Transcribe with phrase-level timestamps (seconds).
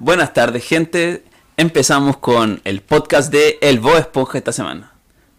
[0.00, 1.24] Buenas tardes, gente.
[1.58, 4.92] Empezamos con el podcast de El Bo Esponja esta semana.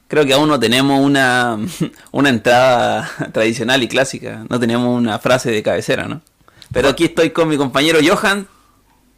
[0.07, 1.57] Creo que aún no tenemos una,
[2.11, 4.45] una entrada tradicional y clásica.
[4.49, 6.21] No tenemos una frase de cabecera, ¿no?
[6.71, 8.47] Pero aquí estoy con mi compañero Johan.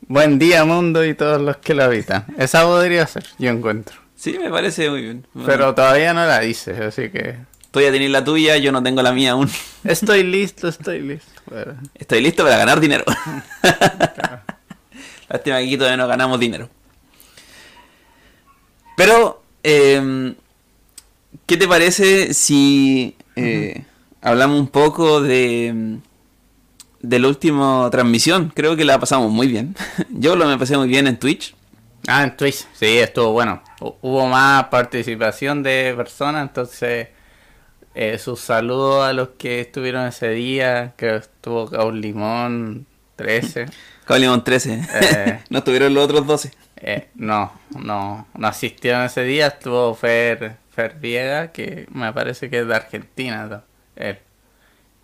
[0.08, 2.26] Buen día, mundo y todos los que lo habitan.
[2.38, 3.98] Esa podría ser, yo encuentro.
[4.16, 5.28] Sí, me parece muy bien.
[5.46, 7.38] Pero todavía no la dices, así que.
[7.72, 9.50] Tú ya tenés la tuya, yo no tengo la mía aún.
[9.84, 11.42] Estoy listo, estoy listo.
[11.50, 13.04] Pero- Estoy listo para ganar dinero.
[15.34, 16.70] Lástima que aquí todavía no ganamos dinero.
[18.96, 20.34] Pero, eh,
[21.46, 23.84] ¿qué te parece si eh,
[24.22, 25.98] hablamos un poco de,
[27.02, 28.52] de la última transmisión?
[28.56, 29.76] Creo que la pasamos muy bien.
[30.12, 31.56] Yo lo me pasé muy bien en Twitch.
[32.08, 33.64] Ah, en Twitch, sí, estuvo bueno.
[33.80, 37.08] Hu- Hubo más participación de personas, entonces
[37.96, 43.66] eh, sus saludos a los que estuvieron ese día, que estuvo Caul Limón 13.
[44.06, 44.82] Cablimón 13.
[44.94, 45.40] Eh.
[45.50, 46.52] no estuvieron los otros 12.
[46.78, 52.60] Eh, no, no, no asistieron ese día, estuvo Fer, Fer Viega, que me parece que
[52.60, 53.64] es de Argentina, ¿no?
[53.96, 54.20] él.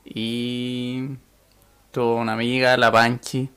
[0.04, 1.10] Y
[1.92, 3.50] tuvo una amiga, la Panchi,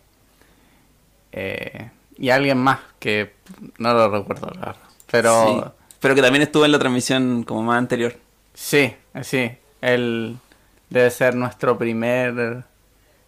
[1.32, 3.34] eh, y alguien más que
[3.78, 4.76] no lo recuerdo, la verdad.
[5.10, 5.82] Pero Sí.
[6.02, 8.16] Pero que también estuvo en la transmisión como más anterior.
[8.54, 10.36] sí, sí, él
[10.90, 12.64] debe ser nuestro primer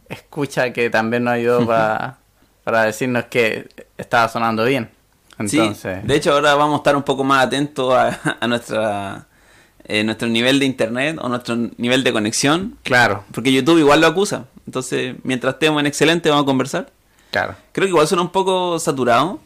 [0.08, 2.18] escucha que también nos ayudó para,
[2.64, 4.90] para decirnos que estaba sonando bien.
[5.38, 9.26] Entonces, Sí, de hecho ahora vamos a estar un poco más atentos a, a nuestra
[9.86, 14.06] eh, nuestro nivel de internet o nuestro nivel de conexión, claro, porque YouTube igual lo
[14.06, 14.46] acusa.
[14.66, 16.90] Entonces, mientras estemos en excelente vamos a conversar.
[17.30, 17.54] claro.
[17.72, 19.40] Creo que igual suena un poco saturado,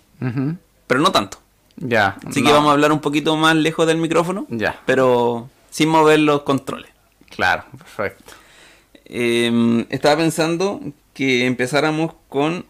[0.87, 1.39] pero no tanto.
[1.77, 2.17] Ya.
[2.27, 5.89] Así no, que vamos a hablar un poquito más lejos del micrófono, Ya, pero sin
[5.89, 6.91] mover los controles.
[7.31, 8.35] claro, perfecto.
[9.09, 10.81] Eh, estaba pensando
[11.15, 12.67] que empezáramos con,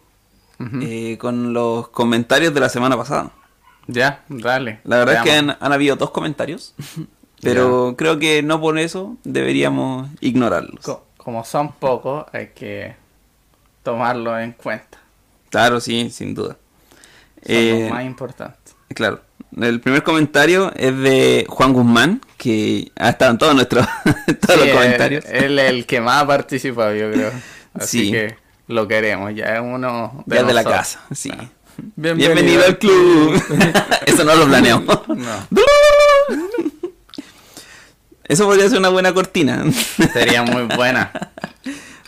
[0.81, 3.31] eh, con los comentarios de la semana pasada.
[3.87, 4.79] Ya, dale.
[4.83, 6.75] La verdad es que han, han habido dos comentarios,
[7.41, 10.83] pero creo que no por eso deberíamos ignorarlos.
[10.85, 12.95] Co- como son pocos, hay que
[13.83, 14.97] tomarlo en cuenta.
[15.49, 16.57] Claro, sí, sin duda.
[17.45, 18.75] Son Eh, los más importantes.
[18.95, 19.21] claro.
[19.59, 23.85] El primer comentario es de Juan Guzmán, que ha estado en todos nuestros
[24.41, 25.25] todos Sí, los comentarios.
[25.25, 27.31] Él, él es el que más ha participado, yo creo.
[27.73, 28.11] Así Sí.
[28.11, 28.35] que
[28.67, 31.31] lo queremos, ya es uno ya de la casa, sí.
[31.95, 33.41] Bienvenido, Bienvenido, al club.
[34.05, 35.07] eso no lo planeamos.
[35.07, 35.47] No,
[38.25, 39.63] Eso podría ser una buena cortina.
[40.13, 41.11] sería muy buena.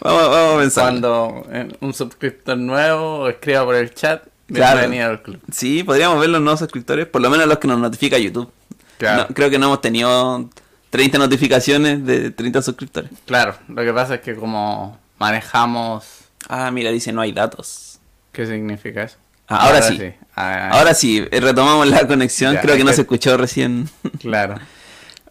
[0.01, 0.83] vamos, vamos a pensar.
[0.83, 4.79] Cuando eh, un suscriptor nuevo escriba por el chat, Claro.
[5.09, 5.39] al club.
[5.51, 8.51] Sí, podríamos ver los nuevos suscriptores, por lo menos los que nos notifica YouTube.
[8.97, 9.25] Claro.
[9.29, 10.49] No, creo que no hemos tenido
[10.89, 13.09] 30 notificaciones de 30 suscriptores.
[13.25, 16.05] Claro, lo que pasa es que como manejamos...
[16.49, 17.99] Ah, mira, dice no hay datos.
[18.31, 19.17] ¿Qué significa eso?
[19.47, 19.99] Ah, ahora sí.
[20.35, 22.53] Ah, Ahora sí, eh, retomamos la conexión.
[22.53, 23.89] Ya, creo que no que- se escuchó recién.
[24.19, 24.55] Claro,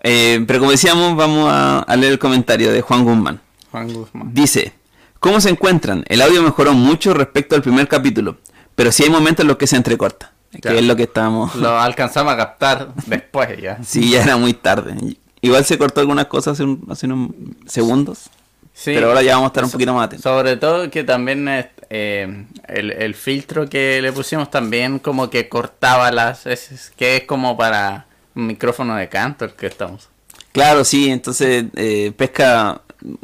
[0.02, 3.40] Eh, pero como decíamos, vamos a, a leer el comentario de Juan Guzmán.
[3.70, 4.32] Juan Guzmán.
[4.34, 4.72] Dice,
[5.20, 6.04] ¿cómo se encuentran?
[6.08, 8.38] El audio mejoró mucho respecto al primer capítulo,
[8.80, 10.32] pero sí hay momentos en los que se entrecorta.
[10.52, 10.70] Ya.
[10.70, 11.54] Que es lo que estábamos...
[11.56, 13.78] Lo alcanzamos a captar después ya.
[13.84, 14.94] Sí, ya era muy tarde.
[15.42, 17.28] Igual se cortó algunas cosas hace, un- hace unos
[17.66, 18.30] segundos,
[18.72, 20.22] Sí, pero ahora ya vamos a estar un poquito más atentos.
[20.22, 25.46] Sobre todo que también es, eh, el, el filtro que le pusimos también como que
[25.50, 26.46] cortaba las...
[26.46, 30.08] Es, que es como para un micrófono de canto el que estamos.
[30.52, 32.80] Claro, sí, entonces eh, Pesca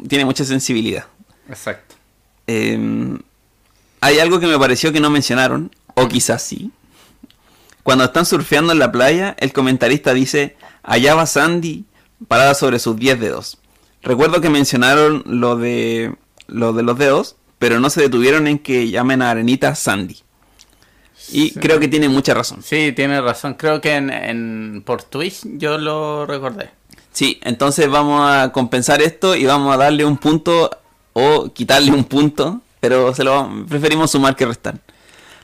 [0.07, 1.05] tiene mucha sensibilidad.
[1.49, 1.95] Exacto.
[2.45, 3.17] Eh,
[4.01, 6.71] hay algo que me pareció que no mencionaron, o quizás sí.
[7.83, 11.85] Cuando están surfeando en la playa, el comentarista dice, allá va Sandy,
[12.27, 13.57] parada sobre sus 10 dedos.
[14.03, 16.15] Recuerdo que mencionaron lo de,
[16.47, 20.17] lo de los dedos, pero no se detuvieron en que llamen a Arenita Sandy.
[21.31, 21.59] Y Sí.
[21.59, 22.61] creo que tiene mucha razón.
[22.63, 23.55] Sí, tiene razón.
[23.55, 26.69] Creo que en, en por Twitch yo lo recordé.
[27.11, 30.69] Sí, entonces vamos a compensar esto y vamos a darle un punto
[31.13, 34.75] o quitarle un punto, pero se lo vamos- preferimos sumar que restar.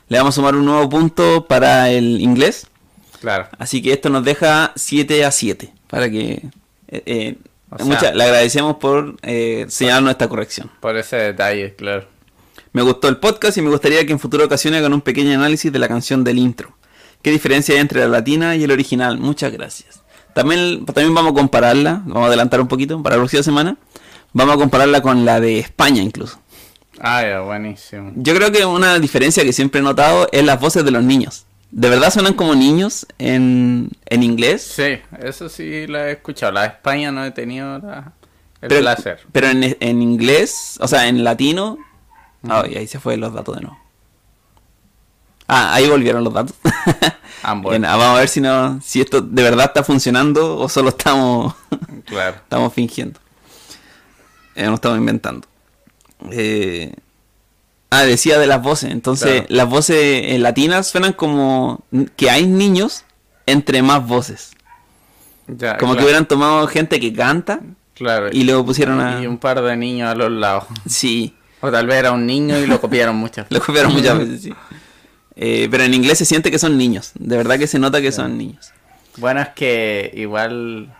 [0.08, 2.66] Le vamos a sumar un nuevo punto para el inglés,
[3.20, 3.48] Claro.
[3.58, 6.42] así que esto nos deja 7 a 7, para que
[6.88, 7.38] eh, eh,
[7.98, 10.70] sea- le agradecemos por eh, señalarnos esta corrección.
[10.80, 12.06] Por ese detalle, claro.
[12.72, 15.72] Me gustó el podcast y me gustaría que en futura ocasión hagan un pequeño análisis
[15.72, 16.76] de la canción del intro.
[17.22, 19.18] ¿Qué diferencia hay entre la latina y el original?
[19.18, 20.02] Muchas gracias.
[20.34, 23.76] También, también vamos a compararla, vamos a adelantar un poquito para la próxima semana.
[24.32, 26.38] Vamos a compararla con la de España incluso.
[27.00, 28.12] Ah, ya, buenísimo.
[28.16, 31.44] Yo creo que una diferencia que siempre he notado es las voces de los niños.
[31.70, 34.62] ¿De verdad suenan como niños en, en inglés?
[34.76, 36.52] Sí, eso sí la he escuchado.
[36.52, 38.12] La de España no he tenido la-
[38.60, 39.20] el Pero, placer.
[39.32, 41.76] pero en, en inglés, o sea, en latino...
[42.48, 43.78] Ay, ahí se fue los datos de nuevo.
[45.48, 46.54] Ah, ahí volvieron los datos.
[47.68, 50.88] Bien, ah, vamos a ver si no, si esto de verdad está funcionando o solo
[50.90, 51.54] estamos,
[52.06, 52.36] Claro.
[52.42, 53.20] estamos fingiendo.
[54.54, 55.46] Eh, no estamos inventando.
[56.30, 56.92] Eh,
[57.90, 58.90] ah, decía de las voces.
[58.90, 59.46] Entonces, Claro.
[59.48, 59.96] las voces
[60.32, 61.84] eh, latinas suenan como
[62.16, 63.04] que hay niños
[63.46, 64.52] entre más voces.
[65.46, 67.60] Ya, Como que hubieran tomado gente que canta
[67.94, 68.30] claro.
[68.32, 69.20] y luego pusieron a...
[69.22, 70.64] Y un par de niños a los lados.
[70.88, 74.42] Sí, O tal vez era un niño y lo copiaron muchas lo copiaron muchas veces,
[74.42, 74.54] sí.
[75.36, 77.10] Eh, pero en inglés se siente que son niños.
[77.18, 78.70] De verdad que se nota que son niños.
[79.16, 80.94] Bueno, es que igual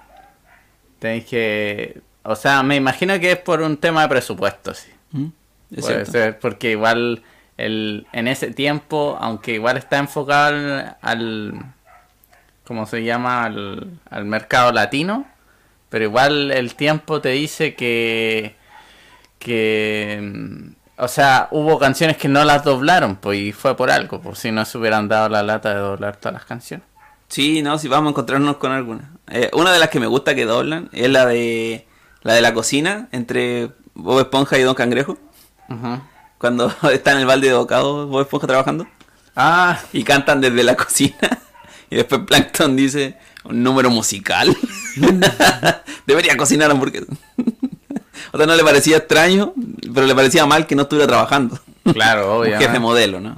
[0.99, 2.01] tenéis que...
[2.25, 4.89] O sea, me imagino que es por un tema de presupuesto, sí.
[5.15, 5.27] ¿Mm?
[5.71, 7.23] Es Puede ser, porque igual
[7.57, 11.65] el, en ese tiempo, aunque igual está enfocado al, al
[12.65, 13.45] ¿cómo se llama?
[13.45, 15.27] Al, al mercado latino,
[15.89, 18.57] pero igual el tiempo te dice que,
[19.39, 24.39] que, o sea, hubo canciones que no las doblaron, pues, y fue por algo, pues,
[24.41, 26.87] si no se hubieran dado la lata de doblar todas las canciones.
[27.29, 29.13] Sí, no, sí, vamos a encontrarnos con alguna.
[29.29, 31.87] Eh, una de las que me gusta que doblan es la de
[32.23, 35.17] la de la cocina entre Bob Esponja y Don Cangrejo.
[36.39, 38.87] Cuando está en el balde de bocado Bob Esponja trabajando
[39.37, 41.17] Ah, y cantan desde la cocina.
[41.91, 44.57] Y después Plankton dice un número musical.
[46.07, 47.09] Debería cocinar hamburguesas.
[48.33, 49.53] o sea, no le parecía extraño,
[49.93, 51.59] pero le parecía mal que no estuviera trabajando.
[51.93, 52.59] claro, obvio.
[52.59, 53.37] jefe modelo, ¿no?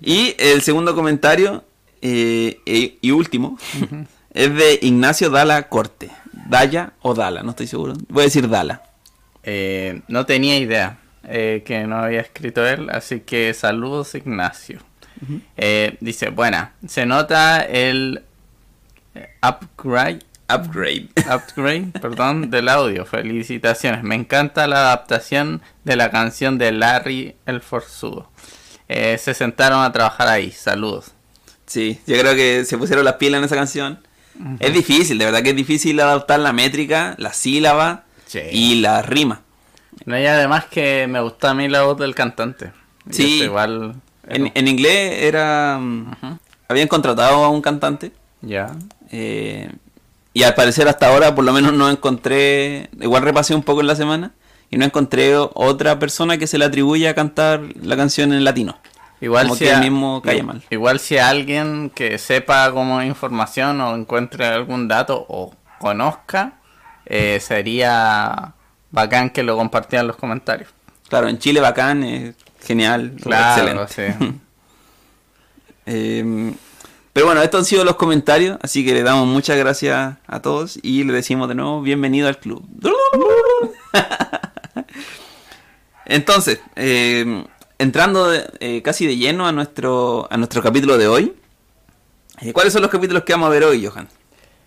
[0.00, 1.64] y el segundo comentario,
[2.02, 3.58] eh, e- y último,
[4.32, 6.10] es de Ignacio Dala Corte.
[6.48, 7.94] Daya o Dala, no estoy seguro.
[8.08, 8.82] Voy a decir Dala.
[9.50, 14.78] Eh, no tenía idea eh, que no había escrito él, así que saludos Ignacio.
[15.56, 18.24] Eh, dice, buena, se nota el
[19.42, 20.18] upgrade,
[20.54, 21.08] Upgrade.
[21.34, 23.06] upgrade perdón, del audio.
[23.06, 28.30] Felicitaciones, me encanta la adaptación de la canción de Larry el Forzudo.
[28.86, 31.12] Eh, se sentaron a trabajar ahí, saludos.
[31.64, 34.00] Sí, yo creo que se pusieron las pilas en esa canción.
[34.60, 38.40] Es difícil, de verdad que es difícil adaptar la métrica, la sílaba Sí.
[38.52, 39.40] y la rima.
[40.06, 42.70] No, y además que me gusta a mí la voz del cantante.
[43.10, 43.36] Sí.
[43.38, 43.94] eso igual...
[44.28, 45.78] En, en inglés era...
[45.80, 46.38] mm.
[46.68, 48.12] Habían contratado a un cantante.
[48.42, 48.76] Ya.
[49.10, 49.72] Eh,
[50.34, 53.86] y al parecer hasta ahora por lo menos no encontré, igual repasé un poco en
[53.88, 54.32] la semana
[54.70, 58.78] y no encontré otra persona que se le atribuya a cantar la canción en latino.
[59.22, 60.62] Igual Como si que a- él mismo cae mal.
[60.70, 66.57] Igual si alguien que sepa como información o encuentre algún dato o conozca,
[67.08, 68.54] eh, sería
[68.90, 70.70] bacán que lo compartieran en los comentarios.
[71.08, 74.16] Claro, en Chile bacán, es genial, Claro, excelente.
[74.30, 74.40] sí.
[75.90, 76.52] Eh,
[77.14, 80.78] pero bueno, estos han sido los comentarios, así que le damos muchas gracias a todos
[80.82, 82.62] y le decimos de nuevo bienvenido al club.
[86.04, 87.44] Entonces, eh,
[87.78, 91.34] entrando de- eh, casi de lleno a nuestro, a nuestro capítulo de hoy,
[92.40, 94.08] eh, ¿cuáles son los capítulos que vamos a ver hoy, Johan?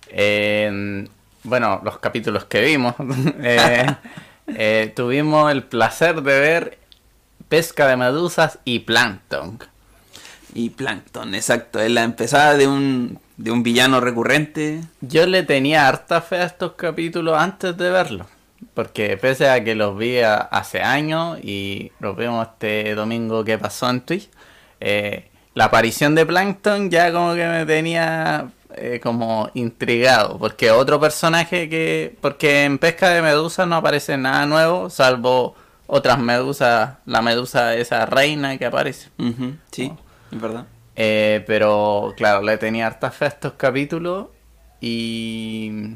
[0.09, 1.07] Eh,
[1.43, 2.95] bueno, los capítulos que vimos,
[3.41, 3.85] eh,
[4.47, 6.77] eh, tuvimos el placer de ver
[7.49, 9.59] Pesca de Medusas y Plankton.
[10.53, 14.81] Y Plankton, exacto, es la empezada de un, de un villano recurrente.
[14.99, 18.27] Yo le tenía harta fe a estos capítulos antes de verlos.
[18.73, 23.57] Porque pese a que los vi a- hace años y los vimos este domingo que
[23.57, 24.29] pasó en Twitch,
[24.79, 30.37] eh, la aparición de Plankton ya como que me tenía eh, como intrigado.
[30.37, 32.15] Porque otro personaje que...
[32.21, 35.55] Porque en Pesca de Medusa no aparece nada nuevo, salvo
[35.87, 39.09] otras medusas, la medusa esa reina que aparece.
[39.71, 39.91] Sí,
[40.31, 40.65] es verdad.
[40.95, 44.27] Eh, pero claro, le tenía harta fe a estos capítulos
[44.79, 45.95] y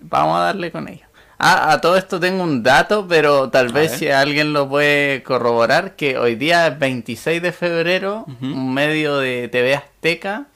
[0.00, 1.06] vamos a darle con ellos.
[1.38, 3.98] Ah, a todo esto tengo un dato, pero tal A vez ver.
[3.98, 9.48] si alguien lo puede corroborar, que hoy día es 26 de febrero, un medio de
[9.48, 10.46] TV Azteca,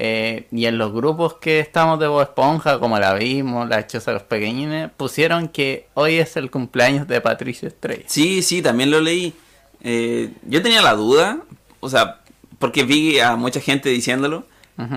[0.00, 4.12] eh, y en los grupos que estamos de Bob Esponja, como la vimos, la Hechosa
[4.12, 8.04] de los Pequeñines, pusieron que hoy es el cumpleaños de Patricio Estrella.
[8.06, 9.34] Sí, sí, también lo leí.
[9.82, 11.38] Eh, yo tenía la duda,
[11.80, 12.20] o sea,
[12.60, 14.44] porque vi a mucha gente diciéndolo,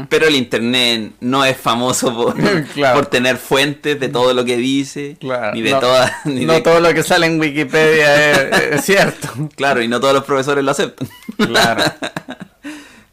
[0.10, 2.36] pero el internet no es famoso por,
[2.76, 2.98] Claro.
[2.98, 6.54] por tener fuentes de todo lo que dice, Claro, ni de no- todas, ni no
[6.54, 9.28] de- todo lo que sale en Wikipedia es, es cierto.
[9.56, 11.08] claro, y no todos los profesores lo aceptan.
[11.38, 11.84] Claro.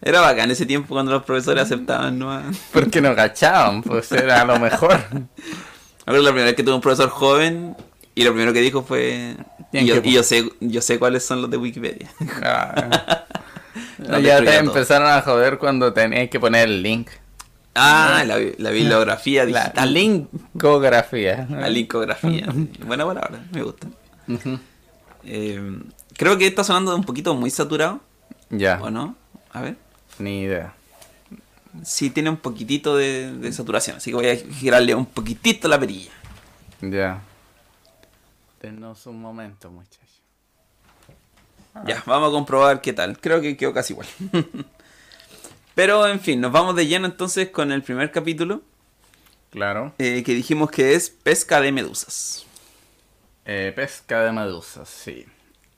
[0.00, 2.40] Era bacán ese tiempo cuando los profesores aceptaban, ¿no?
[2.73, 4.93] Porque no cachaban, pues era lo mejor.
[6.07, 7.76] Ahora la primera vez que tuve un profesor joven
[8.14, 9.37] y lo primero que dijo fue
[9.73, 10.09] y yo, ¿qué?
[10.09, 12.09] y yo sé yo sé cuáles son los de Wikipedia.
[12.43, 13.25] Ah.
[14.23, 14.55] Ya te todo.
[14.55, 17.11] empezaron a joder cuando tenías que poner el link.
[17.75, 19.93] Ah, la, bi- la bibliografía La digital.
[19.95, 21.47] linkografía.
[21.50, 22.47] La linkografía.
[22.87, 23.87] Buena palabra, me gusta.
[25.25, 25.78] Eh,
[26.17, 28.00] creo que está sonando un poquito muy saturado.
[28.50, 29.17] Ya, ¿O no?
[29.52, 29.76] A ver.
[30.21, 30.75] Ni idea.
[31.85, 35.79] Sí, tiene un poquitito de, de saturación, así que voy a girarle un poquitito la
[35.79, 36.11] perilla.
[36.81, 37.23] Ya.
[38.63, 39.99] Denos un momento, muchachos.
[41.87, 43.19] Ya, vamos a comprobar qué tal.
[43.21, 44.09] Creo que quedó casi igual.
[45.75, 48.63] Pero, en fin, nos vamos de lleno entonces con el primer capítulo,
[49.51, 49.95] Claro.
[49.99, 52.45] eh, que dijimos que es Pesca de Medusas.
[53.45, 55.25] Eh, pesca de medusas, sí.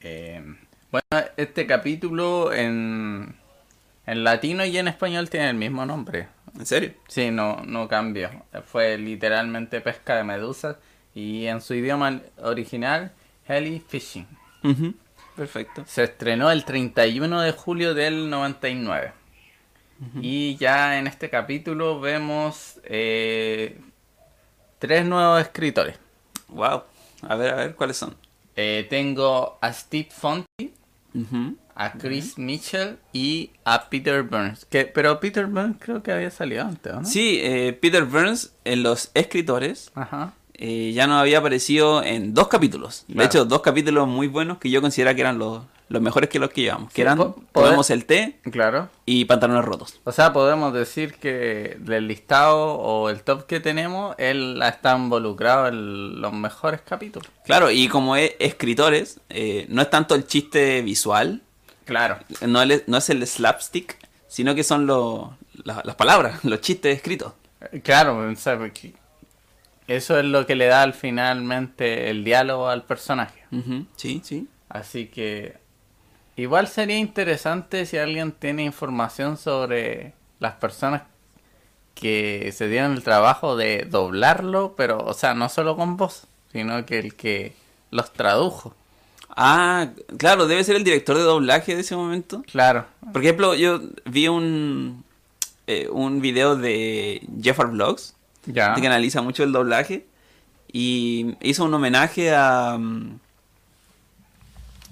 [0.00, 0.42] Eh,
[0.90, 1.06] bueno,
[1.36, 3.36] este capítulo en,
[4.10, 6.26] en latino y en español tiene el mismo nombre.
[6.58, 6.94] ¿En serio?
[7.06, 8.28] Sí, no, no cambió.
[8.66, 10.76] Fue literalmente pesca de medusas
[11.14, 13.12] y en su idioma original,
[13.46, 14.26] Heli Fishing.
[15.36, 15.84] Perfecto.
[15.86, 19.12] Se estrenó el 31 de julio del 99.
[20.20, 23.78] Y ya en este capítulo vemos eh,
[24.80, 25.96] tres nuevos escritores.
[26.48, 26.82] Wow.
[27.28, 28.16] A ver, a ver, ¿cuáles son?
[28.56, 30.74] Eh, tengo a Steve Fonti,
[31.14, 31.56] Ujú.
[31.82, 34.66] A Chris Mitchell y a Peter Burns.
[34.66, 37.06] Que, pero Peter Burns creo que había salido antes, ¿o ¿no?
[37.06, 40.34] Sí, eh, Peter Burns en los escritores Ajá.
[40.54, 43.04] eh, ya nos había aparecido en dos capítulos.
[43.08, 46.38] De hecho, dos capítulos muy buenos que yo consideraba que eran los, los mejores que
[46.38, 46.92] los que llevamos.
[46.92, 48.90] Que eran po- Podemos el té Claro.
[49.06, 50.00] y Pantalones Rotos.
[50.04, 55.68] O sea, podemos decir que del listado o el top que tenemos, él está involucrado
[55.68, 57.28] en los mejores capítulos.
[57.46, 61.40] Claro, y como es escritores, eh, no es tanto el chiste visual,
[61.90, 62.18] Claro.
[62.46, 63.96] no, el- no es el slapstick,
[64.28, 65.28] sino que son los-
[65.64, 67.32] la- las palabras, los chistes escritos.
[67.82, 68.94] Claro, o sea, porque
[69.88, 73.42] eso es lo que le da al finalmente el diálogo al personaje.
[73.96, 74.46] Sí, sí.
[74.68, 75.56] Así que
[76.36, 81.02] igual sería interesante si alguien tiene información sobre las personas
[81.96, 86.86] que se dieron el trabajo de doblarlo, pero o sea, no solo con voz, sino
[86.86, 87.54] que el que
[87.90, 88.74] los tradujo.
[89.36, 92.42] Ah, claro, debe ser el director de doblaje de ese momento.
[92.50, 92.86] Claro.
[93.12, 95.04] Por ejemplo, yo vi un,
[95.66, 98.14] eh, un video de Jeffar Vlogs,
[98.46, 98.74] Ya.
[98.74, 100.06] que analiza mucho el doblaje,
[100.72, 103.18] y hizo un homenaje a, mm,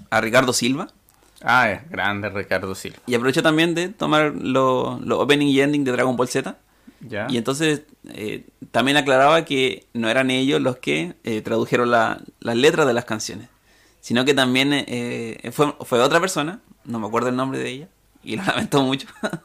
[0.09, 0.87] a Ricardo Silva.
[1.41, 2.97] Ah, es grande Ricardo Silva.
[3.07, 6.57] Y aprovechó también de tomar los opening y ending de Dragon Ball Z.
[7.01, 7.27] Ya.
[7.29, 12.55] Y entonces eh, también aclaraba que no eran ellos los que eh, tradujeron la- las
[12.57, 13.47] letras de las canciones,
[14.01, 17.87] sino que también eh, fue, fue otra persona, no me acuerdo el nombre de ella,
[18.23, 19.07] y lo lamento mucho,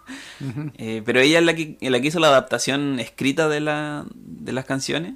[0.79, 4.53] Eh, pero ella es la que, la que hizo la adaptación escrita de, la, de
[4.53, 5.15] las canciones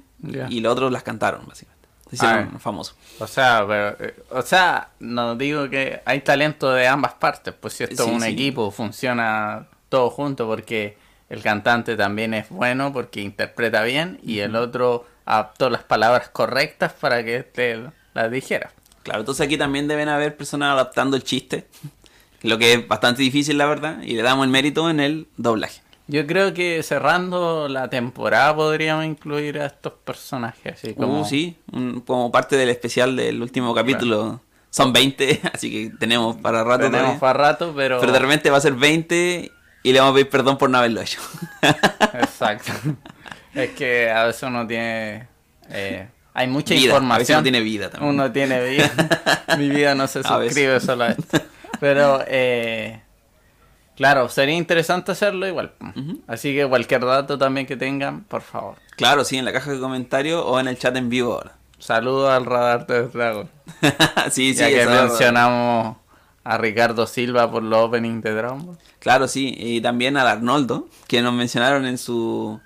[0.49, 1.87] y los otros las cantaron, básicamente.
[2.09, 2.95] Se hicieron Ah, famosos.
[3.19, 7.73] O sea, pero, eh, o sea, no digo que hay talento de ambas partes, pues
[7.75, 8.29] si esto Sí, es un sí.
[8.29, 10.97] equipo, funciona todo junto porque
[11.29, 16.93] el cantante también es bueno porque interpreta bien y el otro adaptó las palabras correctas
[16.93, 17.79] para que este
[18.15, 18.71] las dijera.
[19.09, 21.65] Claro, entonces aquí también deben haber personas adaptando el chiste,
[22.43, 25.81] lo que es bastante difícil, la verdad, y le damos el mérito en el doblaje.
[26.05, 31.21] Yo creo que cerrando la temporada podríamos incluir a estos personajes, así como...
[31.21, 34.41] Uh, sí, un- como parte del especial del último capítulo.
[34.69, 37.19] Son 20, así que tenemos para rato Tenemos todavía.
[37.19, 37.99] para rato, pero...
[37.99, 39.51] Pero de repente va a ser 20
[39.81, 41.19] y le vamos a pedir perdón por no haberlo hecho.
[42.13, 42.71] Exacto.
[43.55, 45.27] es que a veces uno tiene...
[45.69, 46.07] eh,
[46.39, 47.19] hay mucha Vida, a información.
[47.19, 48.13] veces uno tiene vida también.
[48.13, 48.89] Uno tiene vida.
[49.57, 51.37] Mi vida no se suscribe solo a esto.
[51.81, 53.01] Pero, eh,
[53.97, 55.73] claro, sería interesante hacerlo igual.
[56.27, 58.75] Así que cualquier dato también que tengan, por favor.
[58.95, 61.57] Claro, sí, en la caja de comentarios o en el chat en vivo ahora.
[61.77, 63.49] Saludos al radar de Dragon.
[64.31, 65.97] sí, sí, ya que mencionamos
[66.45, 68.77] a Ricardo Silva por los openings de Dragon Ball.
[68.99, 72.61] Claro, sí, y también al Arnoldo, que nos mencionaron en su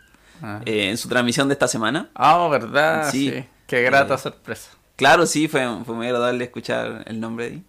[0.45, 2.09] Ah, eh, en su transmisión de esta semana.
[2.13, 3.09] Ah, ¿verdad?
[3.09, 3.29] Sí.
[3.31, 3.45] Sí.
[3.67, 4.71] Qué grata Eh, sorpresa.
[4.95, 7.63] Claro, sí, fue, fue muy agradable escuchar el nombre de ahí.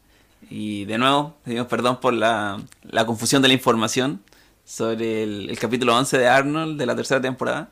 [0.51, 4.23] Y de nuevo, pedimos perdón por la, la confusión de la información
[4.65, 7.71] sobre el, el capítulo 11 de Arnold de la tercera temporada.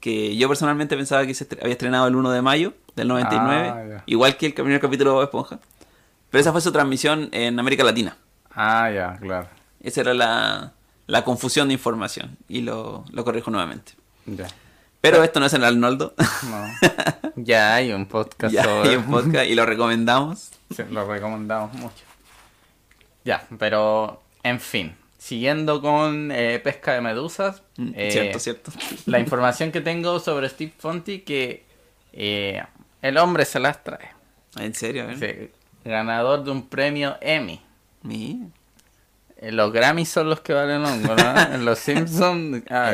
[0.00, 4.02] Que yo personalmente pensaba que se había estrenado el 1 de mayo del 99, Ah,
[4.06, 5.58] igual que el primer capítulo de Esponja.
[6.30, 8.16] Pero esa fue su transmisión en América Latina.
[8.54, 9.48] Ah, ya, claro.
[9.80, 10.72] Esa era la,
[11.06, 12.36] la confusión de información.
[12.48, 13.92] Y lo, lo corrijo nuevamente.
[14.26, 14.46] Ya.
[15.02, 16.14] Pero esto no es el Arnoldo.
[16.48, 16.64] No.
[17.36, 20.50] ya hay un podcast ya sobre hay un podcast y lo recomendamos.
[20.74, 22.02] Sí, lo recomendamos mucho.
[23.24, 28.72] Ya, pero en fin, siguiendo con eh, pesca de medusas, Mm, eh, cierto, cierto.
[29.06, 31.64] la información que tengo sobre Steve Fonti que
[32.14, 32.62] eh,
[33.02, 34.08] el hombre se las trae.
[34.56, 35.06] En serio.
[35.18, 35.50] Sí,
[35.84, 37.60] ganador de un premio Emmy.
[39.36, 41.40] Eh, Los Grammys son los que valen hongo, ¿no?
[41.54, 42.62] En los Simpsons.
[42.70, 42.92] ah,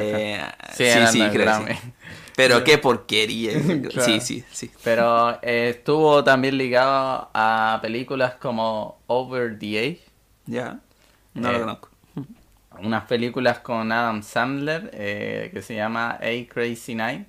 [0.74, 1.74] sí, sí, creo que Grammy.
[1.74, 1.92] sí.
[2.38, 3.52] Pero qué porquería.
[3.90, 4.02] Claro.
[4.04, 4.70] Sí, sí, sí.
[4.84, 10.00] Pero eh, estuvo también ligado a películas como Over the Age.
[10.46, 10.78] Ya.
[11.34, 11.88] No Eh, lo conozco.
[12.80, 17.26] Unas películas con Adam Sandler eh, que se llama A Crazy Night,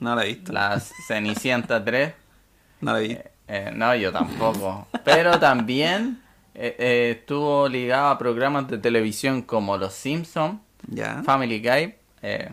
[0.00, 0.52] No la he visto.
[0.52, 2.14] La Cenicienta 3.
[2.80, 3.22] No la he visto.
[3.48, 4.88] Eh, no, yo tampoco.
[5.04, 6.20] Pero también
[6.54, 11.22] eh, eh, estuvo ligado a programas de televisión como Los Simpsons, Ya.
[11.24, 12.50] Family Guy eh,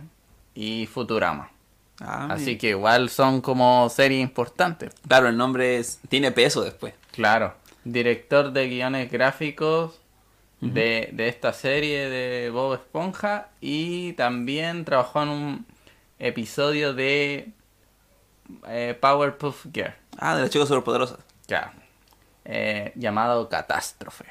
[0.53, 1.49] y Futurama.
[2.05, 2.57] Ah, Así mira.
[2.59, 4.93] que igual son como series importantes.
[5.07, 6.93] Claro, el nombre es- tiene peso después.
[7.11, 7.53] Claro.
[7.85, 9.99] Director de guiones gráficos
[10.61, 15.65] de, de esta serie de Bob Esponja y también trabajó en un
[16.19, 17.49] episodio de
[18.67, 19.93] eh, Powerpuff Girl.
[20.17, 21.19] Ah, de las chicas superpoderosas.
[21.47, 21.71] Claro.
[22.45, 24.25] Eh, llamado Catástrofe.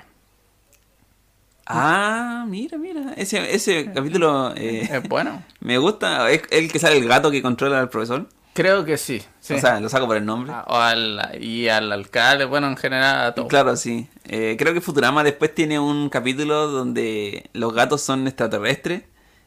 [1.66, 3.14] Ah, mira, mira.
[3.16, 5.42] Ese, ese capítulo eh, Es bueno.
[5.60, 6.30] me gusta.
[6.30, 8.28] Es el que sale el gato que controla al profesor.
[8.54, 9.22] Creo que sí.
[9.40, 9.54] sí.
[9.54, 10.52] O sea, lo saco por el nombre.
[10.54, 13.48] Ah, o al, y al alcalde, bueno, en general a.
[13.48, 14.08] Claro, sí.
[14.28, 19.04] Eh, creo que Futurama después tiene un capítulo donde los gatos son extraterrestres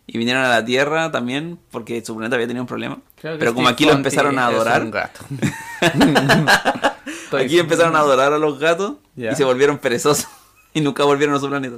[0.07, 2.99] y vinieron a la Tierra también porque su planeta había tenido un problema.
[3.21, 5.19] Pero como aquí lo empezaron a adorar, un gato.
[7.37, 10.27] Aquí empezaron a adorar a los gatos y se volvieron perezosos
[10.73, 11.77] y nunca volvieron a su planeta.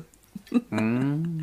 [0.69, 1.41] Mm.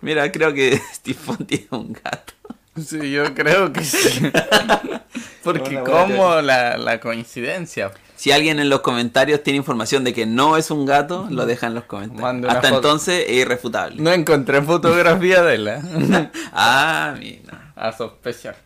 [0.00, 2.34] Mira, creo que Steve Fonti es un gato.
[2.76, 4.20] Sí, yo creo que sí.
[5.44, 7.92] Porque como la, la coincidencia.
[8.16, 11.66] Si alguien en los comentarios tiene información de que no es un gato, lo deja
[11.66, 12.50] en los comentarios.
[12.50, 12.76] Hasta foto.
[12.76, 14.02] entonces es irrefutable.
[14.02, 15.68] No encontré fotografía de él.
[15.68, 16.30] ¿eh?
[16.52, 17.72] Ah, mira.
[17.76, 18.56] A sospechar.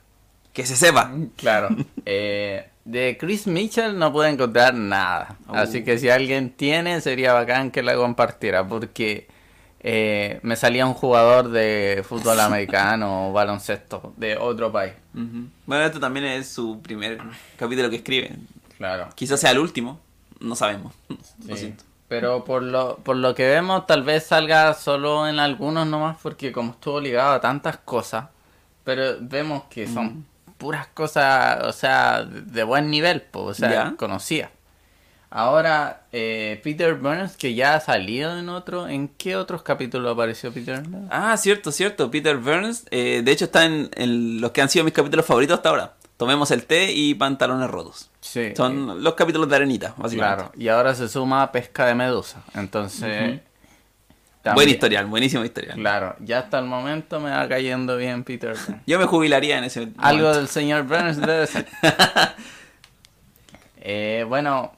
[0.53, 1.13] Que se sepa.
[1.37, 1.69] Claro.
[2.05, 5.37] Eh, de Chris Mitchell no pude encontrar nada.
[5.49, 5.55] Uh.
[5.55, 8.67] Así que si alguien tiene, sería bacán que la compartiera.
[8.67, 9.29] Porque
[9.91, 14.93] eh, me salía un jugador de fútbol americano o baloncesto de otro país.
[15.15, 15.49] Ujú.
[15.65, 17.19] Bueno, este también es su primer
[17.57, 18.37] capítulo que escribe.
[18.77, 19.09] Claro.
[19.15, 19.99] Quizás sea el último,
[20.41, 20.93] no sabemos.
[21.47, 21.85] Lo siento.
[22.07, 26.53] Pero por lo, por lo que vemos, tal vez salga solo en algunos nomás, porque
[26.53, 28.27] como estuvo ligado a tantas cosas,
[28.85, 30.27] pero vemos que son
[30.59, 33.95] puras cosas, o sea, de buen nivel, po, o sea, Ya.
[35.31, 40.51] Ahora, eh, Peter Burns, que ya ha salido en otro, ¿en qué otros capítulos apareció
[40.53, 41.09] Peter Burns?
[41.11, 42.11] Ah, cierto, cierto.
[42.11, 45.57] Peter Burns, eh, de hecho, está en, en los que han sido mis capítulos favoritos
[45.57, 45.95] hasta ahora.
[46.17, 48.11] Tomemos el té y pantalones rotos.
[48.21, 48.53] Sí.
[48.57, 50.37] Son los capítulos de Arenita, básicamente.
[50.45, 53.41] Claro, y ahora se suma Pesca de Medusa, entonces...
[54.45, 55.77] Buen también- historial, buenísimo historial.
[55.77, 58.81] Claro, ya hasta el momento me va cayendo bien Peter Burns.
[58.87, 61.67] Yo me jubilaría en ese Algo del señor Burns debe ser.
[63.81, 64.73] Eh, bueno,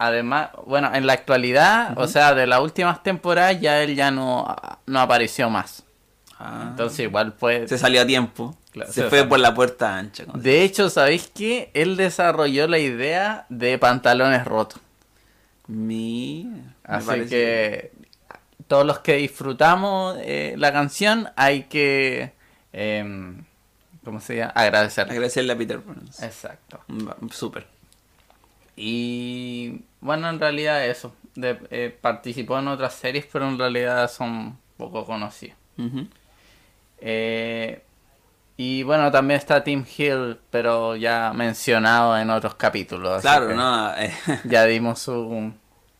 [0.00, 4.56] además, bueno, en la actualidad, o sea, de las últimas temporadas ya él ya no,
[4.86, 5.84] no apareció más.
[6.38, 7.68] Ah, Entonces igual pues...
[7.68, 8.56] se salió a tiempo.
[8.72, 9.28] Claro, se se fue salió.
[9.28, 10.24] por la puerta ancha.
[10.34, 11.70] De hecho, ¿sabéis qué?
[11.74, 14.80] Él desarrolló la idea de pantalones rotos.
[15.66, 16.50] Mi...
[16.84, 17.92] Así parece- que
[18.66, 22.32] todos los que disfrutamos eh, la canción hay que...
[22.72, 23.44] em,
[24.04, 24.52] ¿Cómo se llama?
[24.54, 25.12] Agradecerle.
[25.12, 26.22] Agradecerle a Peter Burns.
[26.22, 26.80] Exacto.
[26.88, 27.66] Va- Súper.
[28.76, 31.14] Y bueno, en realidad eso.
[31.34, 35.56] De- eh, participó en otras series, pero en realidad son poco conocidas.
[37.00, 37.82] Eh,
[38.56, 43.22] y bueno, también está Tim Hill, pero ya mencionado en otros capítulos.
[43.22, 43.94] Claro, no.
[43.96, 44.12] eh,
[44.44, 45.52] Ya dimos su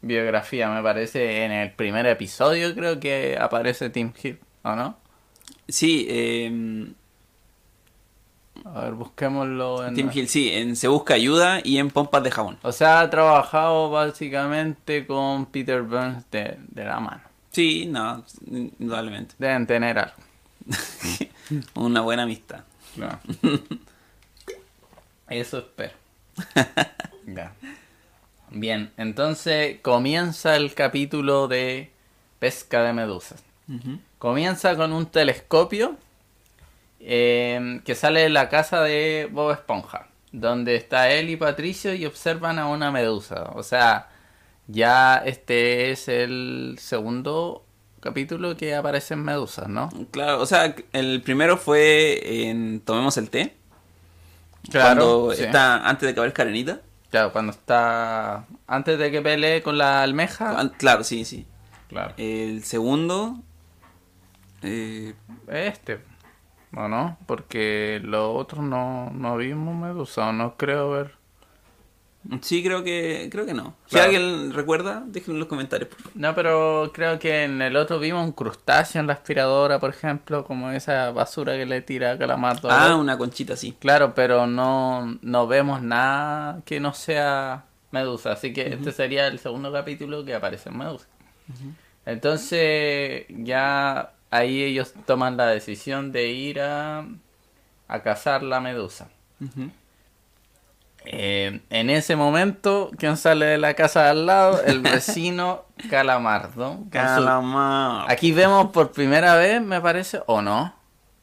[0.03, 4.97] biografía, me parece, en el primer episodio creo que aparece Tim Hill, ¿o no?
[5.69, 6.87] sí, eh,
[8.65, 9.95] A ver, busquémoslo en...
[9.95, 12.59] Tim Hill, sí, en Se Busca Ayuda y en Pompas de Jabón.
[12.63, 17.23] O sea, ha trabajado básicamente con Peter Burns de, de la mano.
[17.51, 19.35] Sí, no, indudablemente.
[19.39, 20.15] Deben tener algo.
[21.75, 22.61] Una buena amistad.
[22.95, 23.19] Claro.
[25.29, 25.93] Eso espero.
[27.27, 27.53] Ya.
[28.51, 31.93] Bien, entonces comienza el capítulo de
[32.41, 33.45] pesca de medusas.
[34.19, 35.97] Comienza con un telescopio
[37.01, 42.07] eh, que sale de la casa de Bob Esponja, donde está él y Patricio y
[42.07, 43.51] observan a una medusa.
[43.55, 44.09] O sea,
[44.69, 47.65] ya este es el segundo
[48.01, 49.91] capítulo que aparecen medusas, ¿no?
[50.11, 53.57] Claro, o sea, el primero fue en Tomemos el té.
[54.71, 55.43] Claro, cuando sí.
[55.45, 56.81] está antes de caber Karenita.
[57.11, 60.59] Claro, cuando está antes de que pelee con la almeja.
[60.59, 61.47] An- Claro, sí, sí.
[61.89, 62.15] Claro.
[62.19, 63.39] El segundo.
[64.63, 65.15] eh,
[65.49, 66.01] Este.
[66.77, 67.19] ¿O no?
[67.27, 71.15] Porque los otros no, no vimos medusa, o no creo ver.
[72.43, 73.75] sí, creo que creo que no.
[73.87, 76.13] Si alguien recuerda, déjenlo en los comentarios, por favor.
[76.17, 80.45] No, pero creo que en el otro vimos un crustáceo en la aspiradora, por ejemplo,
[80.45, 82.71] como esa basura que le tira a Calamardo.
[82.71, 83.75] Ah, una conchita, sí.
[83.81, 88.33] Claro, pero no, no vemos nada que no sea Medusa.
[88.33, 91.09] Así que este sería el segundo capítulo que aparece en Medusa.
[92.07, 97.05] Entonces ya ahí ellos toman la decisión de ir a,
[97.89, 99.09] a cazar la medusa.
[101.07, 104.63] Eh, en ese momento, ¿quién sale de la casa de al lado?
[104.63, 106.75] El vecino Calamardo.
[106.77, 108.11] con su- Calamar.
[108.11, 110.75] Aquí vemos por primera vez, me parece, o no,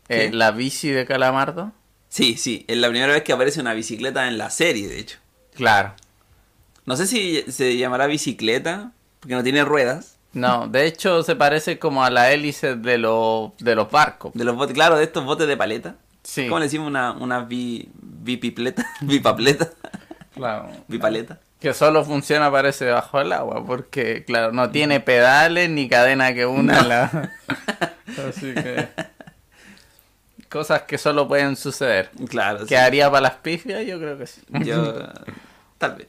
[0.09, 1.71] eh, la bici de Calamardo.
[2.09, 5.19] Sí, sí, es la primera vez que aparece una bicicleta en la serie, de hecho.
[5.53, 5.93] Claro.
[6.85, 10.16] No sé si se llamará bicicleta, porque no tiene ruedas.
[10.37, 14.31] No, de hecho se parece como a la hélice de, los de los barcos.
[14.33, 15.95] De los botes, claro, de estos botes de paleta.
[16.23, 16.47] Sí.
[16.47, 18.85] ¿Cómo le decimos una, una bi, bipipleta?
[19.01, 19.69] Bipapleta.
[20.33, 20.69] Claro.
[20.87, 21.39] Bipaleta.
[21.59, 26.45] Que solo funciona parece bajo el agua, porque claro, no tiene pedales ni cadena que
[26.45, 27.31] una la...
[28.29, 28.89] Así que...
[30.49, 32.11] Cosas que solo pueden suceder.
[32.29, 32.67] Claro, sí.
[32.67, 33.85] ¿Qué haría para las pifias?
[33.85, 34.41] Yo creo que sí.
[34.63, 34.93] Yo.
[35.77, 36.07] Tal vez.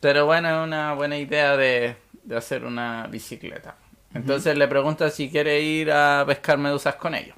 [0.00, 3.76] Pero bueno, es una buena idea de, de hacer una bicicleta.
[4.14, 7.36] Entonces le pregunta si quiere ir a pescar medusas con ellos.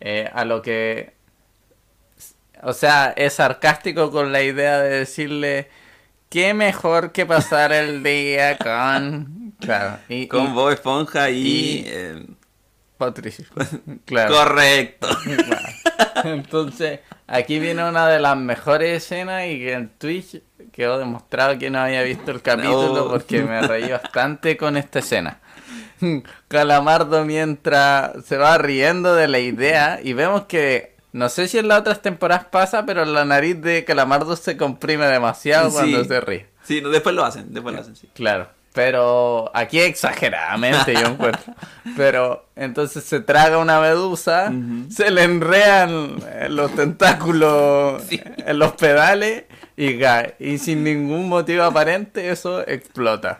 [0.00, 1.14] Eh, a lo que...
[2.62, 5.68] O sea, es sarcástico con la idea de decirle...
[6.28, 9.54] ¿Qué mejor que pasar el día con...
[9.60, 9.98] Claro.
[10.08, 11.36] Y, Con y- Bob Esponja y.
[11.36, 12.26] y- eh,
[12.96, 13.44] Patricio.
[14.06, 14.34] Claro.
[14.34, 15.08] Correcto.
[15.24, 16.34] Claro.
[16.34, 20.40] Entonces, aquí viene una de las mejores escenas y que en Twitch
[20.72, 23.08] quedó demostrado que no había visto el capítulo No.
[23.08, 25.38] porque me reí bastante con esta escena.
[26.48, 31.68] Calamardo mientras se va riendo de la idea y vemos que no sé si en
[31.68, 35.74] las otras temporadas pasa, pero la nariz de Calamardo se comprime demasiado Sí.
[35.76, 36.46] cuando se ríe.
[36.62, 38.08] Sí, no, después lo hacen, después lo hacen, sí.
[38.14, 41.52] Claro, pero aquí exageradamente yo encuentro.
[41.96, 44.52] Pero entonces se traga una medusa,
[44.88, 46.16] se le enrean
[46.50, 48.20] los tentáculos Sí.
[48.46, 49.44] en los pedales
[49.86, 50.34] y cae.
[50.38, 53.38] Y sin ningún motivo aparente eso explota.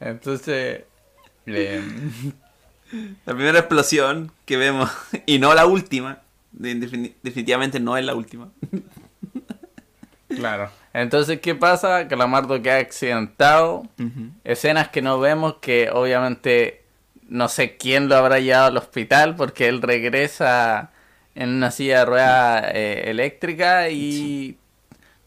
[0.00, 0.82] Entonces,
[1.46, 1.82] eh,
[3.24, 4.90] La primera explosión que vemos,
[5.26, 6.20] y no la última,
[6.52, 8.48] de- defini- definitivamente no es la última.
[10.28, 10.70] claro.
[10.92, 12.08] Entonces, ¿qué pasa?
[12.08, 13.86] Calamardo queda accidentado.
[14.44, 16.84] Escenas que no vemos que obviamente
[17.28, 20.90] no sé quién lo habrá llevado al hospital porque él regresa
[21.34, 24.56] en una silla de ruedas eh, eléctrica y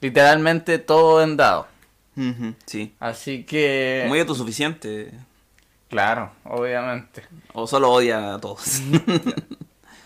[0.02, 1.68] literalmente todo vendado.
[2.16, 2.94] Ujú, Sí.
[3.00, 4.06] Así que...
[4.08, 5.12] Muy autosuficiente.
[5.90, 7.24] Claro, obviamente.
[7.54, 8.82] O solo odia a todos.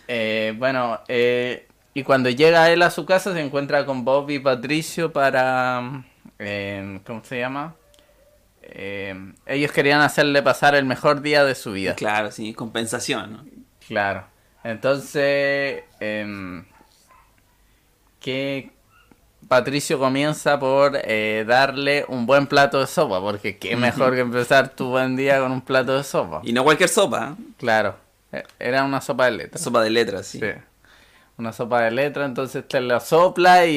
[0.09, 4.37] Eh, bueno, eh, y cuando llega él a su casa se encuentra con Bob y
[4.39, 6.03] Patricio para...
[6.39, 7.73] eh, ¿Cómo se llama?
[8.61, 11.95] Eh, ellos querían hacerle pasar el mejor día de su vida.
[11.95, 13.45] claro, sí, compensación, ¿no?
[13.87, 14.25] Claro.
[14.65, 16.65] Entonces, em,
[18.19, 18.71] que
[19.47, 24.69] Patricio comienza por eh, darle un buen plato de sopa, porque qué mejor que empezar
[24.69, 26.41] tu buen día con un plato de sopa.
[26.43, 27.43] Y no cualquier sopa, ¿eh?
[27.57, 27.95] Claro,
[28.31, 29.61] eh, era una sopa de letras.
[29.61, 30.39] sopa de letras, sí.
[30.39, 30.47] Sí.
[31.37, 33.71] Una sopa de letras, entonces te la sopla y,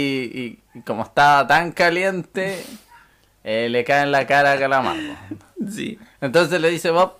[0.75, 2.63] y- y como estaba tan caliente,
[3.45, 5.01] eh, le cae en la cara a Calamardo.
[5.71, 5.99] Sí.
[6.21, 7.15] Entonces le dice Bob,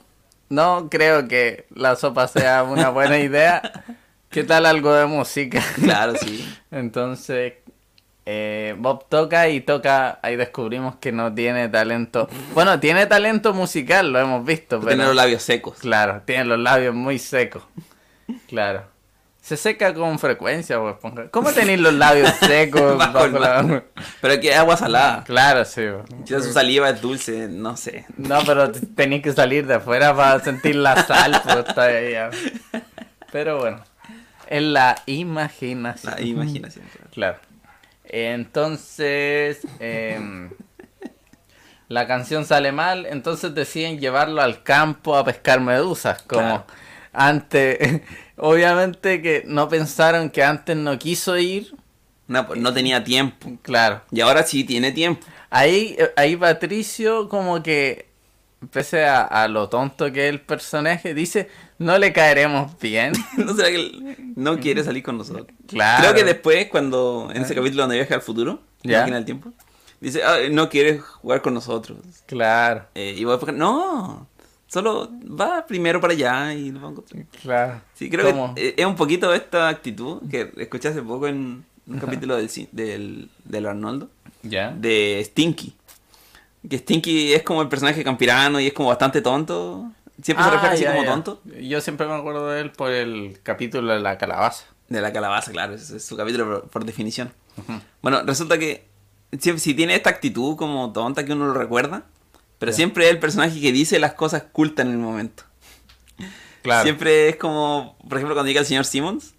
[0.51, 3.63] no creo que la sopa sea una buena idea.
[4.29, 5.63] ¿Qué tal algo de música?
[5.77, 6.47] Claro, sí.
[6.71, 7.55] Entonces
[8.27, 12.29] eh, Bob toca y toca, ahí descubrimos que no tiene talento.
[12.55, 14.89] Bueno, tiene talento musical, lo hemos visto, pero...
[14.91, 15.79] Tiene los labios secos.
[15.79, 17.63] Claro, tiene los labios muy secos.
[18.49, 18.85] Claro.
[19.41, 21.29] Se seca con frecuencia, Esponja.
[21.31, 23.85] ¿Cómo tenéis los labios secos Bajo bajo el la- mar.
[24.21, 25.23] Pero que es agua salada.
[25.23, 25.83] Claro, sí.
[26.25, 28.07] Quizás su saliva es dulce, no sé.
[28.17, 32.31] No, pero tenéis que salir de afuera para sentir la sal, pues, está ahí ya.
[33.31, 33.85] Pero bueno,
[34.49, 36.15] es la imaginación.
[36.15, 36.85] La imaginación.
[36.93, 37.11] claro.
[37.13, 37.39] Claro.
[38.09, 40.51] Entonces, em,
[41.89, 46.67] la canción sale mal, entonces deciden llevarlo al campo a pescar medusas, como Claro.
[47.13, 47.79] antes.
[48.39, 51.75] Obviamente que no pensaron que antes no quiso ir,
[52.29, 53.53] No, pues, no tenía tiempo.
[53.63, 54.03] claro.
[54.11, 55.25] Y ahora sí tiene tiempo.
[55.49, 58.09] Ahí, ahí Patricio como que,
[58.71, 63.13] pese a, a lo tonto que es el personaje, dice, no le caeremos bien.
[63.37, 65.47] ¿No será que él no quiere salir con nosotros?
[65.67, 66.03] Claro.
[66.03, 68.93] Creo que después, cuando en ese capítulo donde viaja al futuro, Ya.
[68.93, 69.53] la máquina del tiempo,
[70.01, 71.99] dice, "Ah, no quiere jugar con nosotros.
[72.27, 74.27] Claro, Eh, y Bob Esponja, no,
[74.67, 77.25] solo va primero para allá y nos va a encontrar.
[77.43, 77.81] claro.
[77.95, 78.55] Sí, creo ¿Cómo?
[78.55, 83.31] que es un poquito esta actitud que escuché hace poco en un capítulo del, del,
[83.45, 84.09] del Arnoldo,
[84.43, 84.71] ¿Ya?
[84.73, 85.75] de Stinky.
[86.69, 89.91] Que Stinky es como el personaje campirano y es como bastante tonto.
[90.23, 91.11] Siempre se Ah, refleja así ya, como ya.
[91.11, 91.43] tonto.
[91.61, 94.65] Yo siempre me acuerdo de él por el capítulo de la calabaza.
[94.89, 97.33] De la calabaza, claro, ese es su capítulo por, por definición.
[98.03, 98.87] Bueno, resulta que
[99.39, 102.05] si, si tiene esta actitud como tonta que uno lo recuerda,
[102.59, 105.43] Pero siempre es el personaje que dice las cosas cultas en el momento.
[106.63, 106.83] Claro.
[106.85, 109.35] Siempre es como, por ejemplo, cuando llega el señor Simmons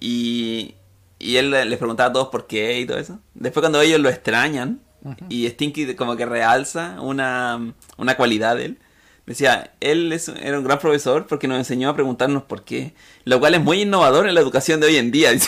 [0.00, 0.74] y,
[1.18, 3.18] y él le- les preguntaba a todos por qué y todo eso.
[3.34, 4.80] Después cuando ellos lo extrañan
[5.28, 8.78] y Stinky como que realza una, una cualidad de él.
[9.26, 12.94] Decía, él es, era un gran profesor porque nos enseñó a preguntarnos por qué.
[13.24, 15.30] Lo cual es muy innovador en la educación de hoy en día.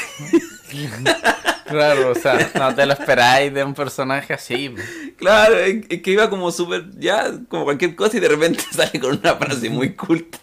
[1.67, 4.75] Claro, o sea, no te lo esperáis de un personaje así.
[5.17, 9.19] claro, es que iba como súper, ya, como cualquier cosa y de repente sale con
[9.19, 10.38] una frase muy culta.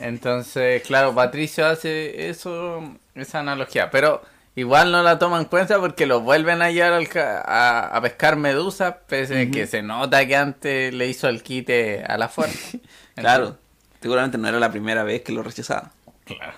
[0.00, 4.22] Entonces, claro, Patricio hace eso, esa analogía, pero
[4.54, 8.36] igual no la toma en cuenta porque lo vuelven a llevar al a, a pescar
[8.36, 12.78] medusas, pese a que se nota que antes le hizo el quite a la fuerza.
[13.14, 13.58] Claro,
[14.00, 15.92] seguramente no era la primera vez que lo rechazaba.
[16.24, 16.54] Claro.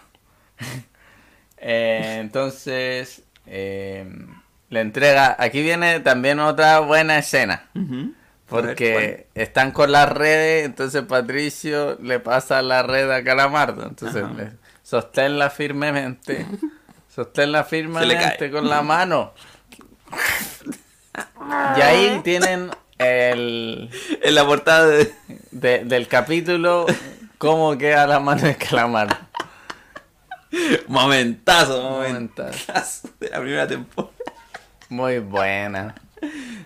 [1.67, 4.07] Eh, entonces, eh,
[4.69, 5.35] le entrega.
[5.39, 7.69] Aquí viene también otra buena escena.
[8.47, 13.87] Porque están con las redes, entonces Patricio le pasa la red a Calamardo.
[13.87, 14.53] Entonces, le-
[14.83, 16.47] sosténla firmemente.
[17.15, 18.51] Sosténla firmemente cae.
[18.51, 19.33] con la mano.
[21.77, 23.91] Y ahí tienen el
[24.23, 25.15] En la portada de...
[25.51, 26.87] de- del capítulo
[27.39, 29.17] cómo queda la mano de Calamardo.
[30.87, 32.53] Momentazo, Momentazo.
[32.59, 34.13] momentazo de la primera temporada.
[34.89, 35.95] Muy buena.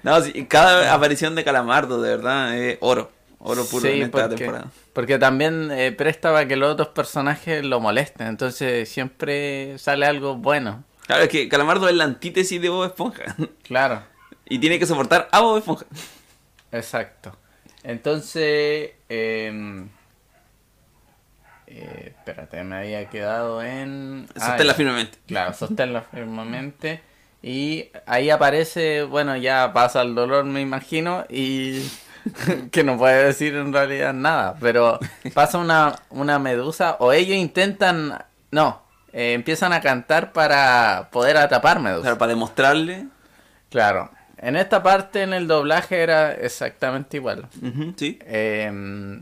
[0.03, 3.11] No, sí, cada aparición de Calamardo, de verdad, es oro.
[3.41, 4.71] Oro puro Sí, en esta porque, temporada.
[4.99, 8.27] Porque también eh, presta para que los otros personajes lo molesten.
[8.27, 10.83] Entonces siempre sale algo bueno.
[11.07, 13.37] Claro, es que Calamardo es la antítesis de Bob Esponja.
[13.63, 14.03] Claro,
[14.47, 15.87] Y tiene que soportar a Bob Esponja.
[16.73, 17.39] exacto.
[17.85, 19.87] Entonces, eh,
[21.69, 24.27] eh, espérate, me había quedado en...
[24.35, 24.77] ah, Sosténla ya.
[24.77, 25.19] firmemente.
[25.29, 27.03] Claro, sosténlo firmemente.
[27.41, 31.89] Y ahí aparece, bueno, ya pasa el dolor, me imagino, y
[32.71, 34.99] que no puede decir en realidad nada, pero
[35.35, 41.81] pasa una, una medusa, o ellos intentan, no, eh, empiezan a cantar para poder atrapar
[41.81, 42.03] medusas.
[42.03, 43.07] Claro, para demostrarle.
[43.71, 47.47] Claro, en esta parte en el doblaje era exactamente igual.
[47.97, 48.19] Sí.
[48.23, 49.21] Eh,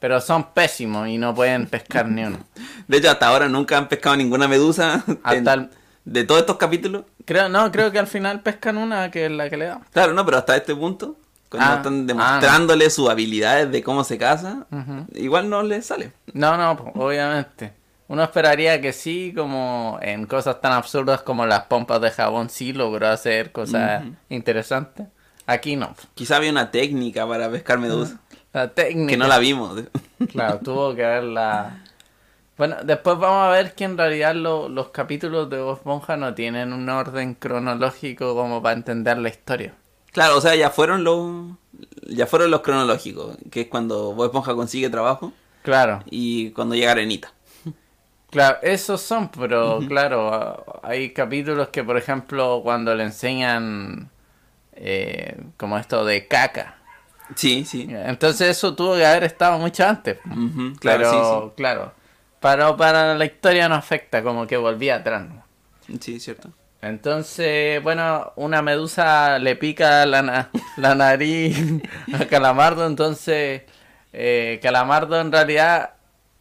[0.00, 2.38] pero son pésimos y no pueden pescar ni uno.
[2.88, 5.04] De hecho, hasta ahora nunca han pescado ninguna medusa.
[5.06, 5.70] en- Hasta el-
[6.04, 7.04] De todos estos capítulos.
[7.24, 9.80] Creo, no, creo que al final pescan una que es la que le da.
[9.92, 11.16] Claro, no, pero hasta este punto.
[11.48, 14.66] Cuando Ah, están ah, demostrándole sus habilidades de cómo se casa.
[15.14, 16.12] Igual no les sale.
[16.32, 17.72] No, no, obviamente.
[18.08, 22.72] Uno esperaría que sí, como en cosas tan absurdas como las pompas de jabón, sí
[22.72, 25.06] logró hacer cosas interesantes.
[25.46, 25.94] Aquí no.
[26.14, 28.18] Quizá había una técnica para pescar medusa.
[28.52, 29.10] La técnica.
[29.10, 29.82] Que no la vimos.
[30.32, 31.84] Claro, tuvo que verla.
[32.56, 36.34] Bueno, después vamos a ver que en realidad lo- los capítulos de Bob Esponja no
[36.34, 39.74] tienen un orden cronológico como para entender la historia.
[40.12, 41.56] Claro, o sea, ya fueron los.
[42.08, 43.36] Ya fueron los cronológicos.
[43.50, 45.32] Que es cuando Bob Esponja consigue trabajo.
[45.62, 47.32] Claro, Y cuando llega Arenita.
[48.30, 54.08] claro, esos son, pero claro, hay capítulos que, por ejemplo, cuando le enseñan
[54.72, 56.76] eh, como esto de caca.
[57.34, 57.86] Sí, sí.
[57.90, 60.18] Entonces eso tuvo que haber estado mucho antes.
[60.24, 61.92] Ujú, claro, pero, claro,
[62.40, 65.26] pero para la historia no afecta, como que volvía atrás.
[65.86, 65.98] sí, sí.
[66.00, 66.50] Sí, cierto.
[66.80, 71.56] Entonces, bueno, una medusa le pica la, na- la nariz
[72.18, 73.62] a Calamardo, entonces
[74.12, 75.90] eh, Calamardo en realidad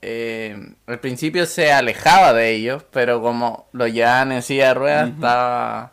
[0.01, 5.09] eh, al principio se alejaba de ellos, pero como lo llevaban en silla de ruedas,
[5.09, 5.91] estaba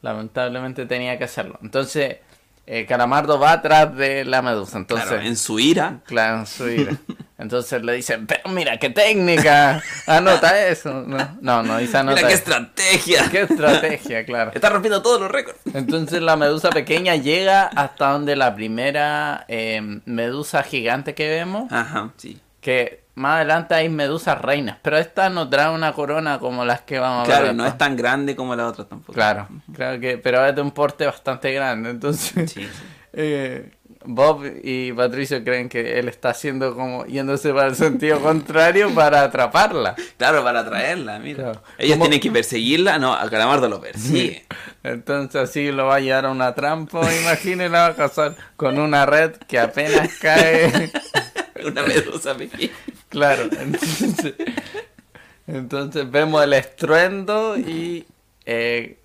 [0.00, 1.58] lamentablemente tenía que hacerlo.
[1.62, 2.18] Entonces,
[2.66, 6.00] eh, Calamardo va atrás de la medusa, entonces claro, en su ira.
[6.06, 6.92] Claro, en su ira.
[7.38, 11.02] Entonces le dicen, pero mira, qué técnica, anota eso.
[11.04, 12.42] No, no, no dice anota Mira qué eso.
[12.44, 13.28] estrategia.
[13.32, 14.52] Qué estrategia, claro.
[14.54, 15.58] Está rompiendo todos los récords.
[15.74, 22.12] Entonces la medusa pequeña llega hasta donde la primera eh, medusa gigante que vemos, Ajá,
[22.16, 22.40] sí.
[22.60, 26.98] que más adelante hay medusas reinas, pero esta no trae una corona como las que
[26.98, 27.40] vamos a ver.
[27.40, 29.12] Claro, no es tan grande como la otra tampoco.
[29.12, 32.68] Claro, claro que, pero es de un porte bastante grande, entonces Sí, sí.
[33.12, 33.72] eh,
[34.04, 39.22] Bob y Patricio creen que él está haciendo como yéndose para el sentido contrario para
[39.22, 39.94] atraparla.
[40.16, 41.44] Claro, para traerla, mira.
[41.44, 41.62] Claro.
[41.78, 44.46] Ellos tienen que perseguirla, no, a Calamardo lo persigue.
[44.82, 48.78] Entonces así lo va a llevar a una trampa, imagínense, la va a cazar con
[48.78, 50.90] una red que apenas cae.
[51.64, 52.72] Una medusa pequeña.
[53.12, 54.34] Claro, entonces,
[55.46, 58.06] entonces vemos el estruendo y
[58.46, 58.98] eh,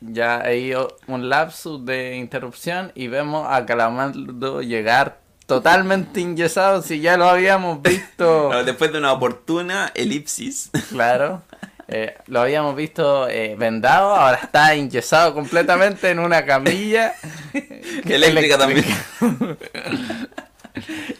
[0.00, 0.72] ya hay
[1.08, 7.82] un lapsus de interrupción y vemos a Calamardo llegar totalmente inyesado si ya lo habíamos
[7.82, 8.06] visto.
[8.48, 10.70] Claro, después de una oportuna elipsis.
[10.90, 11.42] Claro.
[11.90, 17.14] Eh, lo habíamos visto eh, vendado, ahora está inyesado completamente en una camilla.
[18.04, 18.84] Eléctrica también.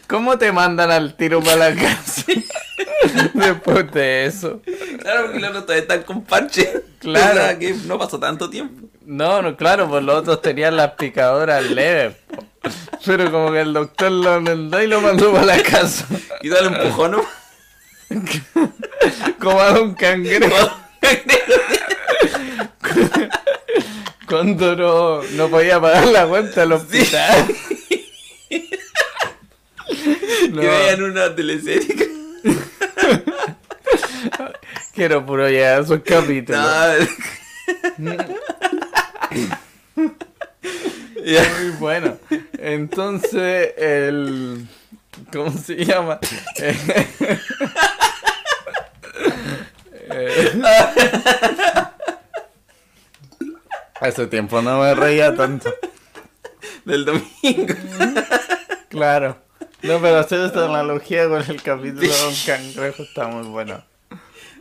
[0.07, 2.23] ¿Cómo te mandan al tiro para la casa?
[3.33, 4.61] Después de eso.
[5.01, 6.83] Claro, porque los otros todavía están con parche.
[6.99, 7.31] Claro.
[7.31, 8.87] O sea, que no pasó tanto tiempo.
[9.05, 12.15] No, no, claro, pues los otros tenían las picadoras leves.
[12.27, 12.45] po.
[13.05, 16.05] Pero como que el doctor lo enmendó y lo mandó para la casa.
[16.41, 17.25] Y dale un empujón, ¿no?
[19.39, 20.69] Como a un cangrejo.
[24.27, 27.47] Cuando no, no podía pagar la cuenta del hospital.
[30.51, 32.09] No, Que vean una teleserie.
[34.93, 36.61] quiero puro llegar a esos capítulos.
[37.97, 38.15] No.
[41.23, 41.43] Ya.
[41.59, 42.17] Muy bueno.
[42.57, 44.67] Entonces, el.
[45.31, 46.19] ¿Cómo se llama?
[54.01, 55.73] Hace tiempo no me reía tanto.
[56.85, 57.73] Del domingo.
[58.89, 59.37] Claro.
[59.81, 63.83] No, pero hacer esta analogía con el capítulo de Don Cangrejo está muy bueno.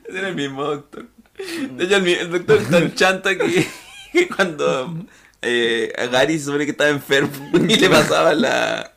[0.09, 1.07] Ese era el mismo doctor.
[1.71, 3.69] De hecho, el, doctor es tan chanta que,
[4.13, 5.07] que cuando
[5.43, 7.31] eh, a Gary se supone que estaba enfermo
[7.69, 8.93] y le pasaba la.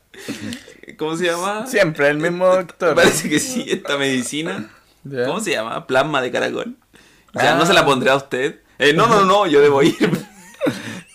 [0.98, 1.66] ¿Cómo se llama?
[1.68, 2.96] Siempre el mismo doctor.
[2.96, 4.70] Parece que sí, esta medicina.
[5.04, 5.26] ¿Ya?
[5.26, 5.88] ¿Cómo se llama?
[5.88, 6.76] Plasma de caracol.
[7.34, 7.58] Sea, Ah.
[7.58, 8.60] ¿no se la pondrá a usted?
[8.78, 9.96] Eh, no, no, no, yo debo ir.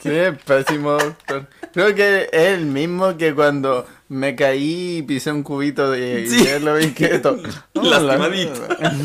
[0.00, 0.10] Sí,
[0.44, 1.48] pésimo doctor.
[1.72, 6.44] Creo que es el mismo que cuando me caí y pisé un cubito de Sí.
[6.44, 7.38] hielo y que to-
[7.74, 8.66] Lastimadito.
[8.68, 8.96] Claro.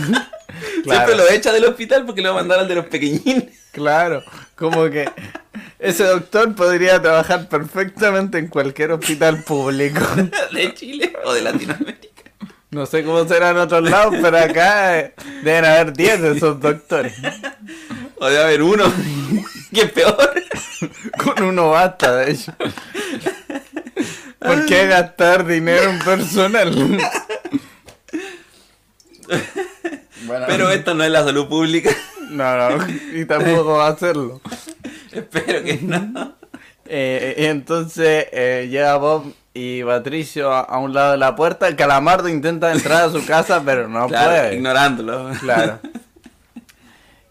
[0.84, 3.46] Siempre lo echa del hospital porque lo va a mandar al de los pequeñines.
[3.72, 4.22] Claro,
[4.56, 5.10] como que
[5.80, 10.02] ese doctor podría trabajar perfectamente en cualquier hospital público.
[10.54, 12.10] De Chile o de Latinoamérica.
[12.70, 16.60] No sé cómo será en otros lados, pero acá eh, deben haber 10 de esos
[16.60, 17.14] doctores.
[18.20, 18.86] O debe haber uno.
[19.74, 20.34] que es peor.
[21.24, 22.54] Con uno basta, de hecho.
[24.42, 27.00] ¿Por qué gastar dinero en personal?
[30.26, 31.90] Bueno, Pero esto no es la salud pública.
[32.30, 34.42] no, no, y tampoco va a hacerlo.
[35.12, 36.36] Espero que no.
[36.86, 41.74] Eh, y entonces eh, llega Bob y Patricio a, a un lado de la puerta.
[41.76, 44.56] Calamardo intenta entrar a su casa, pero no Claro, puede.
[44.56, 45.32] ignorándolo.
[45.40, 45.80] Claro.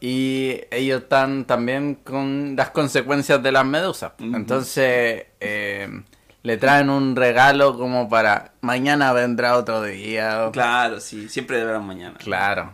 [0.00, 4.12] Y ellos están también con las consecuencias de las medusas.
[4.18, 6.02] Entonces eh,
[6.42, 10.46] le traen un regalo como para mañana vendrá otro día.
[10.46, 12.16] o- Claro, sí, siempre de mañana.
[12.18, 12.72] Claro.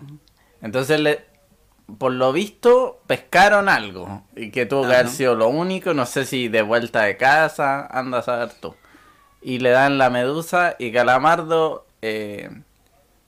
[0.63, 1.25] Entonces, le,
[1.99, 4.23] por lo visto, pescaron algo.
[4.37, 5.95] Y que tuvo que haber sido lo único.
[5.95, 8.75] No sé si de vuelta de casa, anda a saber tú.
[9.43, 12.51] Y le dan la medusa y Calamardo, eh,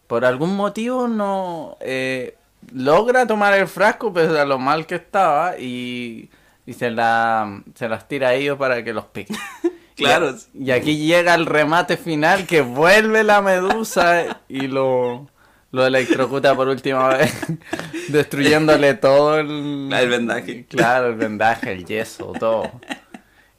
[0.06, 2.36] por algún motivo, no eh,
[2.72, 5.58] logra tomar el frasco, pese a lo mal que estaba.
[5.58, 6.30] Y,
[6.66, 9.36] y se, la, se las tira a ellos para que los piquen.
[9.98, 10.34] Claro.
[10.54, 15.28] Y, aquí llega el remate final que vuelve la medusa y lo,
[15.72, 17.34] lo electrocuta por última vez,
[18.08, 20.64] destruyéndole todo el, el vendaje.
[20.66, 22.70] Claro, el vendaje, el yeso, todo.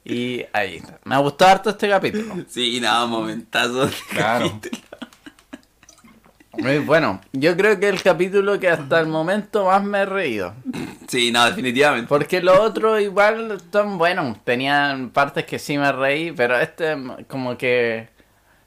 [0.04, 0.98] Y ahí está.
[1.04, 2.34] Me gustó harto este capítulo.
[2.48, 3.86] Sí, nada, momentazo.
[3.86, 4.50] de Claro.
[4.50, 4.82] capítulo.
[6.84, 7.20] Bueno.
[7.32, 10.54] Yo creo que el capítulo que hasta el momento más me he reído.
[11.08, 12.08] Sí, no, definitivamente.
[12.08, 14.36] Porque los otros igual son buenos.
[14.44, 16.96] Tenían partes que sí me reí, pero este
[17.28, 18.08] como que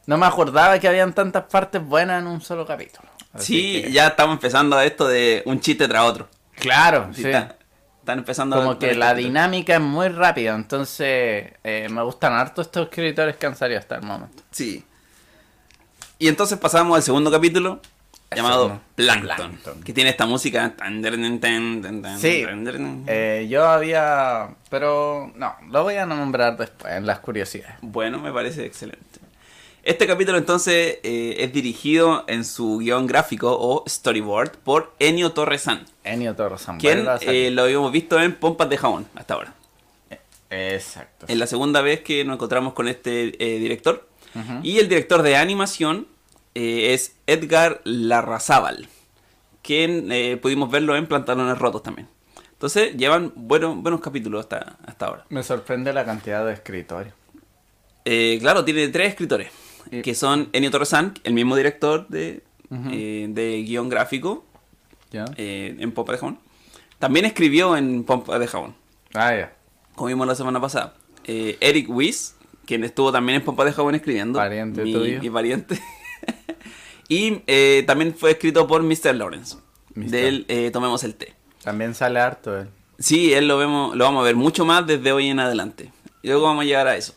[0.08, 3.08] no me acordaba que habían tantas partes buenas en un solo capítulo.
[3.34, 6.28] Así Sí, que- ya estamos empezando a esto de un chiste tras otro.
[6.56, 7.30] Claro, Sí, sí.
[7.30, 7.56] está-
[8.00, 12.62] están empezando a- Como que la dinámica es muy rápida, entonces eh, me gustan harto
[12.62, 14.44] estos escritores que han salido hasta el momento.
[14.52, 14.84] Sí.
[16.24, 17.82] Y entonces pasamos al segundo capítulo
[18.34, 18.80] llamado.
[18.96, 19.84] Plankton, Plankton.
[19.84, 20.74] que tiene esta música.
[22.18, 22.46] Sí.
[23.08, 24.56] Eh, yo había...
[24.70, 27.76] Pero no, lo voy a nombrar después, en las curiosidades.
[27.82, 29.20] Bueno, me parece excelente.
[29.84, 35.84] Este capítulo entonces eh, es dirigido en su guion gráfico o storyboard por Ennio Torresan,
[36.06, 36.78] Ennio Torresan.
[36.78, 39.54] quien eh, lo habíamos visto en Pompas de Jabón hasta ahora.
[40.50, 41.26] Exacto.
[41.28, 44.08] Es la segunda vez que nos encontramos con este eh, director.
[44.64, 46.08] Y el director de animación
[46.56, 48.88] eh, es Edgar Larrazábal,
[49.62, 52.08] quien eh, pudimos verlo en Pantalones Rotos también.
[52.54, 55.26] Entonces llevan buenos, buenos capítulos hasta, hasta ahora.
[55.30, 57.14] Me sorprende la cantidad de escritorios.
[58.06, 59.50] Eh, claro, tiene tres escritores,
[59.92, 64.46] Y- que son Ennio Torresan, el mismo director de, de guion gráfico
[65.12, 66.40] en Pompa de Jabón.
[67.00, 68.76] También escribió en Pompa de Jabón,
[69.14, 69.54] Ah, ya.
[69.96, 70.94] como vimos la semana pasada.
[71.26, 72.36] Eric Weiss,
[72.66, 74.40] quien estuvo también en Pompa de Jabón escribiendo.
[74.40, 75.20] Pariente mi, tuyo.
[75.22, 75.80] mi pariente.
[77.10, 79.16] y eh, también fue escrito por Mr.
[79.16, 79.58] Lawrence.
[79.96, 80.24] Mister.
[80.24, 81.34] del eh, Tomemos el Té.
[81.64, 82.70] También sale harto él.
[83.00, 85.92] Sí, él lo vemos, lo vamos a ver mucho más desde hoy en adelante.
[86.22, 87.14] Y luego vamos a llegar a eso.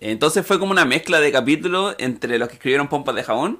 [0.00, 3.58] Entonces fue como una mezcla de capítulos entre los que escribieron Pompas de Jabón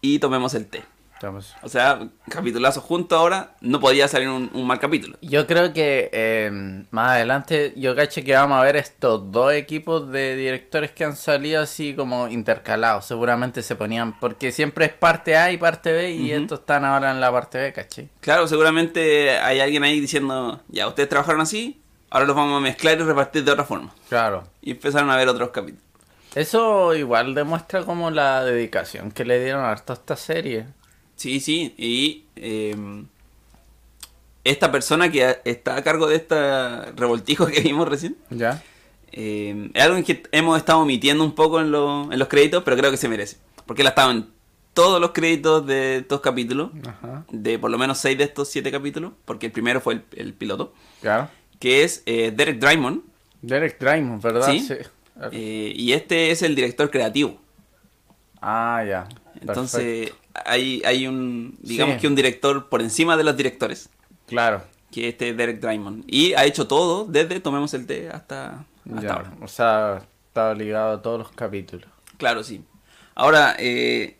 [0.00, 0.82] y Tomemos el Té.
[1.18, 1.98] Estamos- O sea,
[2.30, 5.16] capitulazos juntos ahora, no podía salir un, un mal capítulo.
[5.20, 10.08] Yo creo que eh, más adelante yo caché que vamos a ver estos dos equipos
[10.12, 13.04] de directores que han salido así como intercalados.
[13.06, 17.10] Seguramente se ponían, porque siempre es parte A y parte B y estos están ahora
[17.10, 18.08] en la parte B, caché.
[18.20, 22.96] Claro, seguramente hay alguien ahí diciendo, ya, ustedes trabajaron así, ahora los vamos a mezclar
[22.96, 23.92] y repartir de otra forma.
[24.08, 24.44] Claro.
[24.62, 25.82] Y empezaron a ver otros capítulos.
[26.36, 30.66] Eso igual demuestra como la dedicación que le dieron harto a esta serie.
[31.18, 32.74] Sí, sí, y eh,
[34.44, 36.34] esta persona que a- está a cargo de este
[36.92, 38.62] revoltijo que vimos recién, ¿Ya?
[39.12, 42.76] eh, es algo que hemos estado omitiendo un poco en, lo- en los créditos, pero
[42.76, 43.36] creo que se merece.
[43.66, 44.26] Porque él ha estado en
[44.72, 47.24] todos los créditos de estos capítulos, Ajá.
[47.30, 50.32] de por lo menos seis de estos siete capítulos, porque el primero fue el, el
[50.34, 51.28] piloto, Claro.
[51.58, 53.02] que es eh, Derek Drymond,
[53.42, 54.48] Derek Drymond, ¿verdad?
[54.50, 54.66] Sí.
[55.32, 57.40] eh, y este es el director creativo.
[58.40, 59.04] Ah, ya.
[59.08, 59.40] Perfecto.
[59.40, 60.12] Entonces
[60.44, 62.00] hay, hay un, digamos Sí.
[62.02, 63.88] que un director por encima de los directores,
[64.26, 64.62] Claro.
[64.90, 66.04] que este es Derek Drymond.
[66.06, 68.64] Y ha hecho todo desde Tomemos el Té hasta,
[68.94, 69.12] hasta Ya.
[69.14, 69.32] ahora.
[69.42, 71.88] O sea, está ligado a todos los capítulos.
[72.16, 72.62] Claro, sí.
[73.14, 74.16] Ahora, eh,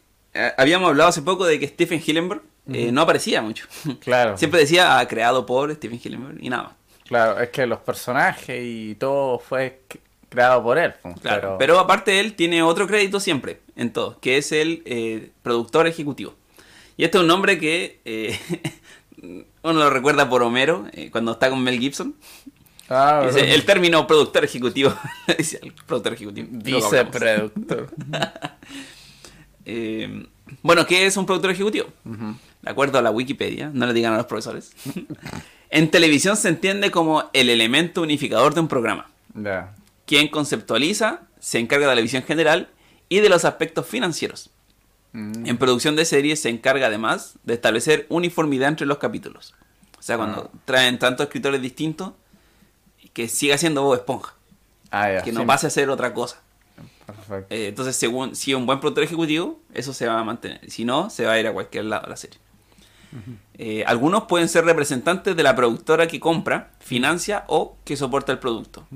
[0.57, 2.43] habíamos hablado hace poco de que Stephen Hillenburg
[2.73, 3.66] eh, no aparecía mucho.
[4.01, 4.37] Claro.
[4.37, 6.73] Siempre decía ah, creado por Stephen Hillenburg y nada más.
[7.05, 9.83] Claro, es que los personajes y todo fue
[10.29, 10.95] creado por él.
[11.03, 11.59] pues, Claro, pero...
[11.59, 16.35] pero, aparte él tiene otro crédito siempre, en todo, que es el eh, productor ejecutivo.
[16.97, 18.39] Y este es un nombre que eh,
[19.62, 22.14] uno lo recuerda por Homero, eh, cuando está con Mel Gibson.
[22.91, 24.95] Ah, Dice, el término productor ejecutivo.
[25.39, 26.49] Dice el productor ejecutivo.
[26.49, 26.91] Hablamos.
[26.91, 27.91] Viceproductor.
[29.70, 30.26] Eh,
[30.62, 31.89] bueno, ¿qué es un productor ejecutivo?
[32.62, 34.72] De acuerdo a la Wikipedia, no le digan a los profesores.
[35.68, 39.11] en televisión se entiende como el elemento unificador de un programa.
[39.35, 39.74] Ya.
[40.09, 42.69] Quien conceptualiza, se encarga de la visión general
[43.11, 44.51] y de los aspectos financieros.
[45.13, 45.47] Mm.
[45.47, 49.55] En producción de series se encarga además de establecer uniformidad entre los capítulos.
[49.99, 50.59] O sea, cuando Ah.
[50.65, 52.13] traen tantos escritores distintos,
[53.13, 54.35] que siga siendo Bob Esponja,
[54.91, 55.47] Ah, que no sí.
[55.47, 56.41] pase a ser otra cosa.
[57.05, 57.47] Perfecto.
[57.55, 60.61] Eh, entonces, según si es un buen productor ejecutivo, eso se va a mantener.
[60.71, 62.39] Si no, se va a ir a cualquier lado la serie.
[63.61, 68.39] Eh, algunos pueden ser representantes de la productora que compra, financia o que soporta el
[68.39, 68.87] producto.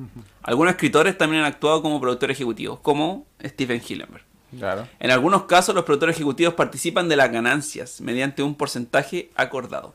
[0.42, 4.24] Algunos escritores también han actuado como productores ejecutivos, como Stephen Hillenberg.
[4.56, 4.86] Claro.
[5.00, 9.94] En algunos casos, los productores ejecutivos participan de las ganancias mediante un porcentaje acordado.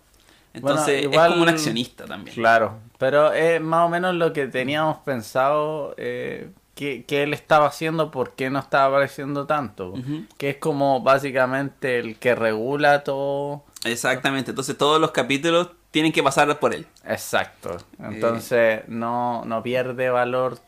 [0.53, 2.35] Entonces, Bueno, igual- es como un accionista también.
[2.35, 2.73] Claro.
[2.97, 8.09] Pero es más o menos lo que teníamos pensado eh, que, que él estaba haciendo,
[8.11, 9.93] por qué no estaba apareciendo tanto.
[10.37, 13.63] Que es como básicamente el que regula todo.
[13.83, 14.51] Exactamente.
[14.51, 16.85] Entonces, todos los capítulos tienen que pasar por él.
[17.05, 17.77] Exacto.
[17.99, 20.59] Entonces no, no pierde valor.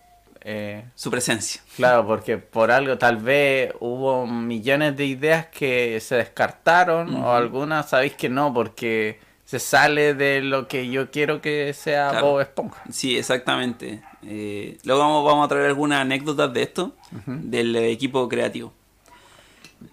[0.42, 1.62] eh, Su presencia.
[1.76, 7.90] Claro, porque por algo tal vez hubo millones de ideas que se descartaron o algunas
[7.90, 12.28] sabéis que no porque se sale de lo que yo quiero que sea Claro.
[12.28, 12.82] Bob Esponja.
[12.92, 14.02] Sí, exactamente.
[14.24, 16.96] Eh, luego vamos, vamos a traer algunas anécdotas de esto,
[17.26, 18.72] del eh, equipo creativo.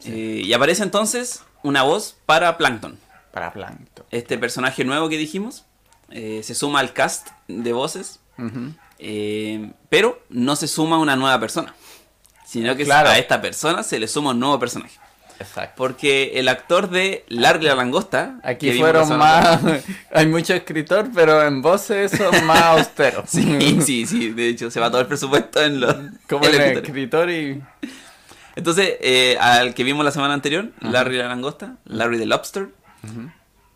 [0.05, 2.99] Eh, y aparece entonces una voz para Plankton.
[3.37, 4.07] Para Plankton.
[4.11, 5.67] Este personaje nuevo que dijimos
[6.11, 8.21] eh, se suma al cast de voces,
[8.99, 11.75] eh, pero no se suma una nueva persona,
[12.47, 13.11] sino que Claro.
[13.11, 14.99] a esta persona se le suma un nuevo personaje.
[15.39, 15.75] Exacto.
[15.77, 19.61] Porque el actor de Larry la Langosta, Aquí fueron más...
[20.15, 23.29] Hay mucho escritor, pero en voces son más austeros.
[23.29, 25.95] Sí, sí, sí, de hecho se va todo el presupuesto en los
[26.27, 27.63] Como en el escritor y...
[28.55, 32.71] Entonces, eh, al que vimos la semana anterior, Larry la langosta, Larry the Lobster,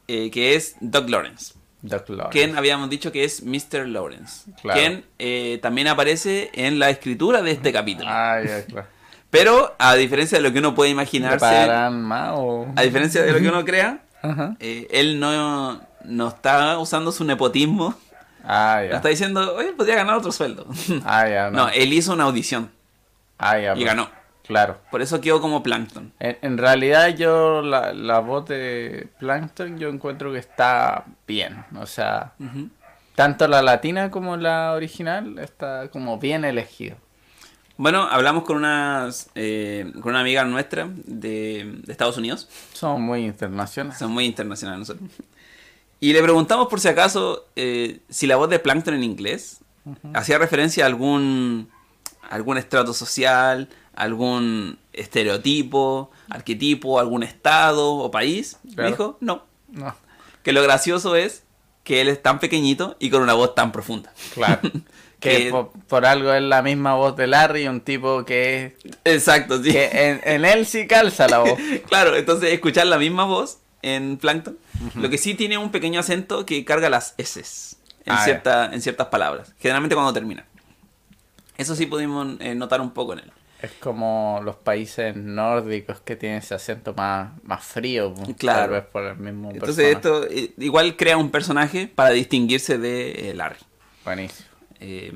[0.09, 1.55] eh, que es Doug Lawrence.
[1.83, 2.31] Doug Lawrence.
[2.31, 3.87] Quien habíamos dicho que es Mr.
[3.87, 4.51] Lawrence.
[4.61, 4.79] Claro.
[4.81, 8.09] Quien eh, también aparece en la escritura de este capítulo.
[8.11, 8.87] Ah, ya, claro.
[9.31, 12.67] Pero, a diferencia de lo que uno puede ¿Le imaginarse, pagarán más o...?
[12.75, 14.03] a diferencia de lo que uno crea,
[14.59, 17.95] eh, él no, no está usando su nepotismo.
[18.43, 20.67] Ah, No está diciendo, oye, podría ganar otro sueldo.
[21.05, 21.59] Ah, ya, no.
[21.67, 22.71] no, él hizo una audición
[23.39, 23.73] Ah, ya.
[23.73, 23.85] y pues.
[23.87, 24.11] ganó.
[24.51, 24.79] Claro.
[24.91, 26.13] Por eso quedó como Plankton.
[26.19, 31.65] En, en realidad yo la, la voz de Plankton yo encuentro que está bien.
[31.77, 32.33] O sea,
[33.15, 36.97] tanto la latina como la original está como bien elegido.
[37.77, 42.49] Bueno, hablamos con unas eh, con una amiga nuestra de, de Estados Unidos.
[42.73, 43.99] Son muy internacionales.
[43.99, 45.11] Son muy internacionales nosotros.
[46.01, 49.61] Y le preguntamos por si acaso eh, si la voz de Plankton en inglés
[50.13, 51.71] hacía referencia a algún,
[52.29, 53.69] algún estrato social,
[54.01, 58.59] algún estereotipo, arquetipo, algún estado o país.
[58.75, 58.91] Claro.
[58.91, 59.45] Dijo, no.
[59.69, 59.95] No.
[60.43, 61.45] que lo gracioso es
[61.85, 64.13] que él es tan pequeñito y con una voz tan profunda.
[64.35, 64.61] Claro.
[65.21, 69.63] que Que- por, por algo es la misma voz de Larry, un tipo que, Exacto,
[69.63, 69.73] sí.
[69.73, 71.59] que en, en él sí calza la voz.
[71.89, 74.59] Claro, entonces escuchar la misma voz en Plankton,
[74.95, 77.41] lo que sí tiene un pequeño acento que carga las S
[78.07, 80.45] en, Ah, cierta, en ciertas palabras, generalmente cuando termina.
[81.57, 83.33] Eso sí pudimos eh, notar un poco en él.
[83.63, 88.15] Es como los países nórdicos que tienen ese acento más, más frío.
[88.15, 88.61] pues, Claro.
[88.61, 93.31] Tal vez por el mismo Entonces esto eh, igual crea un personaje para distinguirse de
[93.31, 93.59] eh, Larry.
[94.05, 94.49] Buenísimo.
[94.81, 95.13] Eh,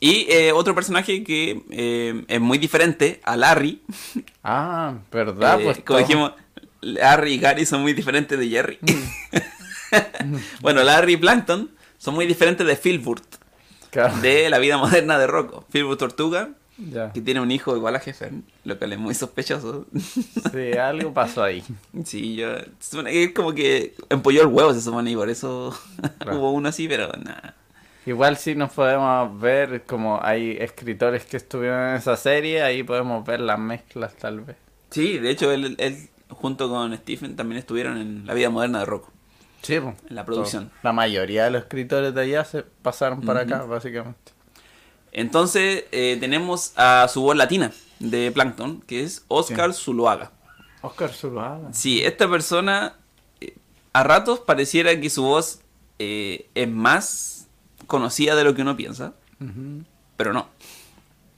[0.00, 3.82] y eh, otro personaje que eh, es muy diferente a Larry.
[4.44, 5.60] Ah, ¿verdad?
[5.62, 6.32] pues como todo- dijimos,
[6.80, 8.78] Larry y Gary son muy diferentes de Jerry.
[10.60, 13.22] bueno, Larry y Plankton son muy diferentes de Philburt,
[13.90, 14.16] Claro.
[14.18, 15.64] de la vida moderna de Rocco.
[15.70, 16.50] Philburt Tortuga,
[16.90, 17.12] Ya.
[17.12, 18.32] que tiene un hijo igual a Jefer,
[18.64, 19.86] lo cual es muy sospechoso.
[19.94, 21.62] Sí, algo pasó ahí.
[22.04, 22.48] sí, yo.
[23.06, 25.76] Es como que empolló el huevo, se supone, y por eso
[26.18, 26.38] Claro.
[26.38, 27.54] hubo uno así, pero nada.
[28.04, 33.24] Igual si nos podemos ver como hay escritores que estuvieron en esa serie, ahí podemos
[33.24, 34.56] ver las mezclas tal vez.
[34.90, 38.86] Sí, de hecho, él, él junto con Stephen también estuvieron en la vida moderna de
[38.86, 39.12] Rocco.
[39.62, 39.74] Sí.
[39.74, 40.72] En la producción.
[40.82, 43.54] La mayoría de los escritores de allá se pasaron para Ujú.
[43.54, 44.31] acá, básicamente.
[45.12, 50.32] Entonces, eh, tenemos a su voz latina de Plankton, que es Oscar Zuluaga.
[50.80, 51.72] Oscar Zuluaga.
[51.72, 52.94] Sí, esta persona
[53.40, 53.54] eh,
[53.92, 55.60] a ratos pareciera que su voz
[55.98, 57.48] eh, es más
[57.86, 59.12] conocida de lo que uno piensa,
[60.16, 60.48] pero no.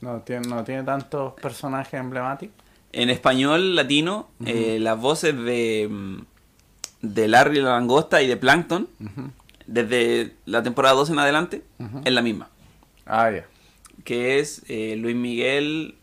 [0.01, 2.57] No tiene, no tiene tantos personajes emblemáticos.
[2.93, 6.22] En español latino, eh, las voces de,
[7.03, 8.89] de Larry la langosta y de Plankton,
[9.66, 11.64] desde la temporada 2 en adelante,
[12.05, 12.49] es la misma.
[13.05, 13.47] Ah, ya.
[14.05, 15.97] Que es eh, Luis Miguel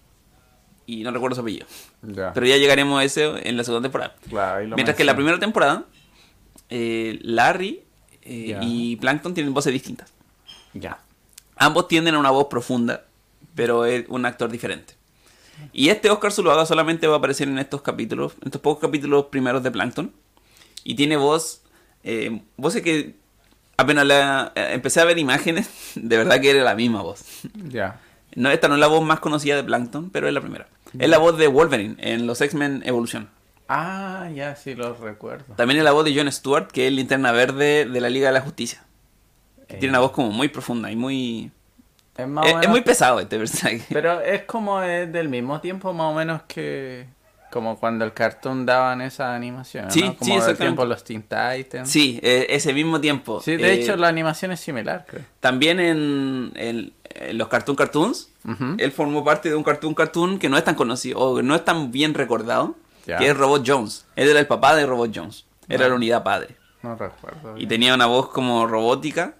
[0.86, 1.68] y no recuerdo su apellido.
[2.02, 2.34] Ya.
[2.34, 4.16] Pero ya llegaremos a eso en la segunda temporada.
[4.28, 5.86] Claro, Mientras que en la primera temporada,
[6.70, 7.84] eh, Larry
[8.24, 10.12] eh, y Plankton tienen voces distintas.
[10.74, 11.00] Ya.
[11.56, 13.06] Ambos tienden a una voz profunda,
[13.56, 14.96] pero es un actor diferente.
[15.74, 19.26] Y este Oscar Zuluaga solamente va a aparecer en estos capítulos, en estos pocos capítulos
[19.26, 20.12] primeros de Plankton.
[20.84, 21.62] Y tiene voz,
[22.58, 23.21] voces que
[23.82, 27.24] apenas la, eh, empecé a ver imágenes, de verdad que era la misma voz.
[27.54, 28.00] Ya.
[28.36, 30.68] No, esta no es la voz más conocida de Plankton, pero es la primera.
[30.98, 33.30] Es la voz de Wolverine en los X-Men Evolución.
[33.68, 35.54] Ah, ya sí lo recuerdo.
[35.56, 38.34] También es la voz de John Stewart, que es linterna verde de la Liga de
[38.34, 38.84] la Justicia.
[39.68, 41.52] Que Eh, Tiene una voz como muy profunda y muy...
[42.18, 43.86] Es, más Es, muy pesado este personaje.
[43.90, 47.08] Pero es como es del mismo tiempo más o menos que...
[47.52, 50.12] Como cuando el cartoon daban esa animación, Sí, ¿no?
[50.12, 50.64] sí, Como exactamente.
[50.64, 51.90] tiempo los Teen Titans.
[51.90, 53.42] Sí, eh, ese mismo tiempo.
[53.42, 55.24] Sí, de Eh, hecho la animación es similar, creo.
[55.40, 58.30] También en, en- en los Cartoon Cartoons,
[58.78, 61.66] él formó parte de un Cartoon Cartoon que no es tan conocido, o no es
[61.66, 62.76] tan bien recordado,
[63.06, 63.18] Ya.
[63.18, 64.06] que es Robot Jones.
[64.16, 65.46] Él era el papá de Robot Jones.
[65.68, 66.56] Era la unidad padre.
[66.84, 67.58] No recuerdo.
[67.58, 69.36] Y tenía una voz como robótica,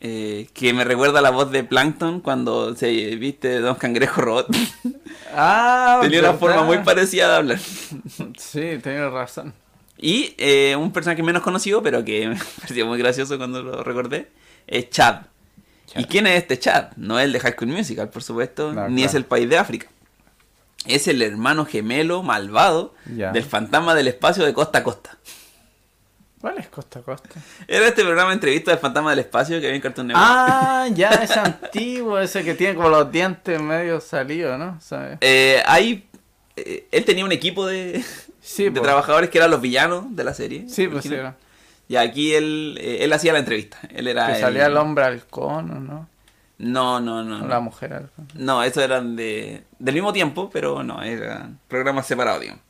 [0.00, 4.24] eh, que me recuerda a la voz de Plankton cuando se viste de dos cangrejos
[4.24, 4.48] robot.
[5.40, 7.58] Ah, tenía una forma muy parecida de hablar.
[7.58, 9.52] Sí, tienes razón.
[9.98, 14.30] Y eh, un personaje menos conocido, pero que me pareció muy gracioso cuando lo recordé,
[14.66, 15.22] es Chad.
[15.86, 16.00] Chad.
[16.00, 16.92] ¿Y quién es este Chad?
[16.96, 19.08] No es el de High School Musical, por supuesto, No, ni claro.
[19.10, 19.86] es el país de África.
[20.86, 25.18] Es el hermano gemelo malvado del fantasma del espacio de costa a costa.
[26.40, 27.40] ¿Cuál es Costa Costa?
[27.66, 30.26] Era este programa de entrevista del fantasma del espacio que había en Cartoon Network.
[30.28, 34.80] Ah, ya es antiguo, ese que tiene como los dientes medio salidos, ¿no?
[34.80, 35.18] ¿Sabes?
[35.20, 36.08] Eh, hay,
[36.56, 38.04] eh, él tenía un equipo de,
[38.40, 38.82] Sí, de po.
[38.82, 40.68] trabajadores que eran los villanos de la serie.
[40.68, 41.34] Sí, pues sí, era.
[41.88, 43.78] Y aquí él, eh, él hacía la entrevista.
[43.94, 46.08] Él era Que el- salía el hombre halcón, ¿o no?
[46.58, 47.46] No, no, no.
[47.48, 48.28] La mujer halcón.
[48.34, 52.62] No, eso eran de, del mismo tiempo, pero no, eran programas separados, digamos.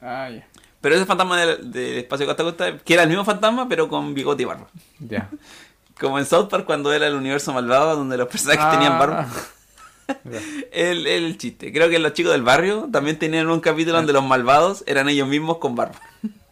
[0.00, 0.46] Ah, ya.
[0.84, 4.42] Pero ese fantasma del, del espacio Costa que era el mismo fantasma, pero con bigote
[4.42, 4.68] y barba.
[4.98, 5.30] Ya.
[5.98, 9.26] Como en South Park cuando era el universo malvado, donde los personajes tenían barba.
[10.24, 10.40] Ya.
[10.72, 11.72] El, el chiste.
[11.72, 15.26] Creo que los chicos del barrio también tenían un capítulo donde los malvados eran ellos
[15.26, 15.98] mismos con barba.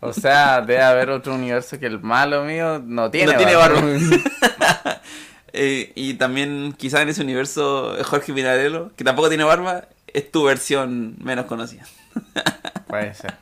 [0.01, 3.83] O sea, debe haber otro universo que el malo mío no tiene no tiene barba.
[5.55, 10.45] Eh, y también quizás en ese universo Jorge Pinarello, que tampoco tiene barba, es tu
[10.45, 11.85] versión menos conocida.
[12.87, 13.35] Puede ser.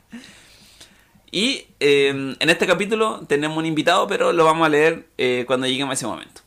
[1.32, 2.08] Y eh,
[2.38, 5.94] en este capítulo tenemos un invitado, pero lo vamos a leer eh, cuando lleguemos a
[5.94, 6.40] ese momento.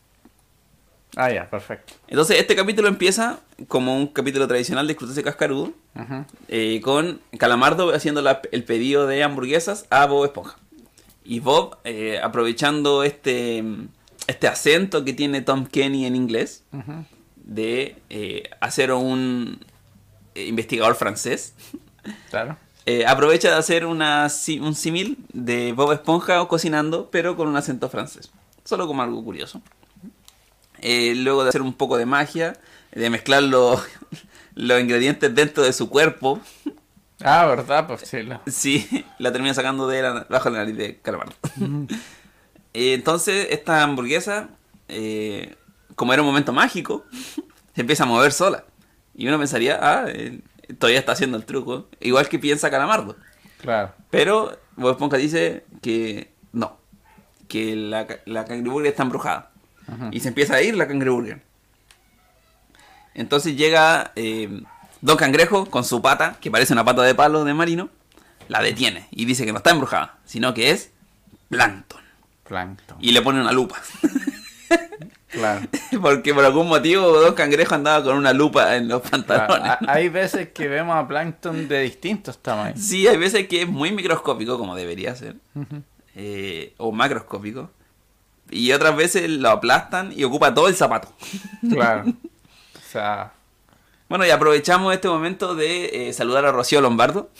[1.16, 1.94] Ah, ya, perfecto.
[2.08, 6.24] Entonces, este capítulo empieza como un capítulo tradicional de Crustáceo Cascarudo, Ujú.
[6.48, 10.56] eh, con Calamardo haciendo la- el pedido de hamburguesas a Bob Esponja.
[11.24, 13.62] Y Bob, eh, aprovechando este,
[14.26, 16.64] este acento que tiene Tom Kenny en inglés,
[17.36, 17.96] de
[18.60, 19.64] hacer un
[20.34, 21.54] investigador francés,
[22.30, 22.56] Claro.
[22.86, 24.28] Eh, aprovecha de hacer una,
[24.60, 28.30] un símil de Bob Esponja cocinando, pero con un acento francés.
[28.64, 29.60] Solo como algo curioso.
[30.80, 32.58] Eh, luego de hacer un poco de magia,
[32.92, 33.82] de mezclar los,
[34.54, 36.40] los ingredientes dentro de su cuerpo,
[37.22, 37.86] Ah, ¿verdad?
[37.86, 38.22] Pues sí.
[38.22, 41.32] lo- sí, la termina sacando de la, bajo la nariz de Calamardo.
[42.74, 44.48] Eh, Entonces, esta hamburguesa,
[45.94, 47.04] como era un momento mágico,
[47.74, 48.64] se empieza a mover sola.
[49.14, 50.06] Y uno pensaría, ah,
[50.78, 51.88] todavía está haciendo el truco.
[52.00, 53.16] Igual que piensa Calamardo.
[53.60, 53.92] Claro.
[54.10, 56.78] Pero Bob Esponja dice que no,
[57.48, 59.50] que la, la cangreburger está embrujada.
[60.12, 61.42] Y se empieza a ir la cangreburger.
[63.12, 64.62] Entonces llega eh,
[65.02, 67.90] Don Cangrejo con su pata, que parece una pata de palo de marino,
[68.48, 70.90] la detiene y dice que no está embrujada, sino que es
[71.48, 72.00] plancton.
[72.44, 72.98] Plankton.
[73.00, 73.80] Y le pone una lupa.
[75.34, 75.66] Claro.
[76.02, 79.68] Porque por algún motivo Don Cangrejo andaba con una lupa en los pantalones.
[79.68, 82.80] ha- Hay veces que vemos a Plankton de distintos tamaños.
[82.80, 85.36] Sí, hay veces que es muy microscópico, como debería ser.
[86.14, 87.70] eh, o macroscópico.
[88.50, 91.08] Y otras veces lo aplastan y ocupa todo el zapato.
[91.70, 92.04] Claro.
[92.06, 93.32] O sea,
[94.08, 97.30] Bueno, y aprovechamos este momento de eh, saludar a Rocío Lombardo,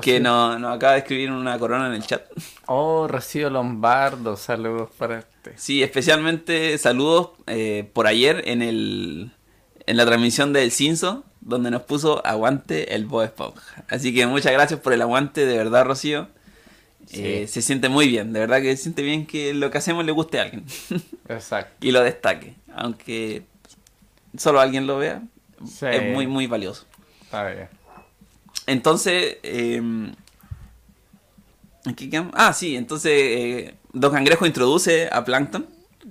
[0.00, 2.22] que nos, nos acaba de escribir una corona en el chat.
[2.66, 5.52] Oh, Rocío Lombardo, saludos para este.
[5.56, 9.30] Sí, especialmente saludos eh, por ayer en el
[9.86, 13.84] en la transmisión del Cinso, donde nos puso aguante el Bob Esponja.
[13.88, 16.28] Así que muchas gracias por el aguante, de verdad, Rocío.
[17.12, 20.06] Eh, se siente muy bien, de verdad que se siente bien que lo que hacemos
[20.06, 20.64] le guste a alguien
[21.28, 21.76] Exacto.
[21.86, 23.42] y lo destaque, aunque
[24.38, 25.22] solo alguien lo vea,
[25.66, 25.86] Sí.
[25.86, 26.86] es muy, muy valioso.
[27.22, 27.68] Está bien.
[28.66, 30.16] Entonces, eh, ¿en
[31.96, 32.32] qué quedamos?
[32.36, 35.66] Ah, sí, entonces eh, Don Cangrejo introduce a Plankton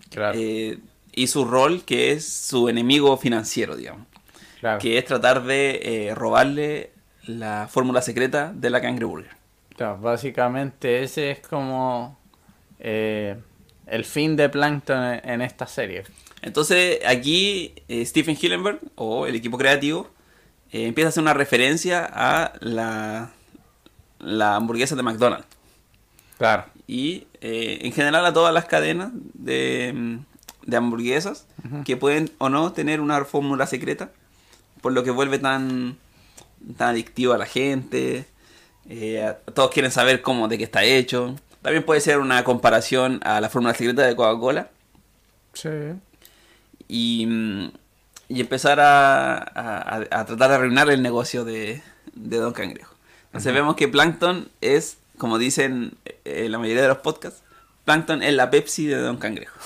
[0.09, 0.37] Claro.
[0.39, 0.79] eh,
[1.15, 4.07] y su rol, que es su enemigo financiero, digamos,
[4.59, 4.79] claro.
[4.79, 6.91] que es tratar de eh, robarle
[7.25, 9.31] la fórmula secreta de la cangreburger.
[9.75, 12.17] Claro, básicamente ese es como
[12.79, 13.35] eh,
[13.87, 16.03] el fin de Plankton en, en esta serie.
[16.41, 20.09] Entonces, aquí eh, Stephen Hillenberg, o el equipo creativo,
[20.73, 23.31] eh, empieza a hacer una referencia a la,
[24.19, 25.47] la hamburguesa de McDonald's.
[26.37, 26.65] Claro.
[26.87, 30.17] y eh, en general a todas las cadenas de,
[30.65, 31.45] de hamburguesas
[31.85, 34.09] que pueden o no tener una fórmula secreta,
[34.81, 35.95] por lo que vuelve tan,
[36.77, 38.25] tan adictivo a la gente.
[38.89, 41.35] eh, todos quieren saber cómo, de qué está hecho.
[41.61, 44.69] También puede ser una comparación a la fórmula secreta de Coca-Cola
[45.53, 45.69] Sí.
[46.89, 47.71] y, mm,
[48.33, 51.81] y empezar a, a- a tratar de arruinar el negocio de,
[52.13, 52.95] de Don Cangrejo.
[53.27, 55.93] Entonces vemos que Plankton es, como dicen
[56.25, 57.41] eh, la mayoría de los podcasts,
[57.85, 59.57] Plankton es la Pepsi de Don Cangrejo.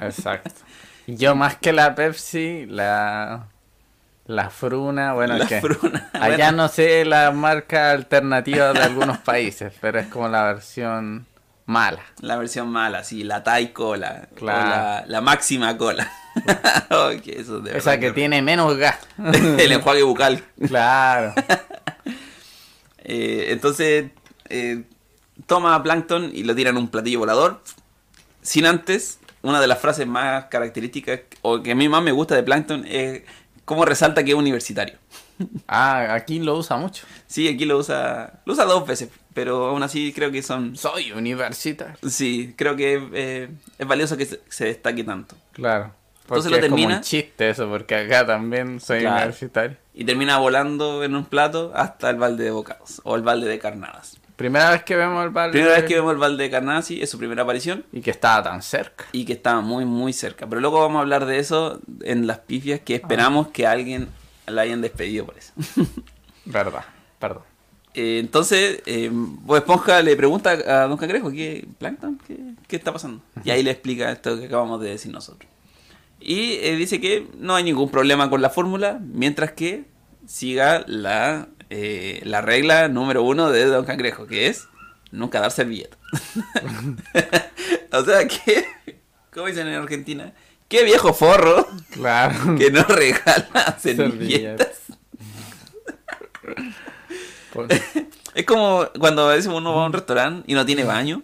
[0.00, 0.50] Exacto.
[1.06, 3.46] Yo más que la Pepsi, la
[4.26, 6.52] la Fruna, bueno, La que Fruna, allá bueno.
[6.52, 11.26] no sé la marca alternativa de algunos países, pero es como la versión
[11.66, 12.00] mala.
[12.20, 14.68] La versión mala, sí, la Thai Cola, o Claro.
[14.70, 16.10] la, la máxima cola.
[17.22, 18.98] Que eso de Esa verdad que tiene menos gas.
[19.18, 20.42] el enjuague bucal.
[20.66, 21.34] claro.
[23.06, 24.06] Eh, entonces,
[24.48, 24.82] eh,
[25.46, 27.60] toma a Plankton y lo tira en un platillo volador.
[28.40, 32.34] Sin antes, una de las frases más características, o que a mí más me gusta
[32.34, 33.24] de Plankton, es
[33.66, 34.96] cómo resalta que es universitario.
[35.66, 37.04] Ah, aquí lo usa mucho.
[37.26, 40.76] Sí, aquí lo usa, lo usa dos veces, pero aún así creo que son...
[40.76, 41.96] Soy universitario.
[42.08, 45.36] Sí, creo que eh, es valioso que se, se destaque tanto.
[45.52, 45.92] Claro.
[46.24, 46.96] Entonces lo es como termina.
[46.96, 49.16] un chiste eso, porque acá también soy Claro.
[49.16, 49.76] universitario.
[49.94, 53.58] Y termina volando en un plato hasta el balde de bocados, o el balde de
[53.58, 54.18] carnadas.
[54.36, 55.52] Primera vez que vemos el balde.
[55.52, 57.84] Primera vez que vemos el balde de carnadas, sí, es su primera aparición.
[57.92, 59.04] Y que estaba tan cerca.
[59.12, 60.46] y que estaba muy muy cerca.
[60.48, 64.08] Pero luego vamos a hablar de eso en las pifias que esperamos que alguien
[64.46, 65.52] la hayan despedido por eso.
[66.46, 66.84] Verdad,
[67.18, 67.42] perdón.
[67.94, 72.18] Eh, entonces, eh, Bob Esponja le pregunta a Don Cangrejo, ¿qué, Plankton?
[72.26, 73.22] ¿Qué, qué está pasando?
[73.44, 75.48] Y ahí le explica esto que acabamos de decir nosotros.
[76.26, 79.84] Y eh, dice que no hay ningún problema con la fórmula, mientras que
[80.26, 84.66] siga la, eh, la regla número uno de Don Cangrejo, que es
[85.10, 85.98] nunca dar servilleta.
[87.92, 88.64] o sea que,
[89.34, 90.32] como dicen en Argentina,
[90.66, 92.56] qué viejo forro Claro.
[92.58, 94.78] que no regala Servilletas.
[98.34, 101.22] Es como cuando a veces uno va a un restaurante y no tiene baño,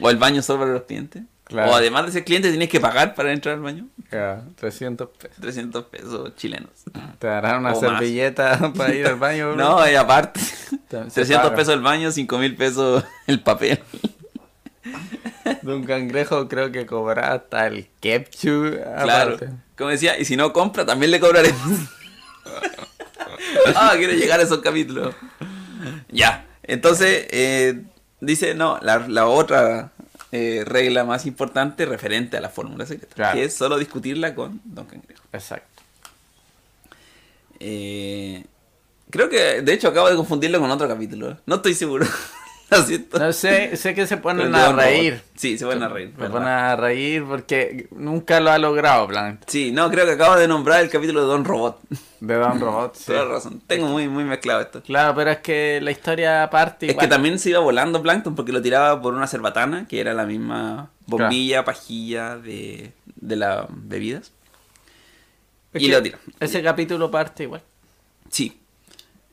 [0.00, 1.22] o el baño solo para los clientes.
[1.50, 1.72] Claro.
[1.72, 3.86] O además de ser cliente tienes que pagar para entrar al baño.
[4.10, 5.36] ya, 300 pesos.
[5.40, 6.70] 300 pesos chilenos.
[7.18, 7.80] Te darán una O más.
[7.80, 9.48] servilleta para ir al baño.
[9.54, 9.56] bro?
[9.56, 11.56] No, y aparte, Se 300 paga.
[11.56, 13.80] pesos el baño, 5 mil pesos el papel.
[15.62, 18.76] De un cangrejo creo que cobra hasta el ketchup.
[19.02, 19.34] Claro.
[19.34, 19.50] aparte.
[19.76, 21.60] Como decía, y si no compra, también le cobraremos.
[23.74, 25.14] ah, quiero llegar a esos capítulos.
[26.10, 26.46] Ya.
[26.62, 27.82] Entonces, eh,
[28.20, 29.92] dice, no, la, la otra
[30.32, 33.36] eh, regla más importante referente a la fórmula secreta, Claro.
[33.36, 35.22] que es solo discutirla con Don Cangrejo.
[35.32, 35.82] Exacto.
[37.58, 38.44] Eh,
[39.10, 41.38] creo que, de hecho, acabo de confundirlo con otro capítulo.
[41.46, 42.06] No estoy seguro.
[42.70, 45.20] No sé, sé que se ponen a reír.
[45.34, 46.12] Sí, se ponen a reír.
[46.16, 49.42] Se ponen a reír porque nunca lo ha logrado, Planet.
[49.48, 51.80] Sí, no, creo que acabo de nombrar el capítulo de Don Robot.
[52.20, 53.06] De Don Robot, sí.
[53.06, 53.60] Toda razón.
[53.66, 54.82] Tengo muy, muy mezclado esto.
[54.82, 57.06] Claro, pero es que la historia parte Es igual.
[57.06, 60.24] que también se iba volando Plankton porque lo tiraba por una cerbatana, que era la
[60.26, 64.30] misma bombilla, pajilla de, de las bebidas.
[65.72, 66.18] Es y lo tira.
[66.38, 67.62] Ese capítulo parte igual.
[68.28, 68.60] Sí.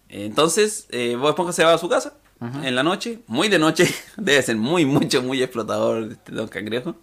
[0.10, 3.94] Entonces, eh, Bob Esponja se va a su casa en la noche, muy de noche,
[4.18, 6.96] debe ser muy, mucho, muy explotador este Don Cangrejo.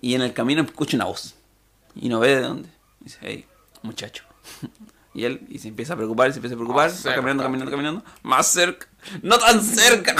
[0.00, 1.34] Y en el camino escucha una voz
[1.94, 2.68] y no ve de dónde.
[3.00, 3.46] Dice, hey,
[3.82, 4.24] muchacho.
[5.14, 7.16] Y él y se empieza a preocupar, y se empieza a preocupar, Más va cerca.
[7.16, 8.04] caminando, caminando, caminando.
[8.22, 8.88] Más cerca,
[9.20, 10.16] no tan cerca.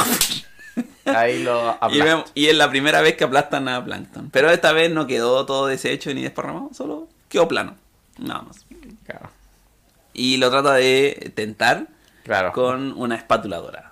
[1.06, 2.04] Ahí lo Y, aplasta.
[2.04, 4.28] vemos- y es la primera vez que aplastan a Plankton.
[4.30, 7.74] Pero esta vez no quedó todo deshecho ni desparramado, solo quedó plano.
[8.18, 8.66] Nada más.
[9.06, 9.30] Claro.
[10.12, 11.88] Y lo trata de tentar
[12.24, 12.52] Claro.
[12.52, 13.91] con una espátula dorada.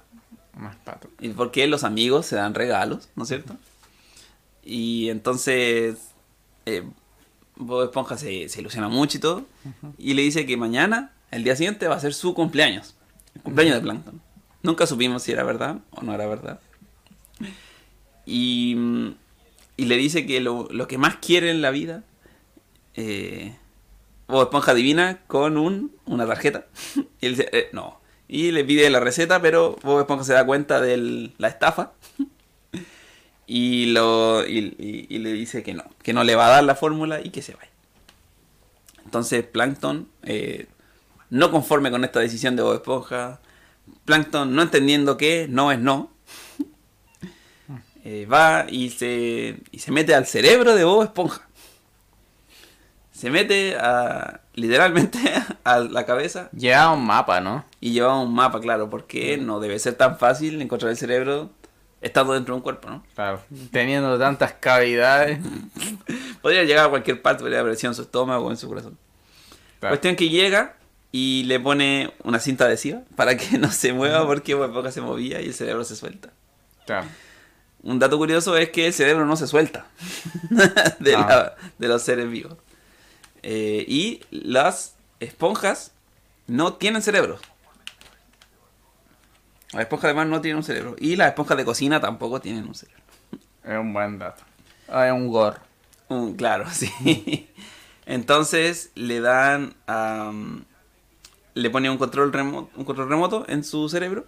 [0.61, 1.09] Más pato.
[1.21, 3.57] Y porque los amigos se dan regalos, ¿no es cierto?
[4.63, 5.97] Y entonces
[6.67, 6.85] eh,
[7.57, 9.45] Bob Esponja se, se ilusiona mucho y todo.
[9.99, 12.95] Y le dice que mañana, el día siguiente, va a ser su cumpleaños.
[13.35, 14.21] El cumpleaños de Plankton.
[14.63, 16.61] Nunca supimos si era verdad o no era verdad.
[18.27, 18.77] Y,
[19.77, 22.05] y le dice que lo, lo que más quiere en la vida,
[22.95, 23.57] eh,
[24.29, 26.67] Bob Esponja adivina con un, una tarjeta.
[27.21, 28.00] Y él dice, eh, no.
[28.33, 31.93] Y le pide la receta, pero Bob Esponja se da cuenta de la estafa.
[33.53, 36.63] Y, lo, y, y- y le dice que no, que no le va a dar
[36.65, 37.71] la fórmula y que se vaya.
[39.05, 40.69] Entonces Plankton, eh,
[41.31, 43.41] no conforme con esta decisión de Bob Esponja,
[44.05, 46.13] Plankton no entendiendo que no es no,
[48.05, 51.49] eh, va y se, y se mete al cerebro de Bob Esponja.
[53.21, 55.19] Se mete a, literalmente
[55.65, 57.65] a la cabeza Lleva un mapa, ¿no?
[57.81, 61.51] y lleva un mapa, claro, porque no debe ser tan fácil encontrar el cerebro
[62.01, 63.05] estando dentro de un cuerpo, ¿no?
[63.15, 63.43] Claro.
[63.73, 65.39] Teniendo tantas cavidades.
[66.43, 68.97] Podría llegar a cualquier parte, podría haber sido en su estómago o en su corazón.
[69.81, 69.93] Claro.
[69.93, 70.77] Cuestión que llega
[71.13, 75.01] y le pone una cinta adhesiva para que no se mueva porque Bob Esponja se
[75.03, 76.31] movía y el cerebro se suelta.
[76.87, 77.07] Claro.
[77.83, 79.87] Un dato curioso es que el cerebro no se suelta
[81.01, 81.27] de, Ah.
[81.29, 82.57] la- de los seres vivos.
[83.43, 85.93] Eh, y las esponjas
[86.47, 87.39] no tienen cerebro.
[89.73, 90.97] Las esponjas además no tienen un cerebro.
[90.99, 93.03] Y las esponjas de cocina tampoco tienen un cerebro.
[93.65, 94.43] Es un buen dato.
[94.89, 95.59] Ah, Es un gore.
[96.09, 97.49] Un- claro, sí.
[98.07, 99.75] Entonces le dan
[101.55, 104.27] le pone un control remoto, un control remoto en su cerebro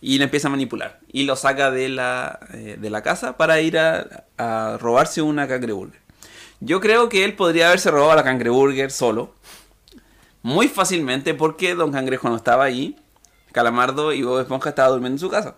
[0.00, 3.60] y le empieza a manipular y lo saca de la, eh, de la casa para
[3.60, 6.00] ir a, a robarse una cangreburger.
[6.60, 9.34] Yo creo que él podría haberse robado la cangreburger solo
[10.42, 12.96] muy fácilmente porque Don Cangrejo no estaba ahí,
[13.52, 15.56] Calamardo y Bob Esponja estaban durmiendo en su casa.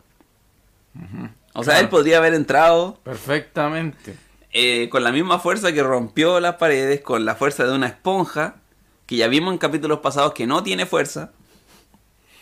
[1.55, 4.16] O sea, él podría haber entrado Perfectamente.
[4.53, 8.57] eh, con la misma fuerza que rompió las paredes, con la fuerza de una esponja,
[9.07, 11.32] que ya vimos en capítulos pasados que no tiene fuerza,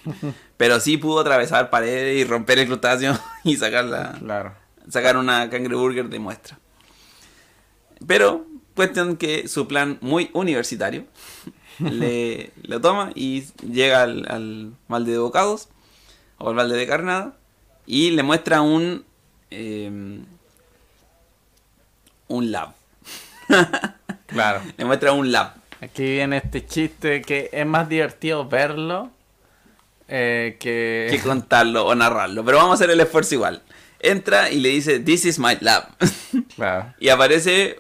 [0.56, 4.52] pero sí pudo atravesar paredes y romper el crustáceo y sacar, la, Claro.
[4.88, 6.58] sacar una cangreburger de muestra.
[8.06, 11.04] Pero, cuestión que su plan muy universitario
[11.78, 15.68] le, lo toma y llega al, al balde de bocados
[16.38, 17.36] o al balde de carnada
[17.86, 19.04] y le muestra un
[19.50, 20.20] eh,
[22.28, 22.74] un lab.
[24.26, 24.62] Claro.
[24.76, 25.54] Le muestra un lab.
[25.80, 29.10] Aquí viene este chiste que es más divertido verlo
[30.08, 31.06] eh, que...
[31.08, 32.44] que contarlo o narrarlo.
[32.44, 33.62] Pero vamos a hacer el esfuerzo igual.
[34.10, 35.88] Entra y le dice, This is my lab.
[37.00, 37.76] Y aparece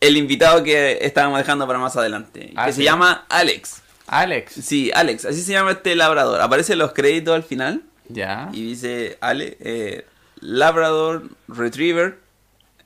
[0.00, 2.52] el invitado que estábamos dejando para más adelante.
[2.56, 2.76] Ah, que sí.
[2.78, 3.82] se llama Alex.
[4.06, 4.52] Alex.
[4.52, 6.40] Sí, Alex, así se llama este labrador.
[6.40, 8.48] Aparecen los créditos al final Ya.
[8.52, 10.06] y dice Ale, eh,
[10.40, 12.18] Labrador Retriever,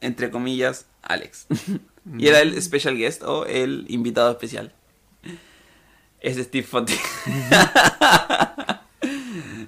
[0.00, 1.46] entre comillas, Alex.
[2.18, 4.72] y era el special guest o el invitado especial.
[6.20, 6.94] Es Steve Fonte.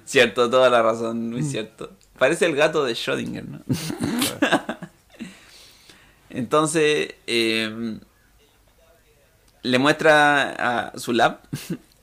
[0.05, 1.91] cierto, toda la razón, muy cierto.
[2.21, 3.61] Parece el gato de Schrödinger, ¿no?
[6.29, 7.97] Entonces, eh,
[9.63, 11.39] le muestra a su lab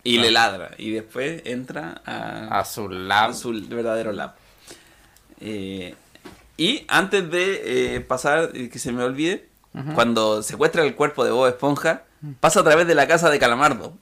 [0.02, 0.22] y Ah.
[0.22, 0.70] le ladra.
[0.76, 3.30] Y después entra a, A su lab.
[3.30, 4.34] a su verdadero lab.
[5.40, 5.94] Eh,
[6.56, 9.46] y antes de eh, pasar, eh, que se me olvide,
[9.94, 12.02] cuando secuestra el cuerpo de Bob Esponja,
[12.40, 13.96] pasa a través de la casa de Calamardo.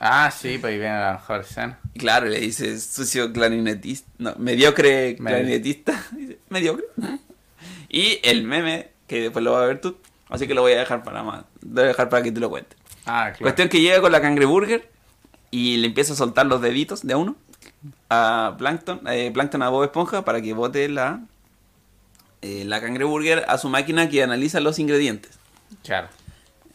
[0.00, 1.78] Ah, sí, pues ahí viene la mejor escena.
[1.94, 5.24] Y claro, le dice sucio clarinetista, no, mediocre Medio.
[5.24, 6.04] clarinetista,
[6.48, 6.84] mediocre.
[7.88, 9.96] Y el meme, que después lo vas a ver tú,
[10.28, 12.40] así que lo voy a dejar para más, lo voy a dejar para que tú
[12.40, 12.76] lo cuentes.
[13.06, 13.42] Ah, claro.
[13.42, 14.90] Cuestión que llega con la cangreburger
[15.50, 17.36] y le empieza a soltar los deditos de a uno
[18.10, 21.20] a Plankton, eh, Plankton a Bob Esponja para que bote la,
[22.42, 25.38] eh, la cangreburger a su máquina que analiza los ingredientes.
[25.84, 26.08] Claro.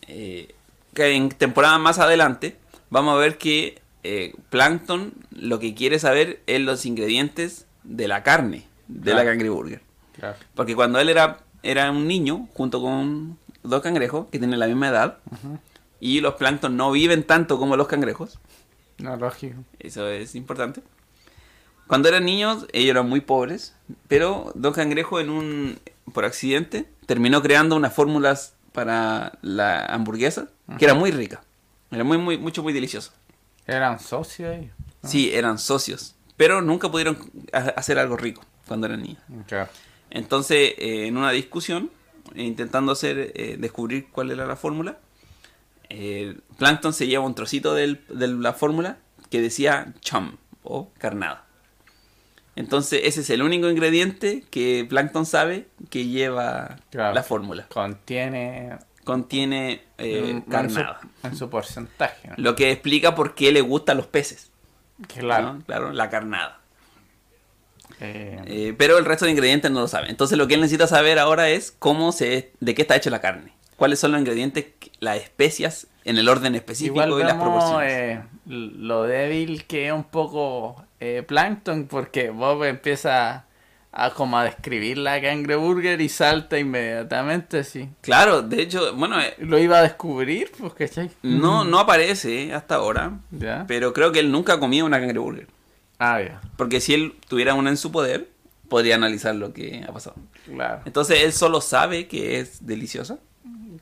[0.07, 0.53] Eh,
[0.93, 2.57] que en temporada más adelante
[2.89, 8.23] vamos a ver que eh, Plankton lo que quiere saber es los ingredientes de la
[8.23, 9.81] carne de la cangreburger.
[10.17, 10.35] Claro.
[10.53, 14.89] Porque cuando él era, era un niño, junto con dos cangrejos que tienen la misma
[14.89, 15.17] edad,
[15.99, 18.39] y los plancton no viven tanto como los cangrejos,
[18.97, 19.63] No, lógico.
[19.79, 20.81] eso es importante.
[21.87, 23.75] Cuando eran niños, ellos eran muy pobres,
[24.07, 25.79] pero Don Cangrejo en un
[26.13, 30.47] por accidente terminó creando unas fórmulas para la hamburguesa
[30.77, 31.41] que era muy rica.
[31.91, 33.11] Era muy muy mucho muy delicioso.
[33.67, 34.71] Eran socios ellos.
[35.03, 37.17] Sí, eran socios, pero nunca pudieron
[37.53, 39.21] ha- hacer algo rico cuando eran niños.
[40.09, 41.89] Entonces, eh, en una discusión,
[42.35, 44.97] intentando hacer eh, descubrir cuál era la fórmula,
[45.89, 48.97] eh, Plankton se lleva un trocito del- de la fórmula
[49.29, 51.45] que decía chum o carnada.
[52.55, 57.13] Entonces, ese es el único ingrediente que Plankton sabe que lleva Claro.
[57.15, 57.67] la fórmula.
[57.69, 60.99] Contiene Contiene eh, en, su, carnada.
[61.23, 62.27] en su porcentaje.
[62.29, 62.33] ¿no?
[62.37, 64.51] Lo que explica por qué le gustan los peces.
[65.07, 65.53] Claro.
[65.53, 65.61] ¿no?
[65.65, 66.59] Claro, la carnada.
[67.99, 70.09] Eh, Eh, pero el resto de ingredientes no lo sabe.
[70.09, 73.21] Entonces lo que él necesita saber ahora es cómo se, de qué está hecha la
[73.21, 73.53] carne.
[73.75, 74.65] Cuáles son los ingredientes,
[74.99, 77.91] las especias en el orden específico Igual y las proporciones.
[77.91, 83.45] eh, lo débil que es un poco eh, Plankton porque Bob empieza
[83.93, 87.89] a como a describir la cangreburger y salta inmediatamente así.
[88.01, 91.11] Claro, de hecho, bueno, eh, Lo iba a descubrir, pues, ¿cachai?
[91.23, 93.65] no, no aparece eh, hasta ahora, ¿Ya?
[93.67, 95.47] pero creo que él nunca ha comido una cangreburger.
[95.99, 98.29] Ah, ya, Porque si él tuviera una en su poder,
[98.69, 100.15] podría analizar lo que ha pasado.
[100.45, 103.19] claro, Entonces él solo sabe que es deliciosa.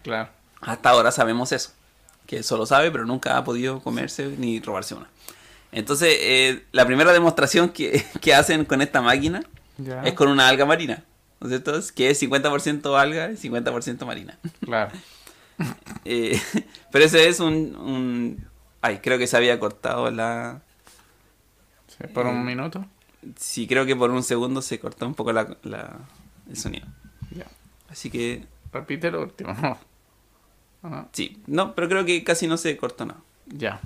[0.02, 0.30] claro.
[0.62, 1.72] Hasta ahora sabemos eso.
[2.26, 5.08] Que él solo sabe, pero nunca ha podido comerse ni robarse una.
[5.72, 9.44] Entonces, eh, la primera demostración que, que hacen con esta máquina
[9.80, 10.02] Ya.
[10.04, 11.04] es con una alga marina.
[11.40, 11.78] ¿No es cierto?
[11.78, 14.38] Es que es 50% alga y 50% marina.
[14.62, 14.92] Claro.
[16.06, 16.40] Eh,
[16.90, 18.48] pero ese es un, un...
[18.82, 20.62] Ay, creo que se había cortado la...
[21.88, 22.86] Sí, por Eh, un minuto.
[23.36, 26.00] Sí, creo que por un segundo se cortó un poco la, la-
[26.50, 26.88] el sonido.
[27.32, 27.46] Ya.
[27.90, 28.46] Así que...
[28.72, 29.54] Repite lo último.
[31.12, 33.20] Sí, no, pero creo que casi no se cortó nada.
[33.48, 33.82] Ya.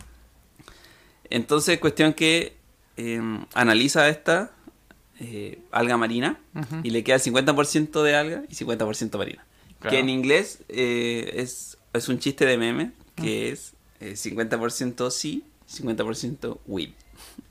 [1.31, 2.55] Entonces, cuestión que
[2.97, 3.19] eh,
[3.55, 4.51] analiza esta
[5.25, 6.37] eh, alga marina
[6.83, 9.45] y le queda el 50% de alga y 50% marina.
[9.79, 9.95] Claro.
[9.95, 15.45] Que en inglés eh, es, es un chiste de meme que es eh, 50% sí,
[15.71, 16.89] 50% weed.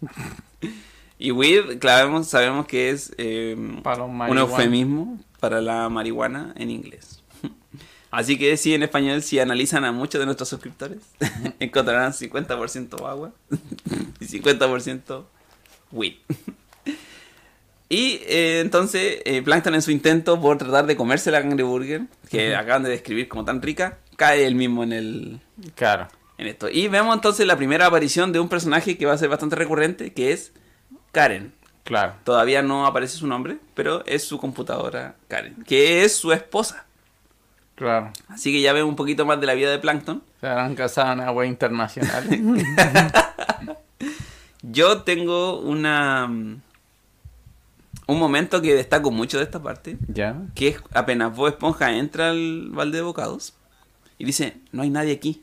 [1.18, 3.10] y weed, claro, sabemos que es
[3.82, 4.50] Para los un marihuanos.
[4.50, 7.22] eufemismo para la marihuana en inglés.
[8.10, 10.98] Así que sí, en español, si analizan a muchos de nuestros suscriptores,
[11.58, 13.32] encontrarán 50% agua
[14.20, 15.24] y 50%
[15.90, 16.16] weed.
[17.92, 22.56] Y eh, entonces, eh, Plankton en su intento por tratar de comerse la cangreburger, que
[22.56, 25.40] acaban de describir como tan rica, cae él mismo en el
[25.74, 26.08] Claro.
[26.38, 26.70] en esto.
[26.70, 30.14] Y vemos entonces la primera aparición de un personaje que va a ser bastante recurrente,
[30.14, 30.54] que es
[31.12, 31.52] Karen.
[31.84, 32.14] Claro.
[32.24, 36.86] Todavía no aparece su nombre, pero es su computadora Karen, que es su esposa.
[37.74, 38.10] Claro.
[38.28, 40.22] Así que ya vemos un poquito más de la vida de Plankton.
[40.40, 42.24] Se habrán casado en agua internacional.
[44.62, 46.62] Yo tengo una mm,
[48.06, 50.40] un momento que destaco mucho de esta parte, ya.
[50.54, 53.54] que es apenas Bob Esponja entra al balde de bocados
[54.18, 55.42] y dice, no hay nadie aquí.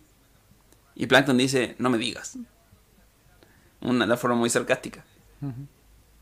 [0.96, 2.38] Y Plankton dice, no me digas.
[3.82, 5.06] Una forma muy sarcástica.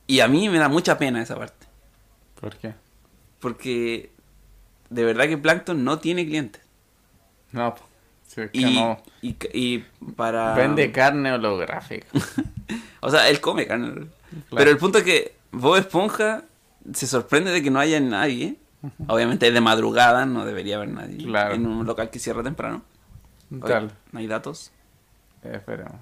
[0.05, 1.65] Y a mí me da mucha pena esa parte.
[2.39, 2.75] ¿Por qué?
[3.39, 4.11] Porque
[4.89, 6.61] de verdad que Plankton no tiene clientes.
[7.51, 7.75] No.
[8.27, 9.01] Sí, es que Y, no.
[9.21, 9.79] y, y
[10.15, 10.53] para...
[10.53, 12.07] Vende carne holográfica.
[12.99, 14.07] O sea, él come carne.
[14.53, 16.43] Pero el punto es que Bob Esponja
[16.93, 18.57] se sorprende de que no haya nadie.
[19.07, 21.17] Obviamente es de madrugada, no debería haber nadie.
[21.17, 21.55] Claro.
[21.55, 22.83] En un local que cierra temprano.
[23.65, 24.71] Tal, No hay datos.
[25.43, 25.93] eh, esperemos.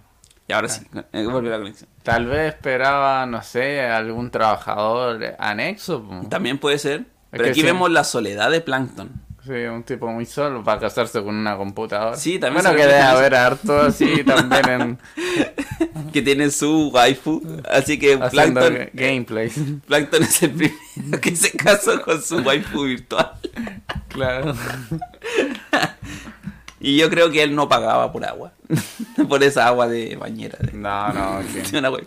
[0.48, 1.90] Y ahora sí, eh, volvió la conexión.
[2.04, 6.04] Tal vez esperaba, no sé, algún trabajador anexo.
[6.04, 6.28] po.
[6.30, 7.06] También puede ser.
[7.32, 7.66] Pero aquí sí.
[7.66, 9.10] vemos la soledad de Plankton.
[9.46, 12.18] Sí, un tipo muy solo para casarse con una computadora.
[12.18, 15.00] Sí, también Bueno, que debe haber harto así también en
[16.12, 17.42] Que tiene su waifu.
[17.70, 18.30] Así que haciendo
[18.62, 19.54] Plankton, ga- gameplays.
[19.86, 20.76] Plankton es el primero
[21.22, 23.34] que se casó con su waifu virtual.
[24.10, 24.56] Claro.
[26.80, 28.52] Y yo creo que él no pagaba por agua.
[29.30, 30.58] por esa agua de bañera.
[30.60, 31.40] de- No, no,
[31.78, 32.04] una wea.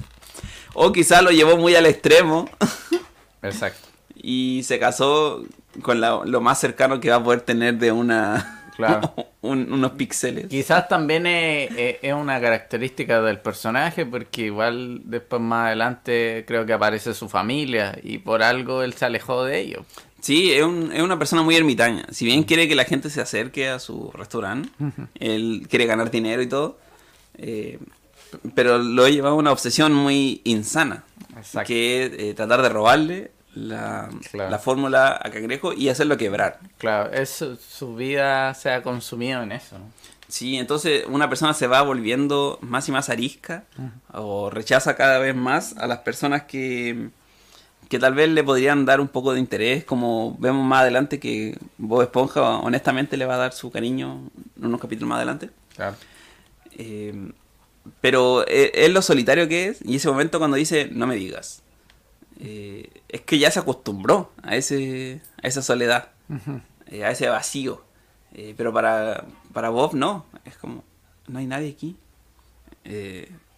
[0.74, 2.48] O quizá lo llevó muy al extremo
[3.42, 3.88] exacto.
[4.14, 5.42] y se casó
[5.82, 9.12] con la- lo más cercano que va a poder tener de una Claro.
[9.42, 10.46] un- unos píxeles.
[10.46, 11.70] Quizás también es,
[12.02, 17.98] es- una característica del personaje, porque igual después más adelante creo que aparece su familia
[18.02, 19.82] y por algo él se alejó de ellos.
[20.20, 22.04] Sí, es, un- es una persona muy ermitaña.
[22.10, 24.68] Si bien quiere que la gente se acerque a su restaurante,
[25.18, 26.78] él quiere ganar dinero y todo,
[27.36, 27.78] eh,
[28.54, 31.04] pero lo ha llevado a una obsesión muy insana,
[31.36, 31.66] Exacto.
[31.68, 34.50] que es eh, tratar de robarle la, Claro.
[34.50, 36.60] la fórmula a Cangrejo y hacerlo quebrar.
[36.78, 39.78] Claro, es su, vida se ha consumido en eso.
[39.78, 39.86] ¿no?
[40.28, 43.64] Sí, entonces una persona se va volviendo más y más arisca
[44.12, 47.08] o rechaza cada vez más a las personas que,
[47.88, 51.56] que tal vez le podrían dar un poco de interés, como vemos más adelante que
[51.78, 54.28] Bob Esponja honestamente le va a dar su cariño
[54.58, 55.48] en unos capítulos más adelante.
[55.74, 55.96] Claro.
[56.72, 57.32] Eh,
[58.02, 61.62] pero eh, es lo solitario que es y ese momento cuando dice no me digas,
[62.38, 66.10] eh, es que ya se acostumbró a, ese, a esa soledad,
[66.86, 67.84] eh, a ese vacío.
[68.34, 70.84] Eh, pero para, para Bob no, es como,
[71.26, 71.96] no hay nadie aquí.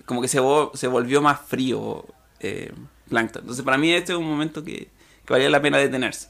[0.06, 0.40] Como que se,
[0.74, 2.04] se volvió más frío
[3.08, 3.42] Plankton.
[3.42, 4.88] Entonces para mí este es un momento que,
[5.24, 6.28] que valía la pena detenerse.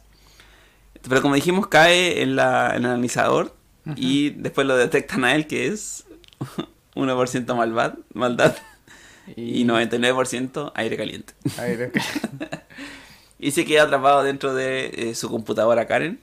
[1.09, 3.55] Pero como dijimos, cae en, la, en el analizador
[3.96, 6.07] y después lo detectan a él que es
[6.94, 8.55] 1% maldad, maldad
[9.37, 11.35] y 99% aire caliente.
[11.59, 12.01] Aire que-
[13.39, 16.20] Y se queda atrapado dentro de eh, su computadora Karen.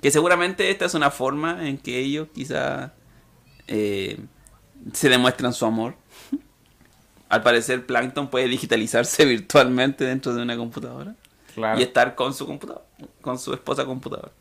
[0.00, 2.94] Que seguramente esta es una forma en que ellos quizá
[3.66, 4.18] eh,
[4.92, 5.94] se demuestran su amor.
[7.28, 11.14] Al parecer Plankton puede digitalizarse virtualmente dentro de una computadora.
[11.54, 11.78] Claro.
[11.78, 12.84] Y estar con su computadora,
[13.20, 14.32] con su esposa computadora.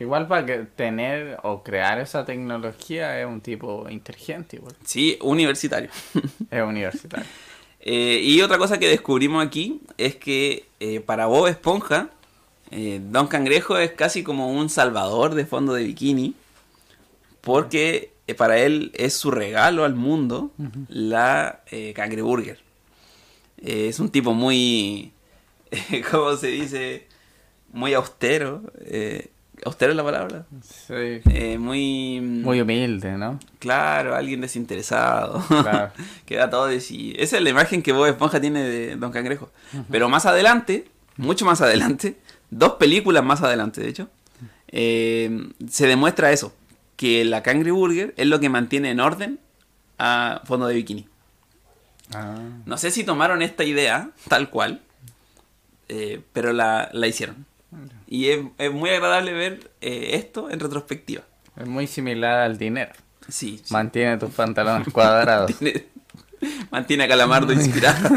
[0.00, 4.74] Igual para que tener o crear esa tecnología es un tipo inteligente, igual.
[4.84, 5.90] Sí, universitario.
[6.50, 7.26] Es universitario.
[7.80, 12.10] Eh, y otra cosa que descubrimos aquí es que eh, para Bob Esponja,
[12.72, 16.34] eh, Don Cangrejo es casi como un salvador de fondo de bikini,
[17.40, 20.50] porque para él es su regalo al mundo
[20.88, 21.62] la
[21.94, 22.58] cangreburger.
[23.56, 25.12] Es un tipo muy,
[26.10, 27.06] ¿cómo se dice?
[27.72, 28.64] Muy austero.
[29.64, 30.44] ¿Austero es la palabra?
[30.62, 31.20] Sí.
[31.30, 32.20] Eh, muy...
[32.20, 33.38] Muy humilde, ¿no?
[33.58, 35.44] Claro, alguien desinteresado.
[35.48, 35.92] Claro.
[36.26, 37.14] que da todo de sí.
[37.18, 39.50] Esa es la imagen que Bob Esponja tiene de Don Cangrejo.
[39.90, 42.18] Pero más adelante, mucho más adelante,
[42.50, 44.08] dos películas más adelante, de hecho,
[44.68, 46.52] eh, se demuestra eso.
[46.96, 49.38] Que la Cangre Burger es lo que mantiene en orden
[49.98, 51.06] a Fondo de Bikini.
[52.14, 52.38] Ah.
[52.64, 54.80] No sé si tomaron esta idea tal cual,
[55.88, 57.46] eh, pero la, la hicieron.
[58.06, 61.22] Y es, es muy agradable ver eh, esto en retrospectiva.
[61.56, 62.92] Es muy similar al dinero.
[63.28, 63.72] Sí, sí.
[63.72, 65.50] Mantiene tus pantalones cuadrados.
[65.60, 65.86] Mantiene,
[66.70, 68.08] mantiene a Calamardo inspirado.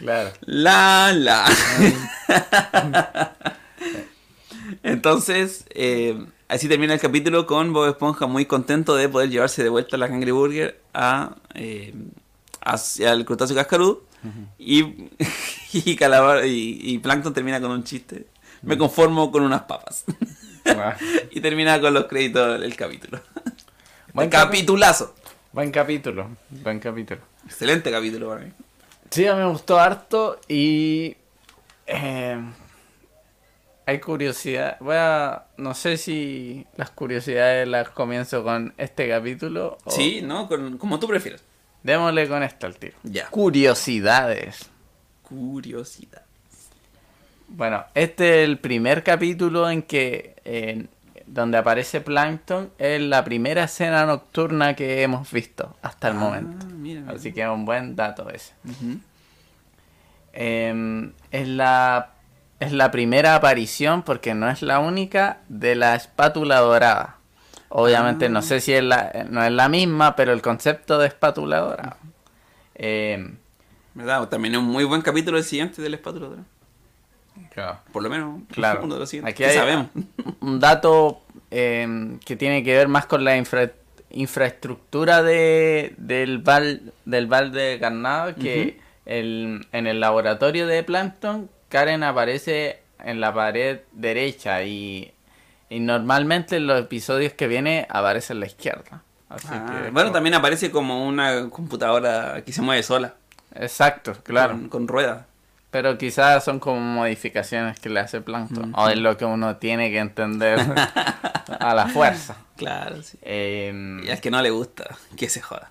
[0.00, 0.30] claro.
[0.42, 1.44] La, la.
[4.82, 9.68] Entonces, eh, así termina el capítulo con Bob Esponja muy contento de poder llevarse de
[9.70, 11.94] vuelta la Cangre Burger a, eh,
[12.60, 13.56] hacia el crustáceo
[14.58, 14.80] Y,
[15.72, 18.26] y, Calamar- y, y Plankton termina con un chiste.
[18.62, 20.04] Me conformo con unas papas.
[21.30, 23.20] Y termina con los créditos del capítulo.
[24.12, 25.14] Buen capitulazo.
[25.52, 26.28] Buen capítulo.
[26.50, 27.20] Buen capítulo.
[27.46, 28.52] Excelente capítulo para mí.
[29.10, 31.16] Sí, a mí me gustó harto y
[31.86, 32.38] eh,
[33.86, 34.76] hay curiosidad.
[34.80, 39.78] Voy a, no sé si las curiosidades las comienzo con este capítulo.
[39.84, 40.48] o- Sí, ¿no?
[40.48, 41.42] Con- como tú prefieras.
[41.82, 42.96] Démosle con esto al tiro.
[43.02, 43.28] Ya.
[43.28, 44.68] Curiosidades.
[45.22, 46.22] Curiosidad.
[47.48, 50.86] Bueno, este es el primer capítulo en que eh,
[51.26, 56.66] donde aparece Plankton es la primera escena nocturna que hemos visto hasta el Ah, momento.
[56.74, 57.12] mira, mira.
[57.14, 58.52] Así que es un buen dato ese.
[60.32, 62.10] Eh, es la
[62.60, 67.17] es la primera aparición porque no es la única de la espátula dorada.
[67.70, 68.30] Obviamente Ah.
[68.30, 71.96] no sé si es la, no es la misma, pero el concepto de espátula dorada.
[72.74, 73.32] Eh,
[73.94, 74.28] ¿Verdad?
[74.28, 76.28] También es un muy buen capítulo el siguiente del espátula.
[76.28, 77.80] ¿verdad?
[77.92, 78.82] Por lo menos Claro.
[78.84, 79.32] uno de los siguientes.
[79.34, 79.88] Aquí ¿Qué hay sabemos?
[80.40, 83.72] un dato eh, que tiene que ver más con la infra-
[84.10, 91.48] infraestructura de, del val del val de Carnado que el- en el laboratorio de Plankton
[91.68, 95.12] Karen aparece en la pared derecha y,
[95.70, 99.02] y normalmente en los episodios que viene aparece en la izquierda.
[99.28, 103.14] Así Ah, que, bueno, también aparece como una computadora que se mueve sola.
[103.54, 104.52] Exacto, claro.
[104.54, 105.24] Con, con ruedas.
[105.70, 108.72] Pero quizás son como modificaciones que le hace Plankton.
[108.74, 110.58] O es lo que uno tiene que entender
[111.60, 112.36] a la fuerza.
[112.56, 113.18] Claro, sí.
[113.20, 115.70] Eh, Y al que no le gusta, que se joda.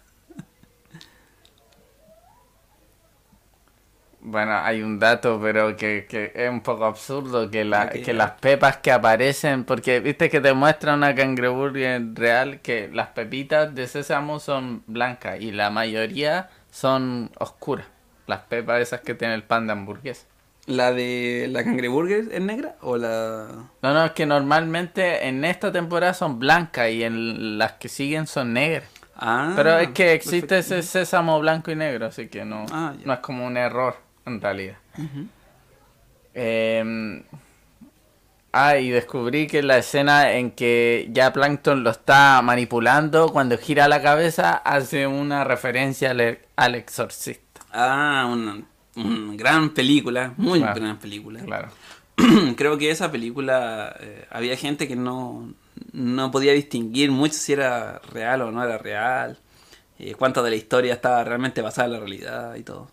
[4.29, 8.31] Bueno, hay un dato, pero que, que es un poco absurdo, que, la, que las
[8.31, 13.87] pepas que aparecen, porque viste que te muestra una cangreburger real, que las pepitas de
[13.87, 17.85] sésamo son blancas y la mayoría son oscuras.
[18.25, 20.25] Las pepas esas que tiene el pan de hamburguesa.
[20.65, 23.47] ¿La de la cangreburger es negra o la...?
[23.81, 28.27] No, no, es que normalmente en esta temporada son blancas y en las que siguen
[28.27, 28.89] son negras.
[29.15, 30.75] Ah, Pero es que existe perfecto.
[30.75, 33.95] ese sésamo blanco y negro, así que no, Ah, no es como un error
[34.27, 34.77] en realidad.
[36.33, 37.23] Eh,
[38.53, 43.87] ah, y descubrí que la escena en que ya Plankton lo está manipulando, cuando gira
[43.87, 47.61] la cabeza, hace una referencia al, al exorcista.
[47.71, 48.61] Ah, una,
[48.95, 50.79] una gran película, muy Claro.
[50.81, 51.39] gran película.
[51.43, 51.69] Claro.
[52.55, 55.53] Creo que esa película eh, había gente que no,
[55.91, 59.37] no podía distinguir mucho si era real o no era real,
[59.99, 62.89] eh, cuánto de la historia estaba realmente basada en la realidad y todo.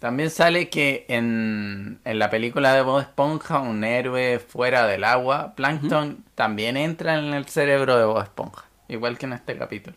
[0.00, 5.54] También sale que en, en la película de Bob Esponja, un héroe fuera del agua,
[5.54, 9.96] Plankton también entra en el cerebro de Bob Esponja, igual que en este capítulo.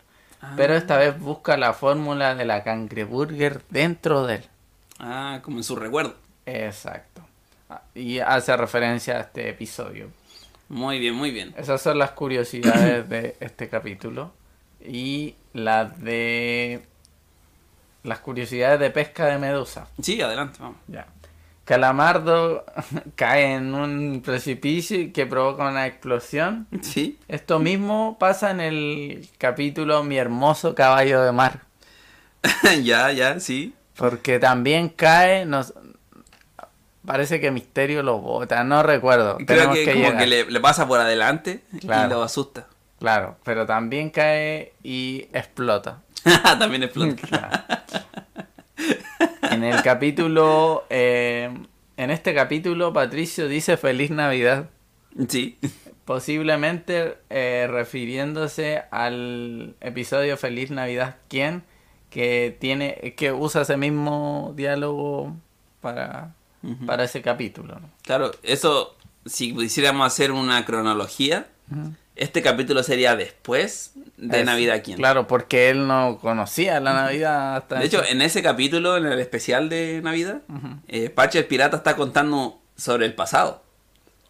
[0.56, 4.44] Pero esta vez busca la fórmula de la cangreburger dentro de él.
[4.98, 6.16] Ah, como en su recuerdo.
[6.46, 7.22] Exacto.
[7.70, 10.10] Ah, Y hace referencia a este episodio.
[10.68, 11.54] Muy bien, muy bien.
[11.56, 14.32] Esas son las curiosidades de este capítulo.
[14.80, 16.86] Y las de...
[18.04, 19.88] Las curiosidades de pesca de medusa.
[20.00, 20.76] Sí, adelante, vamos.
[20.86, 21.06] Ya.
[21.64, 22.64] Calamardo
[23.16, 26.66] cae en un precipicio que provoca una explosión.
[26.82, 27.18] Sí.
[27.28, 31.60] Esto mismo pasa en el capítulo Mi hermoso caballo de mar.
[32.82, 33.74] ya, ya, sí.
[33.96, 35.72] Porque también cae, nos...
[37.06, 39.36] parece que Misterio lo bota, no recuerdo.
[39.36, 42.06] Creo Tenemos que, que como que le, le pasa por adelante Claro.
[42.08, 42.66] y lo asusta.
[42.98, 45.98] Claro, pero también cae y explota.
[46.58, 47.14] También explota.
[47.26, 48.04] Claro.
[49.50, 51.50] En el capítulo, eh,
[51.96, 54.70] en este capítulo, Patricio dice Feliz Navidad.
[55.28, 55.58] Sí.
[56.04, 61.62] Posiblemente eh, refiriéndose al episodio Feliz Navidad, ¿quién?
[62.10, 65.36] Que tiene, que usa ese mismo diálogo
[65.80, 66.34] para,
[66.86, 67.78] para ese capítulo.
[67.78, 67.90] ¿no?
[68.02, 71.46] Claro, eso, si quisiéramos hacer una cronología,
[72.16, 74.96] este capítulo sería después de Es- Navidad quién.
[74.98, 79.06] Claro, porque él no conocía la Navidad hasta De hecho, ese- en ese capítulo, en
[79.06, 80.76] el especial de Navidad, Ujú.
[80.88, 83.62] eh, Pache el pirata está contando sobre el pasado.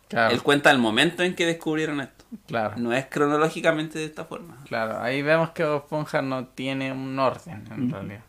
[0.09, 2.25] claro, Él cuenta el momento en que descubrieron esto.
[2.47, 4.59] claro, No es cronológicamente de esta forma.
[4.67, 5.01] claro.
[5.01, 8.21] Ahí vemos que Esponja no tiene un orden en realidad.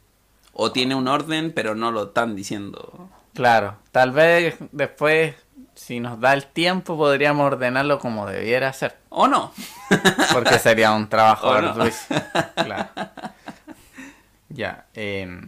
[0.54, 3.10] O tiene un orden, pero no lo están diciendo.
[3.34, 5.36] Claro, tal vez después,
[5.76, 8.98] si nos da el tiempo, podríamos ordenarlo como debiera ser.
[9.10, 9.52] O no.
[10.34, 11.76] Porque sería un trabajo O no.
[12.56, 12.90] Claro.
[14.50, 14.86] Ya.
[14.94, 15.42] eh,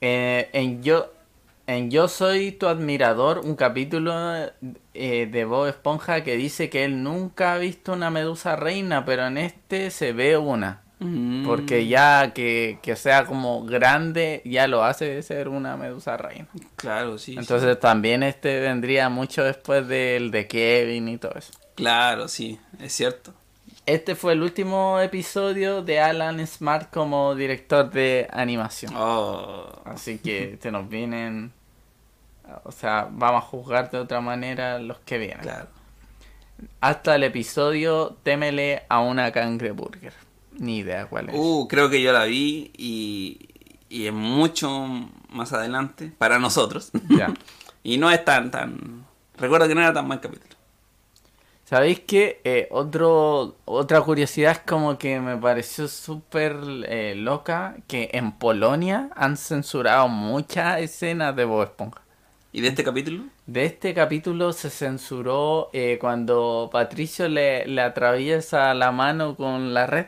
[0.00, 1.12] eh, en yo
[1.66, 4.12] en Yo soy tu admirador, un capítulo
[4.94, 9.26] eh, de Bob Esponja que dice que él nunca ha visto una medusa reina, pero
[9.26, 10.82] en este se ve una.
[10.98, 11.44] Mm.
[11.44, 16.48] Porque ya que, que sea como grande, ya lo hace ser una medusa reina.
[16.76, 17.32] Claro, sí.
[17.32, 17.38] sí.
[17.38, 21.52] Entonces también este vendría mucho después del de Kevin y todo eso.
[21.74, 23.34] Claro, sí, es cierto.
[23.84, 28.94] Este fue el último episodio de Alan Smart como director de animación.
[28.96, 29.82] Oh.
[29.84, 31.52] Así que se nos vienen...
[32.64, 35.40] O sea, vamos a juzgar de otra manera los que vienen.
[35.40, 35.68] Claro.
[36.80, 40.25] Hasta el episodio Témele a una cangreburger.
[40.58, 41.34] Ni idea cuál es.
[41.36, 43.48] Uh, creo que yo la vi y,
[43.88, 44.70] y es mucho
[45.28, 46.90] más adelante para nosotros.
[47.08, 47.32] Ya.
[47.82, 49.04] y no es tan, tan...
[49.36, 50.56] Recuerdo que no era tan buen capítulo.
[51.66, 52.40] ¿Sabéis qué?
[52.44, 56.56] Eh, otro, otra curiosidad es como que me pareció súper
[56.88, 62.02] eh, loca que en Polonia han censurado muchas escenas de Bob Esponja.
[62.52, 63.24] ¿Y de este capítulo?
[63.46, 69.88] De este capítulo se censuró eh, cuando Patricio le, le atraviesa la mano con la
[69.88, 70.06] red.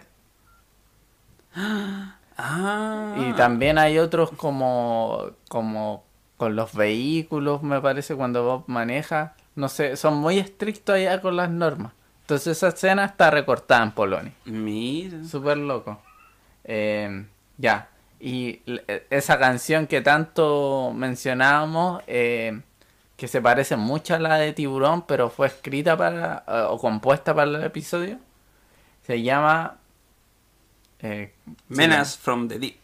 [1.54, 3.14] Ah.
[3.18, 6.04] Y también hay otros como, como
[6.36, 9.34] con los vehículos, me parece, cuando Bob maneja.
[9.56, 11.92] No sé, son muy estrictos allá con las normas.
[12.20, 14.32] Entonces esa escena está recortada en Polonia.
[14.44, 15.24] Mira.
[15.24, 16.00] Súper loco.
[16.62, 17.26] Eh,
[17.56, 17.88] ya.
[18.20, 22.60] Y e- esa canción que tanto mencionábamos, eh,
[23.16, 27.34] que se parece mucho a la de Tiburón, pero fue escrita para, eh, o compuesta
[27.34, 28.18] para el episodio,
[29.02, 29.78] se llama...
[31.00, 31.32] Eh,
[31.68, 32.76] Menace from the Deep.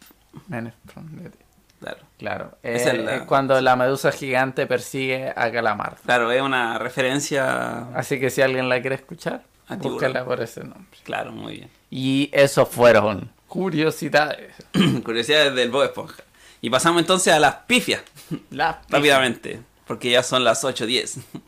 [0.49, 1.35] Menace from the Deep.
[1.81, 1.99] Claro.
[2.19, 2.59] Claro.
[2.63, 5.99] Eh, es la- es cuando la medusa gigante persigue a Calamardo.
[6.05, 7.89] Claro, es una referencia.
[7.97, 9.43] Así que si alguien la quiere escuchar,
[9.79, 10.87] búscala por ese nombre.
[11.03, 11.69] Claro, muy bien.
[11.91, 14.55] Y esos fueron curiosidades.
[15.05, 16.23] Curiosidades del Bob Esponja.
[16.63, 18.03] Y pasamos entonces a las pifias.
[18.51, 21.21] Las rápidamente, porque ya son las 8.10.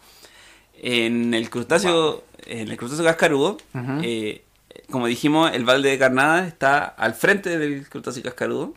[0.83, 4.01] En el crustáceo, en el crustáceo cascarudo, Ujú.
[4.03, 4.45] eh,
[4.91, 8.75] como dijimos, el balde de carnada está al frente del crustáceo cascarudo,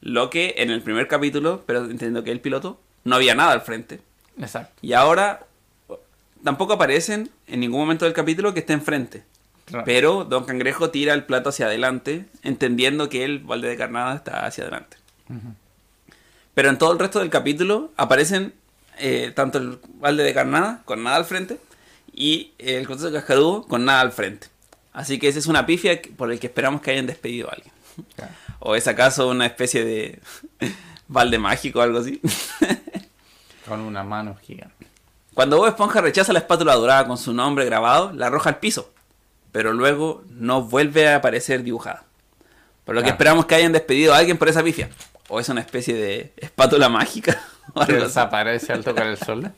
[0.00, 3.60] lo que en el primer capítulo, pero entiendo que el piloto, no había nada al
[3.60, 4.00] frente.
[4.38, 4.74] Exacto.
[4.82, 5.46] Y ahora
[6.42, 9.24] tampoco aparecen en ningún momento del capítulo que esté enfrente.
[9.64, 9.84] Claro.
[9.84, 14.46] Pero Don Cangrejo tira el plato hacia adelante, entendiendo que el balde de carnada está
[14.46, 14.96] hacia adelante.
[16.54, 18.54] Pero en todo el resto del capítulo aparecen
[18.98, 21.58] eh, tanto el balde de carnada con nada al frente
[22.12, 24.48] y el crustáceo cascarudo con nada al frente.
[24.96, 27.70] Así que esa es una pifia por el que esperamos que hayan despedido a alguien.
[28.14, 28.32] Claro.
[28.60, 30.20] ¿O es acaso una especie de
[31.06, 32.18] balde mágico o algo así?
[33.68, 34.86] Con una mano gigante.
[35.34, 38.90] Cuando Bob Esponja rechaza la espátula dorada con su nombre grabado, la arroja al piso,
[39.52, 42.04] pero luego no vuelve a aparecer dibujada.
[42.86, 44.88] Por lo que esperamos que hayan despedido a alguien por esa pifia.
[45.28, 47.38] O es una especie de espátula mágica.
[47.74, 49.52] o algo desaparece al tocar el sol.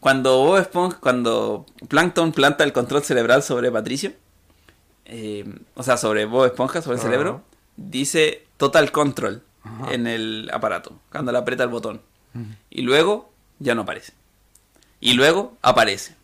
[0.00, 4.12] Cuando Bob Esponja, cuando Plankton planta el control cerebral sobre Patricio,
[5.06, 5.44] eh,
[5.74, 7.42] o sea, sobre Bob Esponja, sobre el cerebro,
[7.76, 9.42] dice Total Control
[9.90, 12.00] en el aparato, cuando le aprieta el botón.
[12.70, 14.12] Y luego ya no aparece.
[15.00, 16.14] Y luego aparece.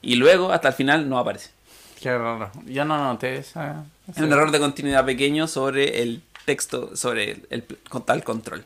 [0.00, 1.50] Y luego hasta el final no aparece.
[2.00, 2.50] Qué raro.
[2.64, 3.84] Yo no noté esa.
[4.08, 8.64] Es un error de continuidad pequeño sobre el texto, sobre el, el total control.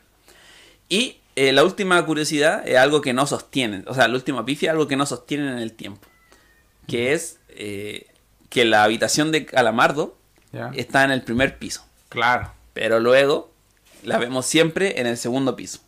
[0.87, 3.83] Y eh, la última curiosidad es algo que no sostienen.
[3.87, 6.07] O sea, la última pifia es algo que no sostienen en el tiempo.
[6.87, 8.07] Que es eh,
[8.49, 10.15] que la habitación de Calamardo
[10.75, 11.83] está en el primer piso.
[12.09, 12.51] Claro.
[12.73, 13.51] Pero luego
[14.03, 15.79] la vemos siempre en el segundo piso.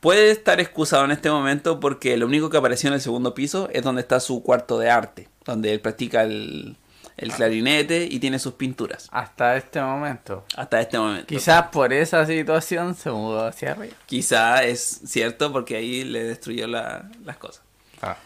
[0.00, 3.70] Puede estar excusado en este momento porque lo único que apareció en el segundo piso
[3.72, 6.76] es donde está su cuarto de arte, donde él practica el,
[7.16, 9.08] el clarinete y tiene sus pinturas.
[9.10, 10.44] Hasta este momento.
[10.56, 11.26] Hasta este momento.
[11.26, 13.94] Quizás por esa situación se mudó hacia arriba.
[14.06, 17.62] Quizá es cierto porque ahí le destruyó la- las cosas.
[18.02, 18.16] Ah.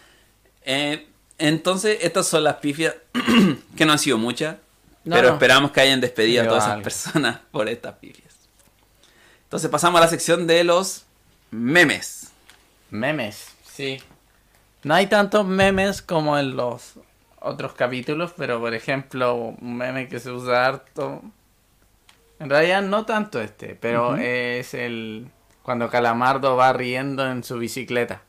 [0.62, 1.07] Eh,
[1.39, 2.95] entonces, estas son las pifias
[3.77, 4.57] que no han sido muchas,
[5.05, 5.35] No, pero no.
[5.35, 8.35] esperamos que hayan despedido a todas esas personas por estas pifias.
[9.45, 11.05] Entonces pasamos a la sección de los
[11.51, 12.31] memes.
[12.91, 13.99] Memes, sí.
[14.83, 16.95] No hay tantos memes como en los
[17.41, 21.23] otros capítulos, pero por ejemplo, un meme que se usa harto.
[22.39, 25.29] En realidad no tanto este, pero es el
[25.62, 28.23] cuando Calamardo va riendo en su bicicleta.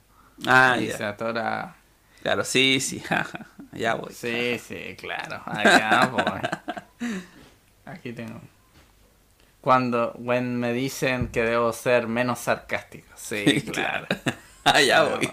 [0.48, 0.98] Ah, y ya.
[0.98, 1.76] se atora.
[2.22, 3.02] Claro, sí, sí.
[3.72, 4.14] ya voy.
[4.14, 5.42] Sí, sí, claro.
[5.46, 7.10] Acá voy.
[7.86, 8.42] Aquí tengo.
[9.62, 13.08] Cuando when me dicen que debo ser menos sarcástico.
[13.16, 14.08] Sí, claro.
[14.64, 15.18] Ah, ya Claro.
[15.18, 15.30] voy.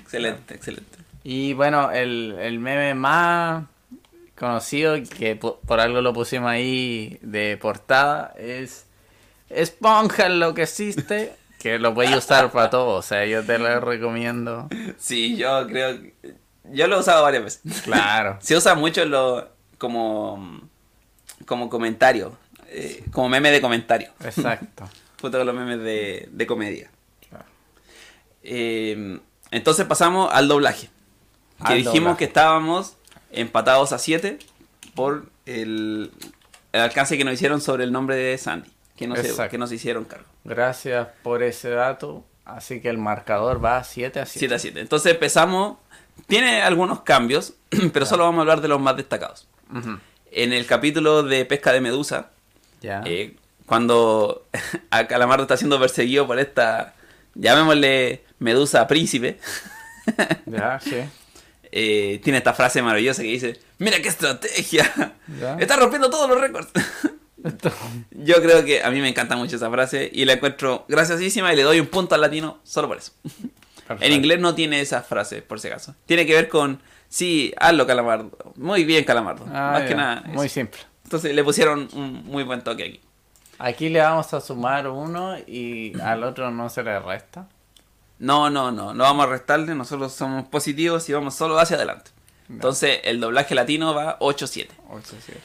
[0.00, 0.96] excelente, excelente.
[1.30, 3.64] Y bueno, el, el meme más
[4.34, 8.86] conocido, que po- por algo lo pusimos ahí de portada, es
[9.50, 14.70] Esponja enloqueciste, que lo puedes usar para todo, o sea, yo te lo recomiendo.
[14.96, 16.14] Sí, yo creo que...
[16.70, 17.82] Yo lo he usado varias veces.
[17.82, 18.38] Claro.
[18.42, 20.62] Se usa mucho lo, como,
[21.44, 22.38] como comentario,
[22.68, 24.88] eh, como meme de comentario, Exacto.
[25.20, 26.90] junto con los memes de, de comedia.
[27.28, 27.44] Claro.
[28.42, 29.18] Eh,
[29.50, 30.88] entonces pasamos al doblaje.
[31.66, 32.96] Que dijimos que estábamos
[33.30, 34.38] empatados a 7
[34.94, 36.10] por el,
[36.72, 39.50] el alcance que nos hicieron sobre el nombre de Sandy, que no, se, Exacto.
[39.50, 40.26] que no se hicieron cargo.
[40.44, 42.24] Gracias por ese dato.
[42.44, 44.38] Así que el marcador va 7 a 7.
[44.38, 44.80] 7 a 7.
[44.80, 45.76] Entonces empezamos,
[46.26, 47.54] tiene algunos cambios,
[47.92, 49.46] pero solo vamos a hablar de los más destacados.
[50.30, 52.30] En el capítulo de pesca de medusa,
[52.80, 53.02] Ya.
[53.04, 53.36] Eh,
[53.66, 54.46] cuando
[54.90, 56.94] a Calamardo está siendo perseguido por esta,
[57.34, 59.38] llamémosle Medusa Príncipe,
[60.46, 60.96] Ya, sí.
[61.72, 65.56] Eh, tiene esta frase maravillosa que dice, mira qué estrategia, Ya.
[65.58, 66.68] está rompiendo todos los récords.
[68.10, 71.56] Yo creo que a mí me encanta mucho esa frase y la encuentro graciosísima y
[71.56, 73.12] le doy un punto al latino solo por eso.
[74.00, 75.94] En inglés no tiene esa frase, por si acaso.
[76.04, 78.30] Tiene que ver con, sí, hazlo Calamardo.
[78.56, 79.46] Muy bien Calamardo.
[79.48, 79.88] Ah, Más ya.
[79.88, 80.22] que nada.
[80.26, 80.54] Muy eso.
[80.54, 80.80] simple.
[81.04, 83.00] Entonces le pusieron un muy buen toque aquí.
[83.58, 87.48] Aquí le vamos a sumar uno y al otro no se le resta.
[88.18, 92.10] No, no, no, no vamos a restarle, nosotros somos positivos y vamos solo hacia adelante.
[92.50, 94.68] Entonces el doblaje latino va 8-7.
[94.90, 95.40] 8, 7.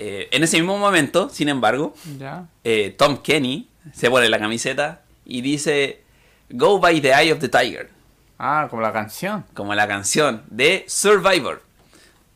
[0.00, 2.46] Eh, en ese mismo momento, sin embargo, Ya.
[2.64, 6.02] eh, Tom Kenny se pone la camiseta y dice
[6.50, 7.90] Go by the eye of the tiger,
[8.38, 9.44] Ah, como la canción.
[9.54, 11.62] como la canción de Survivor.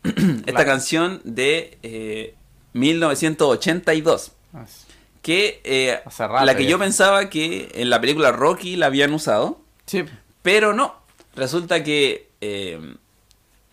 [0.47, 2.35] Esta canción de eh,
[2.73, 4.87] 1982, Así.
[5.23, 6.71] que eh, rato la que ya.
[6.71, 9.61] yo pensaba que en la película Rocky la habían usado,
[9.93, 10.05] Sí.
[10.43, 10.95] pero no.
[11.37, 12.95] Resulta que, eh,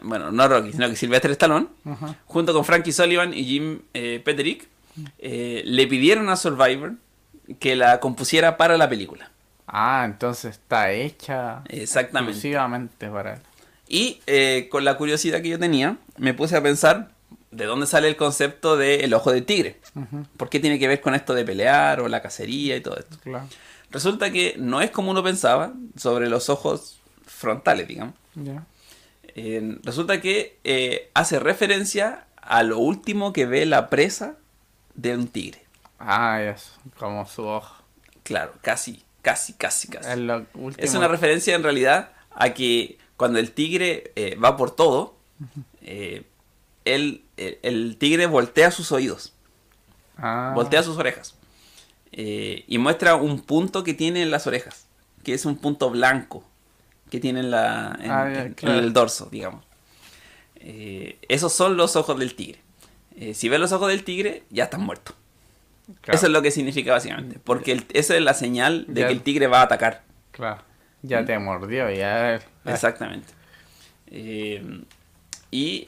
[0.04, 1.68] bueno, no Rocky, sino que Sylvester Stallone,
[2.26, 4.68] junto con Frankie Sullivan y Jim eh, Peterick,
[5.18, 6.94] eh, le pidieron a Survivor
[7.60, 9.32] que la compusiera para la película.
[9.68, 12.32] Ah, entonces está hecha Exactamente.
[12.32, 13.40] exclusivamente para él.
[13.88, 17.12] Y eh, con la curiosidad que yo tenía, me puse a pensar
[17.52, 19.80] de dónde sale el concepto del ojo del tigre.
[20.38, 23.18] ¿Por qué tiene que ver con esto de pelear o la cacería y todo esto?
[23.24, 23.48] Claro.
[23.91, 28.14] Resulta que no es como uno pensaba sobre los ojos frontales, digamos.
[29.36, 34.36] Eh, resulta que eh, hace referencia a lo último que ve la presa
[34.95, 35.64] de un tigre.
[35.99, 36.72] Ah, eso.
[36.98, 37.84] Como su ojo.
[38.24, 40.10] Claro, casi, casi, casi, casi.
[40.10, 40.84] Es lo último.
[40.86, 45.16] Es una referencia en realidad a que cuando el tigre eh, va por todo,
[45.82, 46.26] él-
[47.38, 49.34] el, el tigre voltea sus oídos,
[50.18, 51.34] Ah, voltea sus orejas
[52.11, 54.88] eh, y muestra un punto que tiene en las orejas,
[55.23, 56.44] que es un punto blanco
[57.10, 59.64] que tiene en, la, en, Ah, en- en el dorso, digamos.
[60.56, 62.60] Eh, esos son los ojos del tigre.
[63.18, 65.14] Eh, si ves los ojos del tigre, ya estás muerto.
[66.02, 69.07] claro, Eso es lo que significa básicamente, porque el- esa es la señal de Ya.
[69.07, 70.03] que el tigre va a atacar.
[70.31, 70.61] claro.
[71.02, 72.41] Ya te mordió, ya.
[72.65, 73.34] Exactamente.
[75.52, 75.86] Y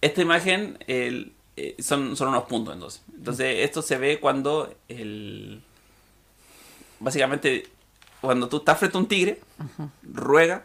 [0.00, 3.02] esta imagen el- eh, son, son unos puntos entonces.
[3.14, 5.62] Entonces esto se ve cuando el...
[7.00, 7.66] Básicamente,
[8.20, 9.40] cuando tú estás frente a un tigre,
[10.02, 10.64] ruega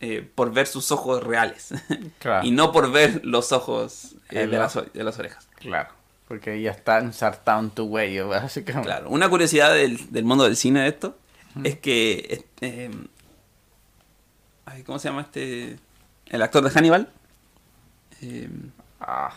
[0.00, 1.74] eh, por ver sus ojos reales.
[2.18, 2.46] Claro.
[2.46, 5.46] y no por ver los ojos eh, de, las, de las orejas.
[5.56, 5.90] Claro.
[6.26, 8.86] Porque ya está ensartado en tu cuello, básicamente.
[8.88, 9.10] Claro.
[9.10, 11.18] Una curiosidad del, del mundo del cine de esto
[11.62, 12.44] es que...
[14.64, 15.78] ay, ¿Cómo se llama este?
[16.26, 17.10] El actor de Hannibal.
[18.22, 18.48] Eh,
[19.06, 19.32] Ah,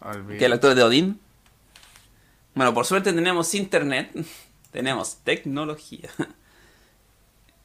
[0.00, 0.38] olvidé.
[0.38, 1.20] que el actor de Odín.
[2.54, 4.10] Bueno, por suerte tenemos internet.
[4.70, 6.08] Tenemos tecnología.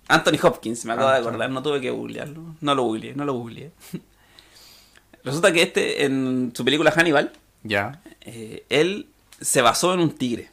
[0.07, 2.56] Anthony Hopkins, me acabo de acordar, no tuve que googlearlo.
[2.62, 3.72] No lo googleé, no lo googleé.
[5.24, 7.32] Resulta que este, en su película Hannibal,
[7.64, 8.02] Ya.
[8.22, 9.07] eh, él
[9.41, 10.49] se basó en un tigre,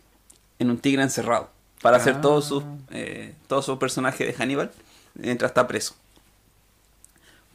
[0.59, 1.51] en un tigre encerrado,
[1.83, 2.21] para hacer Ah.
[2.21, 4.73] todo su, eh, todo su personaje de Hannibal
[5.15, 5.95] mientras está preso.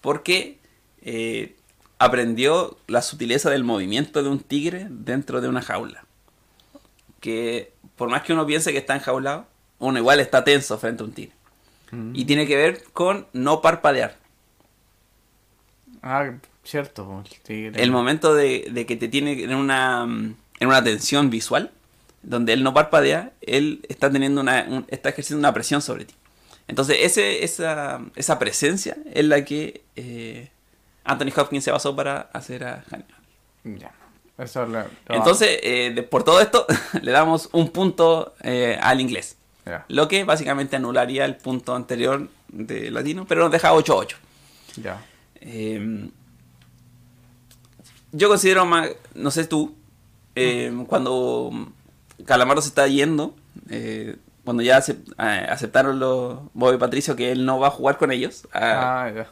[0.02, 0.58] Porque
[1.02, 1.56] eh,
[2.00, 6.06] aprendió la sutileza del movimiento de un tigre dentro de una jaula.
[7.20, 9.48] Que por más que uno piense que está enjaulado,
[9.80, 11.34] uno igual está tenso frente a un tigre.
[11.92, 12.12] Mm.
[12.16, 14.18] Y tiene que ver con no parpadear.
[16.02, 16.32] Ah,
[16.64, 17.82] cierto, el tigre.
[17.82, 21.72] el momento de, de que te tiene en una, mm, en una tensión visual,
[22.24, 26.14] donde él no parpadea, él está teniendo una, un- está ejerciendo una presión sobre ti.
[26.68, 30.50] Entonces, ese, esa, esa presencia es la que eh,
[31.08, 33.16] Anthony Hopkins se basó para hacer a Hannibal.
[33.80, 33.92] Ya.
[34.38, 36.66] Eso lo, lo- Entonces, eh, de- por todo esto,
[37.02, 39.38] le damos un punto eh, al inglés.
[39.66, 39.86] Ya.
[39.90, 44.16] Lo que básicamente anularía el punto anterior de latino, pero nos deja 8-8.
[44.82, 45.02] Ya.
[45.42, 46.10] Eh,
[48.12, 49.76] yo considero más, no sé tú,
[50.36, 51.52] eh, cuando
[52.26, 53.36] Calamardo se está yendo,
[53.70, 54.16] eh,
[54.46, 58.12] cuando ya acep- aceptaron los Bob y Patricio que él no va a jugar con
[58.12, 59.32] ellos, ah, Ah, ya.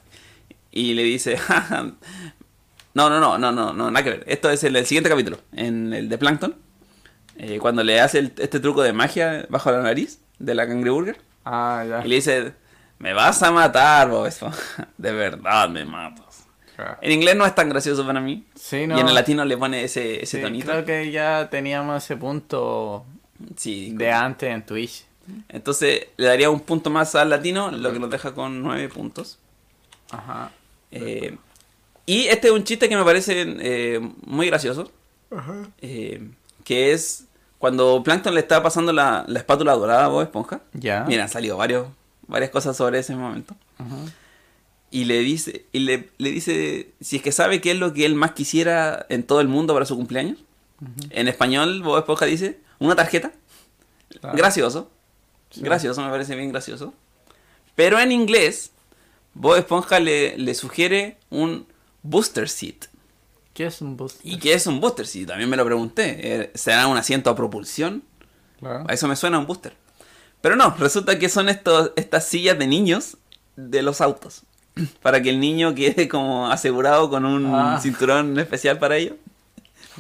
[0.75, 1.81] Y le dice, "Ja, ja,
[2.93, 4.23] no, no, no, no, no, no, nada que ver.
[4.27, 6.55] Esto es el, el siguiente capítulo, en el de Plankton,
[7.37, 11.17] eh, cuando le hace el- este truco de magia bajo la nariz de la cangreburger.
[11.43, 12.05] Ah, ya.
[12.05, 12.53] Y le dice,
[12.99, 14.29] me vas a matar, Bob.
[14.97, 16.45] De verdad me matas.
[16.75, 16.97] Claro.
[17.01, 18.45] En inglés no es tan gracioso para mí.
[18.55, 18.97] Sí, no.
[18.97, 20.67] Y en el latino le pone ese, ese Sí, tonito.
[20.71, 23.05] creo que ya teníamos ese punto
[23.55, 23.91] Sí.
[23.95, 25.05] de antes en Twitch.
[25.49, 29.39] Entonces le daría un punto más al latino, lo que nos deja con nueve puntos.
[30.11, 30.51] Ajá.
[30.95, 31.37] Eh,
[32.05, 34.91] y este es un chiste que me parece eh, muy gracioso.
[35.81, 36.29] eh,
[36.63, 37.25] que es
[37.57, 40.61] cuando Plankton le está pasando la, la espátula dorada a Bob Esponja.
[40.73, 41.03] Ya.
[41.07, 41.87] Mira, han salido varios,
[42.27, 43.55] varias cosas sobre ese momento.
[43.77, 43.95] Ajá.
[44.91, 48.05] Y le dice, y le, le dice si es que sabe qué es lo que
[48.05, 50.39] él más quisiera en todo el mundo para su cumpleaños.
[51.09, 53.31] En español, Bob Esponja dice, una tarjeta.
[54.21, 54.37] Claro.
[54.37, 54.91] Gracioso.
[55.49, 55.61] Sí.
[55.61, 56.93] Gracioso, me parece bien gracioso.
[57.75, 58.71] Pero en inglés,
[59.35, 61.67] Bob Esponja le, le sugiere un
[62.01, 62.85] booster seat.
[63.53, 64.19] ¿Qué es un boost?
[64.23, 65.27] ¿Y qué es un booster seat?
[65.27, 66.17] También me lo pregunté.
[66.43, 68.03] Eh, ¿Será un asiento a propulsión?
[68.59, 68.85] Claro.
[68.87, 69.75] A eso me suena un booster.
[70.41, 73.17] Pero no, resulta que son estos, estas sillas de niños
[73.55, 74.43] de los autos.
[75.01, 77.79] Para que el niño quede como asegurado con un Ah.
[77.81, 79.15] cinturón especial para ello.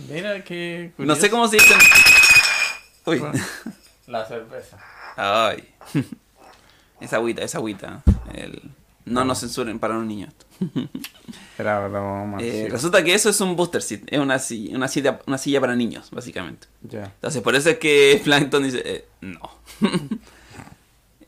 [0.09, 1.73] Mira qué No sé cómo se dice.
[3.05, 3.21] Uy.
[4.07, 4.77] La cerveza.
[5.15, 5.73] Ay.
[6.99, 8.03] Esa agüita, esa agüita.
[8.33, 8.61] El,
[9.05, 10.29] No nos censuren para los niños.
[10.59, 10.89] esto.
[11.57, 12.37] Era broma.
[12.41, 12.69] Eh, sí.
[12.69, 15.75] resulta que eso es un booster seat, es una silla, una silla, una silla para
[15.75, 16.67] niños, básicamente.
[16.81, 17.03] Ya.
[17.05, 19.39] Entonces, por eso es que Plankton dice, eh, no.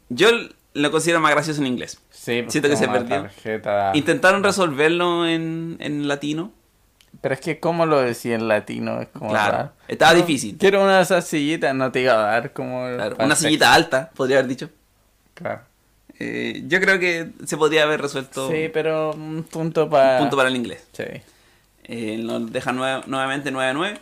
[0.09, 0.29] Yo
[0.73, 1.99] lo considero más gracioso en inglés.
[2.09, 3.23] Sí, pues, Siento que se perdió.
[3.23, 6.51] tarjeta- Intentaron resolverlo en, en latino.
[7.21, 9.01] Pero es que, ¿cómo lo decía en latino?
[9.01, 9.71] Es como Claro, raro.
[9.87, 10.57] estaba No, difícil.
[10.57, 12.85] Quiero una de esas sillitas, no te iba a dar como.
[12.93, 14.69] Claro, una sillita alta, podría haber dicho.
[15.33, 15.61] Claro.
[16.19, 20.17] Eh, yo creo que se podría haber resuelto Sí, pero un punto para.
[20.19, 20.85] punto para el inglés.
[20.93, 21.03] Sí.
[21.83, 24.01] Eh, nos deja nue- nuevamente 9 a 9.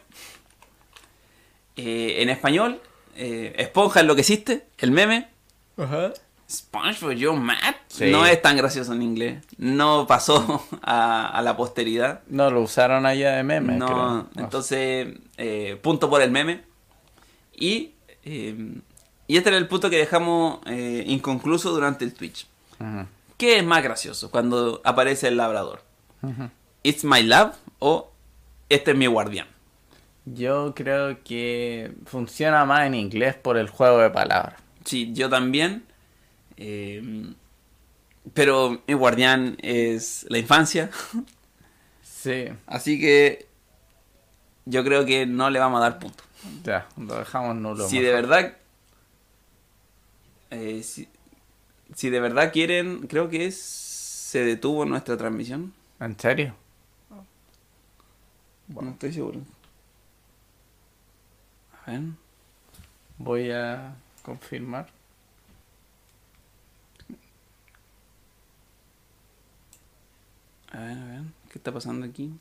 [1.77, 2.81] Eh, en español,
[3.15, 5.27] eh, Esponja enloqueciste, el meme.
[5.77, 6.13] Ajá.
[6.49, 7.75] SpongeBob, you're mad.
[7.87, 8.11] Sí.
[8.11, 9.43] No es tan gracioso en inglés.
[9.57, 12.21] No pasó a, a la posteridad.
[12.27, 13.73] No, lo usaron allá de meme.
[13.73, 14.43] no, creo.
[14.45, 16.61] entonces, eh, punto por el meme.
[17.57, 17.91] Y,
[18.23, 18.55] eh,
[19.27, 22.47] y este era el punto que dejamos eh, inconcluso durante el Twitch.
[23.37, 25.81] ¿Qué es más gracioso cuando aparece el labrador?
[26.83, 28.11] ¿It's my love o
[28.69, 29.47] este es mi guardián?
[30.25, 34.55] Yo creo que funciona más en inglés por el juego de palabras.
[34.83, 35.83] Sí, yo también.
[36.57, 37.33] eh,
[38.33, 40.89] pero mi guardián es la infancia.
[42.01, 43.47] Sí, Así que
[44.65, 46.23] yo creo que no le vamos a dar punto.
[46.63, 47.87] ya, lo dejamos nulo.
[47.87, 48.05] si mejor.
[48.07, 48.53] de verdad.
[50.51, 51.07] Eh, si,
[51.93, 53.07] si de verdad quieren.
[53.07, 55.73] Creo que es, se detuvo nuestra transmisión.
[55.99, 56.55] ¿En serio?
[58.67, 59.39] No estoy seguro.
[61.85, 62.01] A ver.
[63.17, 64.89] Voy a confirmar.
[70.71, 71.21] A ver, a ver.
[71.51, 72.31] ¿Qué está pasando aquí?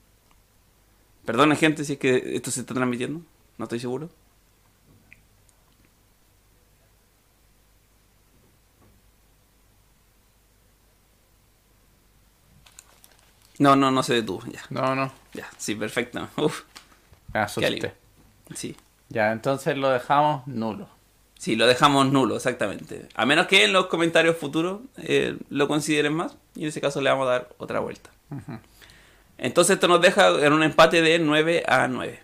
[1.25, 3.21] Perdona, gente, si es que esto se está transmitiendo.
[3.59, 4.11] No estoy seguro.
[13.65, 14.43] No, no, no se detuvo.
[14.47, 15.49] Ya, No, no, ya.
[15.57, 16.29] Sí, perfecto.
[16.37, 16.65] Uf,
[17.33, 17.95] me asusté.
[18.55, 18.77] Sí.
[19.09, 20.87] Ya, entonces lo dejamos nulo.
[21.39, 23.09] Sí, lo dejamos nulo, exactamente.
[23.15, 26.37] A menos que en los comentarios futuros eh, lo consideren más.
[26.55, 28.11] Y en ese caso le vamos a dar otra vuelta.
[29.39, 32.21] Entonces esto nos deja en un empate de 9 a 9.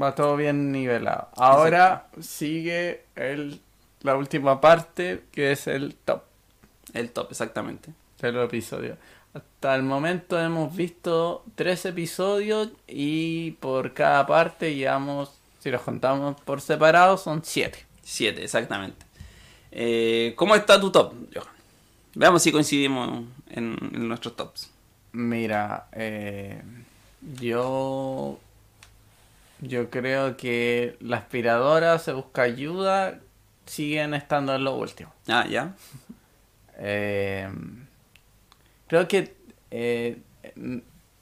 [0.00, 1.28] Va todo bien nivelado.
[1.36, 3.60] Ahora sigue el,
[4.00, 6.22] la última parte, que es el top
[6.94, 7.90] El top, exactamente.
[8.20, 8.98] de los episodios.
[9.36, 16.40] Hasta el momento hemos visto tres episodios y por cada parte llevamos, si los contamos
[16.40, 17.84] por separado, son siete.
[18.02, 19.04] 7, exactamente.
[19.72, 21.54] Eh, ¿Cómo está tu top, Johan?
[22.14, 24.70] Veamos si coincidimos en, en nuestros tops.
[25.12, 26.62] Mira, eh,
[27.38, 28.38] yo
[29.60, 33.20] yo creo que la aspiradora se busca ayuda,
[33.66, 35.12] siguen estando en lo último.
[35.28, 35.74] Ah, ya.
[36.78, 37.48] Eh,
[38.86, 39.36] creo que
[39.70, 40.18] eh,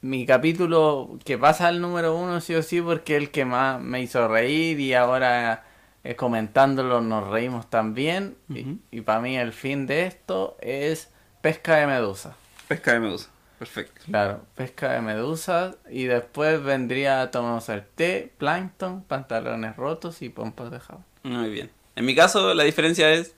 [0.01, 3.81] mi capítulo que pasa al número uno sí o sí porque es el que más
[3.81, 5.65] me hizo reír y ahora
[6.03, 8.37] eh, comentándolo nos reímos también.
[8.49, 8.77] Ujú.
[8.91, 11.09] Y, para mí el fin de esto es
[11.41, 12.35] pesca de medusa.
[12.67, 13.29] Pesca de medusa.
[13.57, 14.01] Perfecto.
[14.05, 20.71] Claro, pesca de medusas y después vendría tomamos el té, plancton, pantalones rotos y pompas
[20.71, 21.05] de jabón.
[21.23, 21.71] Muy bien.
[21.95, 23.34] En mi caso, la diferencia es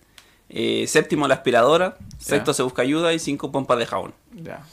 [0.50, 4.14] eh, séptimo la aspiradora, sexto se busca ayuda y cinco pompas de jabón.
[4.34, 4.64] Ya.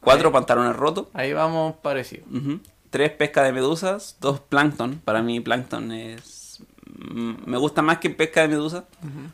[0.00, 1.06] Cuatro Ahí- pantalones rotos.
[1.14, 2.24] Ahí vamos parecido.
[2.30, 2.60] Ujú.
[2.90, 5.00] Tres pesca de medusas, dos plancton.
[5.04, 6.60] Para mí plancton es...
[6.86, 8.84] mm, Me gusta más que pesca de medusa,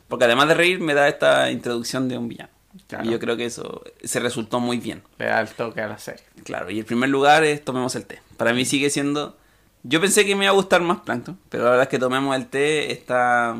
[0.07, 2.49] porque además de reír me da esta introducción de un villano.
[2.87, 3.05] Claro.
[3.05, 5.01] Y yo creo que eso se resultó muy bien.
[5.17, 6.23] Le da el toque a la serie.
[6.43, 8.21] Claro, y el primer lugar es tomemos el té.
[8.37, 9.35] Para mí sigue siendo...
[9.83, 12.35] Yo pensé que me iba a gustar más plancton, pero la verdad es que tomemos
[12.35, 13.57] el té está,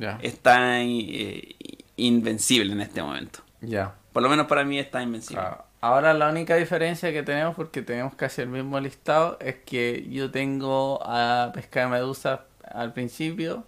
[0.00, 0.18] Ya.
[0.22, 1.54] está eh,
[1.96, 3.40] invencible en este momento.
[3.60, 3.94] Ya.
[4.12, 5.42] Por lo menos para mí está invencible.
[5.42, 5.64] Claro.
[5.82, 10.30] Ahora la única diferencia que tenemos, porque tenemos casi el mismo listado, es que yo
[10.30, 13.64] tengo a pesca de medusa al principio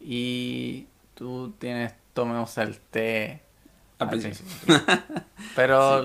[0.00, 3.40] y tú tienes tomemos el té
[3.98, 4.46] Al al, principio.
[4.66, 4.96] principio.
[5.56, 6.02] Pero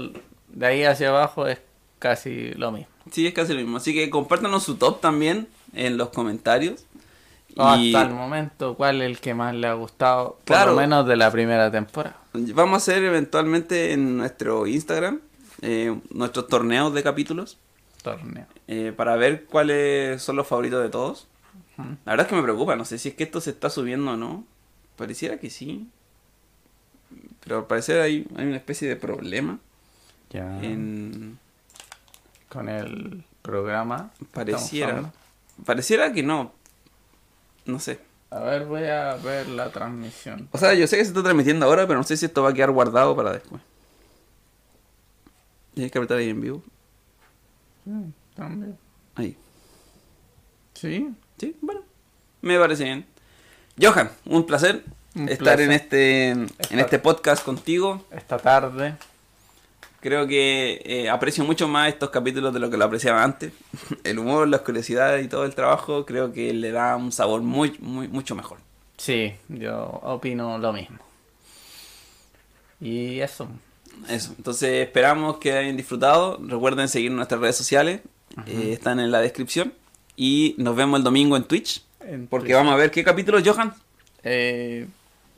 [0.50, 1.60] de ahí hacia abajo es
[2.00, 2.88] casi lo mismo.
[3.12, 3.78] Sí, es casi lo mismo.
[3.78, 6.86] Así que compártanos su top también en los comentarios.
[7.56, 10.40] Y Hasta el momento, ¿cuál es el que más le ha gustado?
[10.44, 12.18] Por lo menos de la primera temporada.
[12.34, 15.22] vamos a hacer eventualmente en nuestro Instagram
[15.62, 17.58] eh, nuestros torneos de capítulos
[18.04, 18.46] Torneo.
[18.68, 21.28] eh, para ver cuáles son los favoritos de todos.
[21.78, 24.12] La verdad es que me preocupa, no sé si es que esto se está subiendo
[24.12, 24.44] o no.
[24.98, 25.88] Pareciera que sí.
[27.42, 29.60] Pero al parecer hay, hay una especie de problema
[30.30, 30.62] Ya.
[30.62, 31.38] en...
[32.50, 34.12] Con el programa.
[34.34, 35.12] Pareciera.
[35.66, 36.54] Pareciera que no.
[37.66, 38.00] No sé.
[38.32, 40.50] A ver, voy a ver la transmisión.
[40.52, 42.50] O sea, yo sé que se está transmitiendo ahora, pero no sé si esto va
[42.50, 43.62] a quedar guardado para después.
[45.74, 46.64] Tienes que apretar ahí en vivo.
[47.86, 47.92] Sí,
[48.36, 48.78] también.
[49.16, 49.38] Ahí.
[50.74, 51.10] Sí.
[51.38, 51.82] Sí, bueno.
[52.42, 53.06] Me parece bien.
[53.82, 54.84] Johan, un placer
[55.16, 55.62] Un estar placer.
[55.62, 58.06] en este en Estar- este podcast contigo.
[58.12, 58.96] Esta tarde.
[60.06, 63.52] Creo que eh, aprecio mucho más estos capítulos de lo que lo apreciaba antes.
[64.04, 67.76] El humor, la curiosidad y todo el trabajo creo que le da un sabor muy,
[67.80, 68.60] muy, mucho mejor.
[68.98, 71.00] Sí, yo opino lo mismo.
[72.80, 73.48] Y eso.
[74.08, 76.38] Eso, entonces esperamos que hayan disfrutado.
[76.40, 78.02] Recuerden seguir nuestras redes sociales,
[78.46, 79.74] eh, están en la descripción.
[80.16, 82.58] Y nos vemos el domingo en Twitch, En porque Twitch.
[82.58, 83.74] vamos a ver qué capítulos, Johan.
[84.22, 84.86] Eh,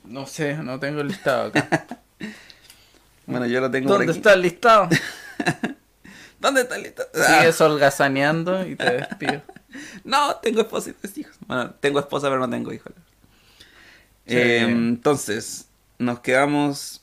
[0.04, 1.86] no sé, no tengo el listado acá.
[3.28, 4.18] Bueno, yo lo tengo por ¿Dónde aquí.
[4.18, 4.88] está el listado?
[6.40, 7.08] ¿Dónde está el listado?
[7.12, 9.42] Sigue holgazaneando y te despido.
[10.02, 11.36] No, tengo esposa y tres hijos.
[11.46, 12.90] Bueno, tengo esposa, pero no tengo hijos.
[14.26, 14.34] Sí.
[14.34, 15.68] Eh, entonces,
[15.98, 17.02] nos quedamos.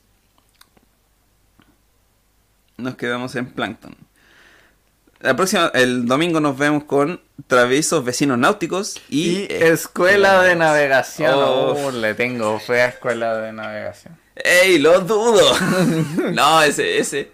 [2.75, 3.95] Nos quedamos en Plankton.
[5.19, 9.41] La próxima, el domingo nos vemos con Traviesos Vecinos Náuticos y.
[9.41, 11.35] Y escuela de navegación.
[11.35, 11.75] Oh.
[11.77, 14.17] Oh, le tengo fe a escuela de navegación.
[14.35, 15.41] ¡Ey, lo dudo!
[16.33, 17.31] no, ese, ese.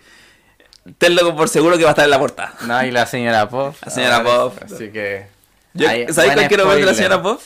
[0.97, 2.53] Tenlo por seguro que va a estar en la portada.
[2.65, 3.75] No, y la señora Pop.
[3.85, 4.57] La señora Ah, Pop.
[4.63, 5.27] Así que.
[5.73, 7.39] Yo- Ahí, ¿Sabes buen cuál quiero ver de la señora Pop?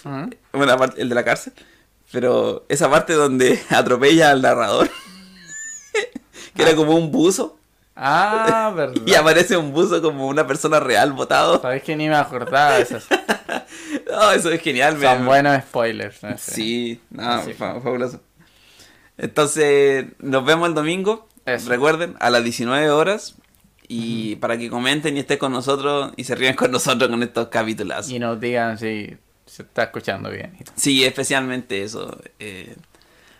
[0.53, 1.53] Bueno, el de la cárcel.
[2.11, 4.89] Pero esa parte donde atropella al narrador.
[6.55, 7.57] que era como un buzo.
[7.95, 9.01] Ah, verdad.
[9.05, 11.61] Y aparece un buzo como una persona real botado.
[11.61, 13.05] Sabes que ni me acordaba de esas.
[14.09, 14.97] No, eso es genial.
[14.97, 16.21] me- Son buenos spoilers.
[16.23, 16.51] no sé.
[16.51, 17.53] Sí, no, Sí.
[17.53, 18.19] fa- fabuloso.
[19.17, 21.27] Entonces, nos vemos el domingo.
[21.45, 21.69] Eso.
[21.69, 23.35] Recuerden, a las 19 horas.
[23.87, 27.49] Y para que comenten y estén con nosotros y se rían con nosotros con estos
[27.49, 28.09] capítulos.
[28.09, 29.15] Y nos digan si
[29.45, 30.57] se está escuchando bien.
[30.75, 32.17] Sí, especialmente eso.
[32.39, 32.75] eh,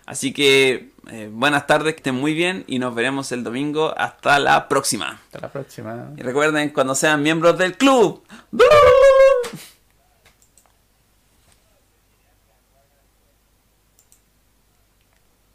[0.05, 3.93] así que eh, buenas tardes, que estén muy bien y nos veremos el domingo.
[3.97, 5.19] Hasta la próxima.
[5.25, 6.11] Hasta la próxima.
[6.15, 8.23] Y recuerden, cuando sean miembros del club.
[8.51, 8.65] ¡Blu!